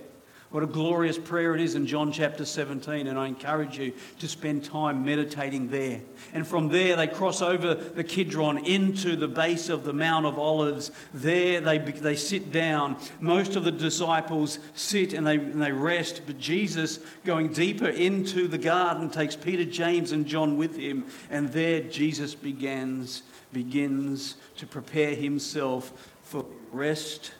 what 0.50 0.62
a 0.62 0.66
glorious 0.66 1.18
prayer 1.18 1.54
it 1.54 1.60
is 1.60 1.74
in 1.74 1.86
John 1.86 2.10
chapter 2.10 2.46
17, 2.46 3.06
and 3.06 3.18
I 3.18 3.26
encourage 3.26 3.78
you 3.78 3.92
to 4.18 4.26
spend 4.26 4.64
time 4.64 5.04
meditating 5.04 5.68
there. 5.68 6.00
And 6.32 6.46
from 6.46 6.68
there, 6.68 6.96
they 6.96 7.06
cross 7.06 7.42
over 7.42 7.74
the 7.74 8.02
Kidron 8.02 8.64
into 8.64 9.14
the 9.14 9.28
base 9.28 9.68
of 9.68 9.84
the 9.84 9.92
Mount 9.92 10.24
of 10.24 10.38
Olives. 10.38 10.90
There, 11.12 11.60
they, 11.60 11.76
they 11.76 12.16
sit 12.16 12.50
down. 12.50 12.96
Most 13.20 13.56
of 13.56 13.64
the 13.64 13.70
disciples 13.70 14.58
sit 14.74 15.12
and 15.12 15.26
they, 15.26 15.36
and 15.36 15.60
they 15.60 15.72
rest, 15.72 16.22
but 16.26 16.38
Jesus, 16.38 17.00
going 17.26 17.52
deeper 17.52 17.88
into 17.88 18.48
the 18.48 18.58
garden, 18.58 19.10
takes 19.10 19.36
Peter, 19.36 19.66
James, 19.66 20.12
and 20.12 20.24
John 20.24 20.56
with 20.56 20.78
him. 20.78 21.04
And 21.28 21.52
there, 21.52 21.82
Jesus 21.82 22.34
begins, 22.34 23.22
begins 23.52 24.36
to 24.56 24.66
prepare 24.66 25.14
himself 25.14 25.92
for 26.22 26.46
rest, 26.72 27.32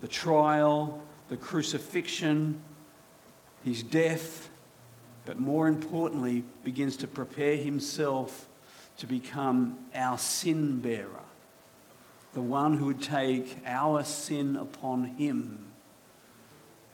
the 0.00 0.08
trial, 0.08 1.02
the 1.28 1.36
crucifixion, 1.36 2.60
his 3.64 3.82
death, 3.82 4.48
but 5.24 5.38
more 5.38 5.68
importantly, 5.68 6.44
begins 6.64 6.96
to 6.98 7.06
prepare 7.06 7.56
himself 7.56 8.48
to 8.96 9.06
become 9.06 9.78
our 9.94 10.18
sin 10.18 10.80
bearer, 10.80 11.24
the 12.32 12.40
one 12.40 12.76
who 12.76 12.86
would 12.86 13.02
take 13.02 13.58
our 13.66 14.02
sin 14.04 14.56
upon 14.56 15.04
him. 15.04 15.66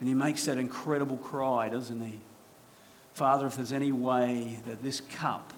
And 0.00 0.08
he 0.08 0.14
makes 0.14 0.44
that 0.46 0.58
incredible 0.58 1.16
cry, 1.16 1.68
doesn't 1.68 2.00
he? 2.04 2.20
Father, 3.14 3.46
if 3.46 3.56
there's 3.56 3.72
any 3.72 3.92
way 3.92 4.58
that 4.66 4.82
this 4.82 5.00
cup 5.00 5.52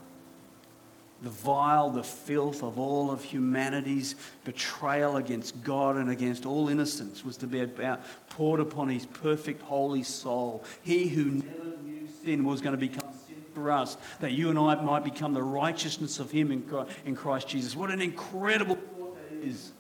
the 1.22 1.30
vile, 1.30 1.90
the 1.90 2.02
filth 2.02 2.62
of 2.62 2.78
all 2.78 3.10
of 3.10 3.24
humanity's 3.24 4.16
betrayal 4.44 5.16
against 5.16 5.62
God 5.64 5.96
and 5.96 6.10
against 6.10 6.44
all 6.44 6.68
innocence 6.68 7.24
was 7.24 7.36
to 7.38 7.46
be 7.46 7.60
about 7.60 8.02
poured 8.28 8.60
upon 8.60 8.88
his 8.88 9.06
perfect, 9.06 9.62
holy 9.62 10.02
soul. 10.02 10.62
He 10.82 11.08
who 11.08 11.24
never 11.24 11.76
knew 11.84 12.06
sin 12.22 12.44
was 12.44 12.60
going 12.60 12.78
to 12.78 12.78
become 12.78 13.10
sin 13.26 13.42
for 13.54 13.70
us, 13.70 13.96
that 14.20 14.32
you 14.32 14.50
and 14.50 14.58
I 14.58 14.74
might 14.82 15.04
become 15.04 15.32
the 15.32 15.42
righteousness 15.42 16.18
of 16.18 16.30
him 16.30 16.52
in 16.52 17.16
Christ 17.16 17.48
Jesus. 17.48 17.74
What 17.74 17.90
an 17.90 18.02
incredible 18.02 18.76
thought 18.76 19.16
that 19.30 19.46
is. 19.46 19.72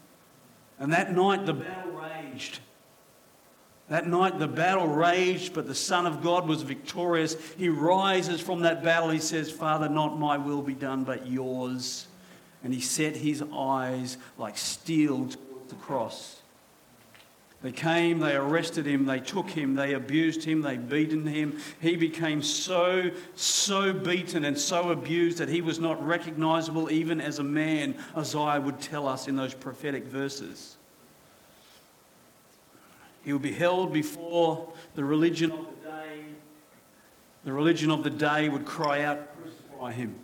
And 0.78 0.92
that 0.92 1.14
night 1.14 1.44
the 1.44 1.54
battle 1.54 1.92
raged. 1.92 2.60
That 3.88 4.08
night 4.08 4.38
the 4.38 4.48
battle 4.48 4.88
raged, 4.88 5.54
but 5.54 5.66
the 5.66 5.74
Son 5.74 6.06
of 6.06 6.22
God 6.22 6.48
was 6.48 6.62
victorious. 6.62 7.36
He 7.56 7.68
rises 7.68 8.40
from 8.40 8.60
that 8.62 8.82
battle. 8.82 9.10
He 9.10 9.20
says, 9.20 9.50
Father, 9.50 9.88
not 9.88 10.18
my 10.18 10.36
will 10.36 10.62
be 10.62 10.74
done, 10.74 11.04
but 11.04 11.26
yours. 11.26 12.08
And 12.64 12.74
he 12.74 12.80
set 12.80 13.16
his 13.16 13.44
eyes 13.54 14.18
like 14.38 14.58
steel 14.58 15.28
towards 15.28 15.36
the 15.68 15.76
cross. 15.76 16.40
They 17.62 17.72
came, 17.72 18.18
they 18.18 18.36
arrested 18.36 18.86
him, 18.86 19.06
they 19.06 19.18
took 19.18 19.48
him, 19.48 19.74
they 19.74 19.94
abused 19.94 20.44
him, 20.44 20.62
they 20.62 20.76
beaten 20.76 21.26
him. 21.26 21.58
He 21.80 21.96
became 21.96 22.42
so, 22.42 23.10
so 23.34 23.92
beaten 23.92 24.44
and 24.44 24.58
so 24.58 24.90
abused 24.90 25.38
that 25.38 25.48
he 25.48 25.62
was 25.62 25.80
not 25.80 26.04
recognizable 26.06 26.90
even 26.92 27.20
as 27.20 27.38
a 27.38 27.44
man, 27.44 27.96
Isaiah 28.16 28.60
would 28.60 28.80
tell 28.80 29.08
us 29.08 29.26
in 29.26 29.36
those 29.36 29.54
prophetic 29.54 30.04
verses. 30.04 30.76
He 33.26 33.32
would 33.32 33.42
be 33.42 33.52
held 33.52 33.92
before 33.92 34.72
the 34.94 35.04
religion 35.04 35.50
of 35.50 35.58
the 35.58 35.90
day. 35.90 36.20
The 37.42 37.52
religion 37.52 37.90
of 37.90 38.04
the 38.04 38.10
day 38.10 38.48
would 38.48 38.64
cry 38.64 39.02
out, 39.02 39.18
Crucify 39.42 39.90
him. 39.90 40.14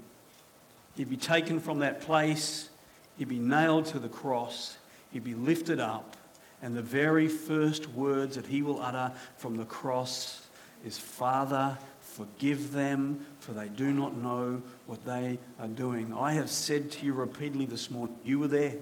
He'd 0.96 1.10
be 1.10 1.16
taken 1.16 1.58
from 1.58 1.80
that 1.80 2.00
place. 2.00 2.70
He'd 3.18 3.28
be 3.28 3.40
nailed 3.40 3.86
to 3.86 3.98
the 3.98 4.08
cross. 4.08 4.78
He'd 5.10 5.24
be 5.24 5.34
lifted 5.34 5.80
up. 5.80 6.16
And 6.62 6.76
the 6.76 6.82
very 6.82 7.26
first 7.26 7.88
words 7.88 8.36
that 8.36 8.46
he 8.46 8.62
will 8.62 8.80
utter 8.80 9.10
from 9.36 9.56
the 9.56 9.64
cross 9.64 10.46
is, 10.86 10.96
Father, 10.96 11.76
forgive 12.02 12.70
them, 12.70 13.26
for 13.40 13.50
they 13.50 13.66
do 13.66 13.90
not 13.90 14.16
know 14.16 14.62
what 14.86 15.04
they 15.04 15.40
are 15.58 15.66
doing. 15.66 16.14
I 16.16 16.34
have 16.34 16.48
said 16.48 16.92
to 16.92 17.04
you 17.04 17.14
repeatedly 17.14 17.66
this 17.66 17.90
morning, 17.90 18.14
you 18.22 18.38
were 18.38 18.46
there. 18.46 18.76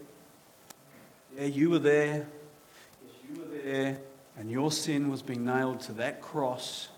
Yeah, 1.39 1.47
you 1.47 1.71
were 1.71 1.79
there. 1.79 2.27
Yes, 3.03 3.15
you 3.31 3.41
were 3.41 3.63
there. 3.63 3.99
And 4.41 4.51
your 4.51 4.73
sin 4.73 5.11
was 5.11 5.21
being 5.21 5.45
nailed 5.45 5.81
to 5.81 5.93
that 5.93 6.23
cross, 6.23 6.89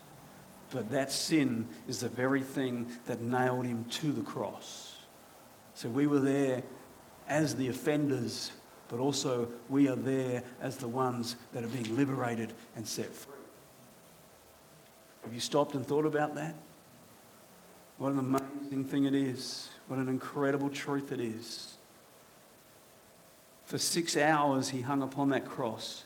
but 0.71 0.89
that 0.93 1.11
sin 1.11 1.67
is 1.89 1.99
the 1.99 2.09
very 2.09 2.41
thing 2.41 2.87
that 3.07 3.21
nailed 3.21 3.67
him 3.67 3.85
to 3.91 4.13
the 4.13 4.21
cross. 4.21 4.95
So 5.75 5.89
we 5.89 6.07
were 6.07 6.21
there 6.21 6.63
as 7.27 7.57
the 7.57 7.67
offenders, 7.67 8.53
but 8.87 9.01
also 9.01 9.49
we 9.69 9.89
are 9.89 9.97
there 9.97 10.45
as 10.61 10.77
the 10.77 10.87
ones 10.87 11.35
that 11.53 11.65
are 11.65 11.69
being 11.69 11.97
liberated 11.97 12.53
and 12.77 12.87
set 12.87 13.13
free. 13.13 13.35
Have 15.25 15.35
you 15.35 15.41
stopped 15.41 15.75
and 15.75 15.85
thought 15.85 16.07
about 16.07 16.37
that? 16.37 16.55
What 17.99 18.13
an 18.13 18.21
amazing 18.21 18.85
thing 18.85 19.07
it 19.07 19.15
is. 19.17 19.69
What 19.89 19.99
an 19.99 20.09
incredible 20.09 20.71
truth 20.71 21.11
it 21.11 21.21
is. 21.21 21.75
For 23.65 23.79
six 23.79 24.17
hours, 24.17 24.69
he 24.69 24.81
hung 24.81 25.03
upon 25.03 25.31
that 25.31 25.45
cross. 25.45 26.05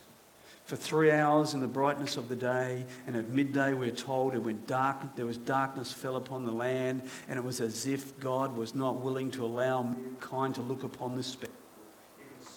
For 0.67 0.75
three 0.75 1.11
hours 1.11 1.53
in 1.53 1.61
the 1.61 1.67
brightness 1.67 2.17
of 2.17 2.27
the 2.27 2.35
day, 2.35 2.85
and 3.07 3.15
at 3.15 3.29
midday, 3.29 3.73
we're 3.73 3.89
told 3.89 4.35
it 4.35 4.39
went 4.39 4.67
dark. 4.67 5.15
There 5.15 5.25
was 5.25 5.37
darkness 5.37 5.93
fell 5.93 6.17
upon 6.17 6.45
the 6.45 6.51
land, 6.51 7.03
and 7.29 7.39
it 7.39 7.41
was 7.41 7.61
as 7.61 7.87
if 7.87 8.19
God 8.19 8.53
was 8.53 8.75
not 8.75 8.97
willing 8.97 9.31
to 9.31 9.45
allow 9.45 9.83
mankind 9.83 10.55
to 10.55 10.61
look 10.61 10.83
upon 10.83 11.15
this 11.15 11.27
spectacle. 11.27 11.55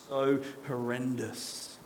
So 0.08 0.40
horrendous. 0.66 1.78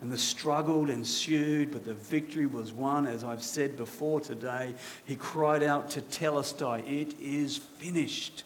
And 0.00 0.10
the 0.10 0.16
struggle 0.16 0.88
ensued, 0.88 1.70
but 1.70 1.84
the 1.84 1.92
victory 1.92 2.46
was 2.46 2.72
won. 2.72 3.06
As 3.06 3.22
I've 3.22 3.42
said 3.42 3.76
before 3.76 4.20
today, 4.22 4.74
he 5.04 5.16
cried 5.16 5.62
out 5.62 5.90
Tetelestai, 5.90 6.78
It 6.90 7.20
is 7.20 7.58
finished. 7.58 8.44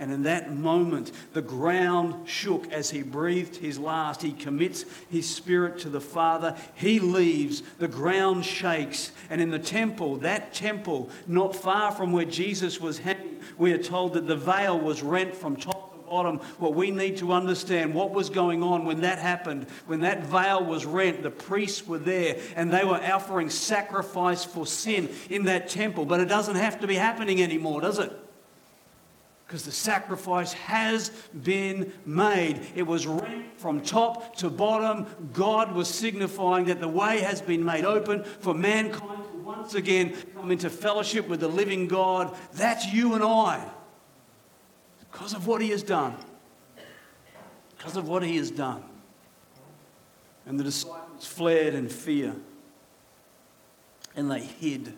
And 0.00 0.10
in 0.10 0.22
that 0.22 0.54
moment, 0.54 1.12
the 1.34 1.42
ground 1.42 2.26
shook 2.26 2.72
as 2.72 2.88
he 2.88 3.02
breathed 3.02 3.56
his 3.56 3.78
last. 3.78 4.22
He 4.22 4.32
commits 4.32 4.86
his 5.10 5.28
spirit 5.28 5.78
to 5.80 5.90
the 5.90 6.00
Father. 6.00 6.56
He 6.74 6.98
leaves. 6.98 7.62
The 7.78 7.86
ground 7.86 8.46
shakes. 8.46 9.12
And 9.28 9.42
in 9.42 9.50
the 9.50 9.58
temple, 9.58 10.16
that 10.16 10.54
temple, 10.54 11.10
not 11.26 11.54
far 11.54 11.92
from 11.92 12.12
where 12.12 12.24
Jesus 12.24 12.80
was 12.80 12.98
hanging, 12.98 13.40
we 13.58 13.72
are 13.72 13.82
told 13.82 14.14
that 14.14 14.26
the 14.26 14.36
veil 14.36 14.80
was 14.80 15.02
rent 15.02 15.34
from 15.36 15.54
top 15.54 15.92
to 15.92 16.08
bottom, 16.08 16.38
what 16.58 16.74
we 16.74 16.90
need 16.90 17.18
to 17.18 17.32
understand 17.32 17.92
what 17.92 18.10
was 18.10 18.30
going 18.30 18.62
on 18.62 18.86
when 18.86 19.02
that 19.02 19.18
happened, 19.18 19.66
when 19.86 20.00
that 20.00 20.24
veil 20.24 20.64
was 20.64 20.86
rent, 20.86 21.22
the 21.22 21.30
priests 21.30 21.86
were 21.86 21.98
there 21.98 22.38
and 22.56 22.72
they 22.72 22.84
were 22.84 23.00
offering 23.12 23.50
sacrifice 23.50 24.46
for 24.46 24.66
sin 24.66 25.10
in 25.28 25.44
that 25.44 25.68
temple. 25.68 26.06
But 26.06 26.20
it 26.20 26.26
doesn't 26.26 26.56
have 26.56 26.80
to 26.80 26.86
be 26.86 26.94
happening 26.94 27.42
anymore, 27.42 27.82
does 27.82 27.98
it? 27.98 28.12
Because 29.50 29.64
the 29.64 29.72
sacrifice 29.72 30.52
has 30.52 31.10
been 31.42 31.92
made. 32.06 32.60
It 32.76 32.84
was 32.84 33.04
rent 33.04 33.46
from 33.58 33.80
top 33.80 34.36
to 34.36 34.48
bottom. 34.48 35.06
God 35.32 35.72
was 35.72 35.88
signifying 35.88 36.66
that 36.66 36.78
the 36.78 36.86
way 36.86 37.18
has 37.18 37.42
been 37.42 37.64
made 37.64 37.84
open 37.84 38.22
for 38.22 38.54
mankind 38.54 39.24
to 39.24 39.38
once 39.38 39.74
again 39.74 40.16
come 40.36 40.52
into 40.52 40.70
fellowship 40.70 41.26
with 41.26 41.40
the 41.40 41.48
living 41.48 41.88
God. 41.88 42.32
That's 42.52 42.92
you 42.92 43.14
and 43.14 43.24
I. 43.24 43.68
Because 45.10 45.34
of 45.34 45.48
what 45.48 45.60
he 45.60 45.70
has 45.70 45.82
done. 45.82 46.14
Because 47.76 47.96
of 47.96 48.06
what 48.06 48.22
he 48.22 48.36
has 48.36 48.52
done. 48.52 48.84
And 50.46 50.60
the 50.60 50.64
disciples 50.64 51.26
fled 51.26 51.74
in 51.74 51.88
fear. 51.88 52.36
And 54.14 54.30
they 54.30 54.42
hid. 54.42 54.94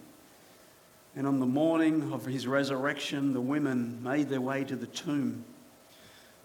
And 1.15 1.27
on 1.27 1.41
the 1.41 1.47
morning 1.47 2.13
of 2.13 2.25
his 2.25 2.47
resurrection, 2.47 3.33
the 3.33 3.41
women 3.41 4.03
made 4.03 4.29
their 4.29 4.41
way 4.41 4.65
to 4.65 4.77
the 4.77 4.87
tomb, 4.87 5.45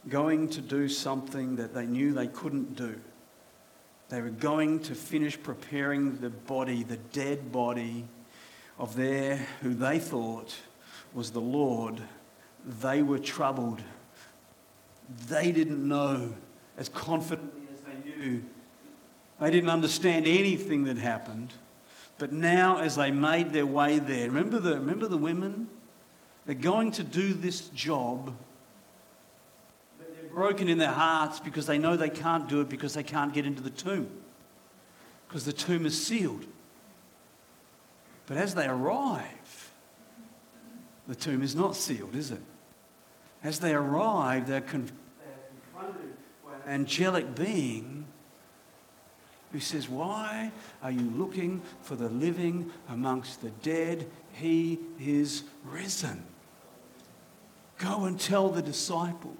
going 0.09 0.49
to 0.49 0.61
do 0.61 0.89
something 0.89 1.55
that 1.55 1.74
they 1.74 1.86
knew 1.86 2.13
they 2.13 2.28
couldn't 2.28 2.76
do. 2.76 2.99
They 4.09 4.22
were 4.22 4.30
going 4.30 4.80
to 4.82 4.95
finish 4.95 5.41
preparing 5.41 6.18
the 6.18 6.30
body, 6.30 6.84
the 6.84 6.97
dead 6.97 7.51
body 7.51 8.05
of 8.78 8.95
their, 8.95 9.38
who 9.61 9.74
they 9.74 9.99
thought 9.99 10.55
was 11.13 11.32
the 11.32 11.41
Lord 11.41 12.01
they 12.82 13.01
were 13.01 13.20
troubled. 13.20 13.82
They 15.30 15.51
didn't 15.51 15.88
know 15.88 16.34
as 16.78 16.89
confidently 16.89 17.68
as 17.74 17.80
they 17.82 18.09
knew. 18.09 18.43
They 19.39 19.51
didn't 19.51 19.70
understand 19.70 20.28
anything 20.28 20.84
that 20.86 20.97
happened. 20.97 21.53
But 22.18 22.32
now, 22.32 22.80
as 22.80 22.95
they 22.95 23.11
made 23.11 23.53
their 23.53 23.65
way 23.65 23.99
there, 23.99 24.28
remember 24.28 24.59
the, 24.59 24.76
remember 24.76 25.07
the 25.07 25.18
women? 25.18 25.68
They're 26.45 26.55
going 26.55 26.91
to 26.93 27.03
do 27.03 27.34
this 27.34 27.68
job. 27.70 28.34
But 29.99 30.15
they're 30.15 30.30
broken 30.30 30.68
in 30.68 30.78
their 30.78 30.91
hearts 30.91 31.39
because 31.39 31.68
they 31.68 31.78
know 31.78 31.95
they 31.95 32.09
can't 32.09 32.47
do 32.47 32.61
it 32.61 32.70
because 32.70 32.93
they 32.93 33.03
can't 33.03 33.34
get 33.34 33.45
into 33.45 33.61
the 33.61 33.70
tomb. 33.70 34.09
Because 35.28 35.45
the 35.45 35.53
tomb 35.53 35.86
is 35.86 36.01
sealed. 36.01 36.45
But 38.26 38.38
as 38.38 38.55
they 38.55 38.68
arrive, 38.68 39.72
the 41.07 41.15
tomb 41.15 41.43
is 41.43 41.55
not 41.55 41.76
sealed, 41.76 42.15
is 42.15 42.32
it? 42.32 42.41
As 43.43 43.59
they 43.59 43.74
arrive, 43.74 44.47
they're, 44.47 44.61
confronted 44.61 44.93
by 46.43 46.53
an 46.65 46.82
angelic 46.82 47.36
being 47.36 48.05
who 49.52 49.60
says, 49.60 49.89
Why 49.89 50.52
are 50.84 50.91
you 50.91 51.12
looking 51.16 51.62
for 51.82 51.95
the 51.95 52.10
living 52.10 52.72
amongst 52.89 53.41
the 53.41 53.50
dead? 53.62 54.08
He 54.34 54.80
is 55.00 55.43
risen. 55.64 56.24
Go 57.78 58.06
and 58.06 58.20
tell 58.20 58.50
the 58.50 58.62
disciples. 58.62 59.38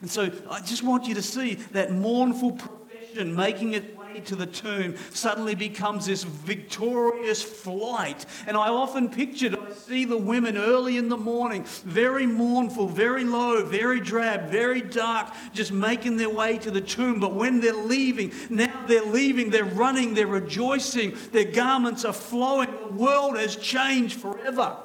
And 0.00 0.10
so 0.10 0.30
I 0.50 0.60
just 0.60 0.82
want 0.82 1.06
you 1.06 1.14
to 1.14 1.22
see 1.22 1.54
that 1.72 1.92
mournful 1.92 2.52
procession 2.52 3.34
making 3.34 3.74
its 3.74 3.86
way 4.12 4.20
to 4.20 4.36
the 4.36 4.46
tomb 4.46 4.94
suddenly 5.10 5.54
becomes 5.54 6.06
this 6.06 6.22
victorious 6.22 7.42
flight. 7.42 8.26
And 8.46 8.56
I 8.56 8.68
often 8.68 9.08
pictured, 9.08 9.56
I 9.56 9.72
see 9.72 10.04
the 10.04 10.16
women 10.16 10.56
early 10.56 10.96
in 10.96 11.08
the 11.08 11.16
morning, 11.16 11.64
very 11.84 12.26
mournful, 12.26 12.88
very 12.88 13.24
low, 13.24 13.64
very 13.64 14.00
drab, 14.00 14.50
very 14.50 14.80
dark, 14.82 15.32
just 15.52 15.72
making 15.72 16.16
their 16.16 16.30
way 16.30 16.58
to 16.58 16.70
the 16.70 16.80
tomb. 16.80 17.20
But 17.20 17.34
when 17.34 17.60
they're 17.60 17.72
leaving, 17.72 18.32
now 18.48 18.84
they're 18.86 19.04
leaving, 19.04 19.50
they're 19.50 19.64
running, 19.64 20.14
they're 20.14 20.26
rejoicing, 20.26 21.16
their 21.32 21.50
garments 21.50 22.04
are 22.04 22.12
flowing. 22.12 22.70
The 22.70 22.94
world 22.94 23.36
has 23.36 23.56
changed 23.56 24.20
forever. 24.20 24.76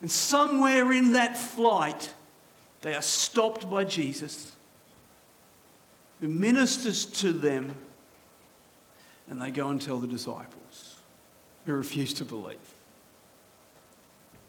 And 0.00 0.10
somewhere 0.10 0.92
in 0.92 1.12
that 1.12 1.36
flight, 1.36 2.12
they 2.82 2.94
are 2.94 3.02
stopped 3.02 3.68
by 3.70 3.84
Jesus 3.84 4.55
who 6.20 6.28
ministers 6.28 7.04
to 7.04 7.32
them, 7.32 7.74
and 9.28 9.40
they 9.40 9.50
go 9.50 9.68
and 9.68 9.80
tell 9.80 9.98
the 9.98 10.06
disciples 10.06 10.96
who 11.66 11.74
refuse 11.74 12.14
to 12.14 12.24
believe. 12.24 12.58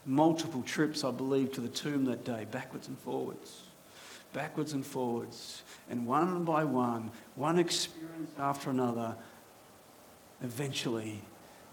Multiple 0.06 0.62
trips, 0.64 1.04
I 1.04 1.12
believe, 1.12 1.52
to 1.54 1.62
the 1.62 1.68
tomb 1.68 2.06
that 2.06 2.24
day, 2.24 2.46
backwards 2.50 2.88
and 2.88 2.98
forwards, 3.00 3.64
backwards 4.32 4.74
and 4.74 4.86
forwards. 4.86 5.64
And 5.90 6.06
one 6.06 6.46
by 6.46 6.64
one, 6.64 7.12
one 7.36 7.60
experience 7.60 8.32
after 8.40 8.70
another, 8.70 9.16
eventually 10.42 11.22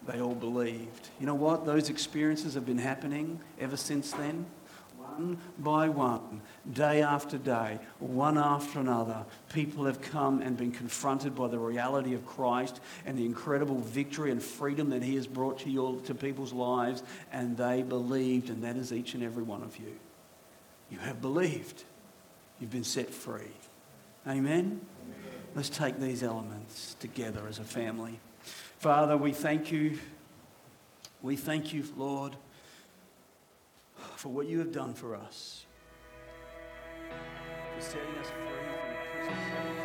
they 0.08 0.20
all 0.20 0.34
believed. 0.34 1.08
You 1.20 1.26
know 1.26 1.34
what? 1.34 1.64
Those 1.64 1.90
experiences 1.90 2.54
have 2.54 2.66
been 2.66 2.78
happening 2.78 3.40
ever 3.60 3.76
since 3.76 4.10
then 4.12 4.46
one 5.14 5.38
by 5.58 5.88
one, 5.88 6.40
day 6.72 7.02
after 7.02 7.38
day, 7.38 7.78
one 7.98 8.38
after 8.38 8.80
another, 8.80 9.24
people 9.52 9.84
have 9.84 10.00
come 10.00 10.40
and 10.40 10.56
been 10.56 10.72
confronted 10.72 11.34
by 11.34 11.48
the 11.48 11.58
reality 11.58 12.14
of 12.14 12.26
Christ 12.26 12.80
and 13.06 13.16
the 13.16 13.24
incredible 13.24 13.78
victory 13.78 14.30
and 14.30 14.42
freedom 14.42 14.90
that 14.90 15.02
He 15.02 15.14
has 15.16 15.26
brought 15.26 15.60
to, 15.60 15.70
your, 15.70 16.00
to 16.02 16.14
people's 16.14 16.52
lives, 16.52 17.02
and 17.32 17.56
they 17.56 17.82
believed, 17.82 18.50
and 18.50 18.62
that 18.64 18.76
is 18.76 18.92
each 18.92 19.14
and 19.14 19.22
every 19.22 19.42
one 19.42 19.62
of 19.62 19.76
you. 19.76 19.92
You 20.90 20.98
have 20.98 21.20
believed. 21.20 21.84
You've 22.60 22.70
been 22.70 22.84
set 22.84 23.10
free. 23.10 23.42
Amen? 24.26 24.38
Amen? 24.46 24.80
Let's 25.54 25.68
take 25.68 25.98
these 25.98 26.22
elements 26.22 26.96
together 27.00 27.42
as 27.48 27.58
a 27.58 27.64
family. 27.64 28.18
Father, 28.78 29.16
we 29.16 29.32
thank 29.32 29.72
you. 29.72 29.98
We 31.22 31.36
thank 31.36 31.72
you, 31.72 31.84
Lord 31.96 32.36
for 34.24 34.30
what 34.30 34.48
you 34.48 34.58
have 34.58 34.72
done 34.72 34.94
for 34.94 35.14
us. 35.14 35.66
setting 37.78 38.16
us 38.18 38.28
free 38.30 38.46
from 39.20 39.36
prison. 39.66 39.83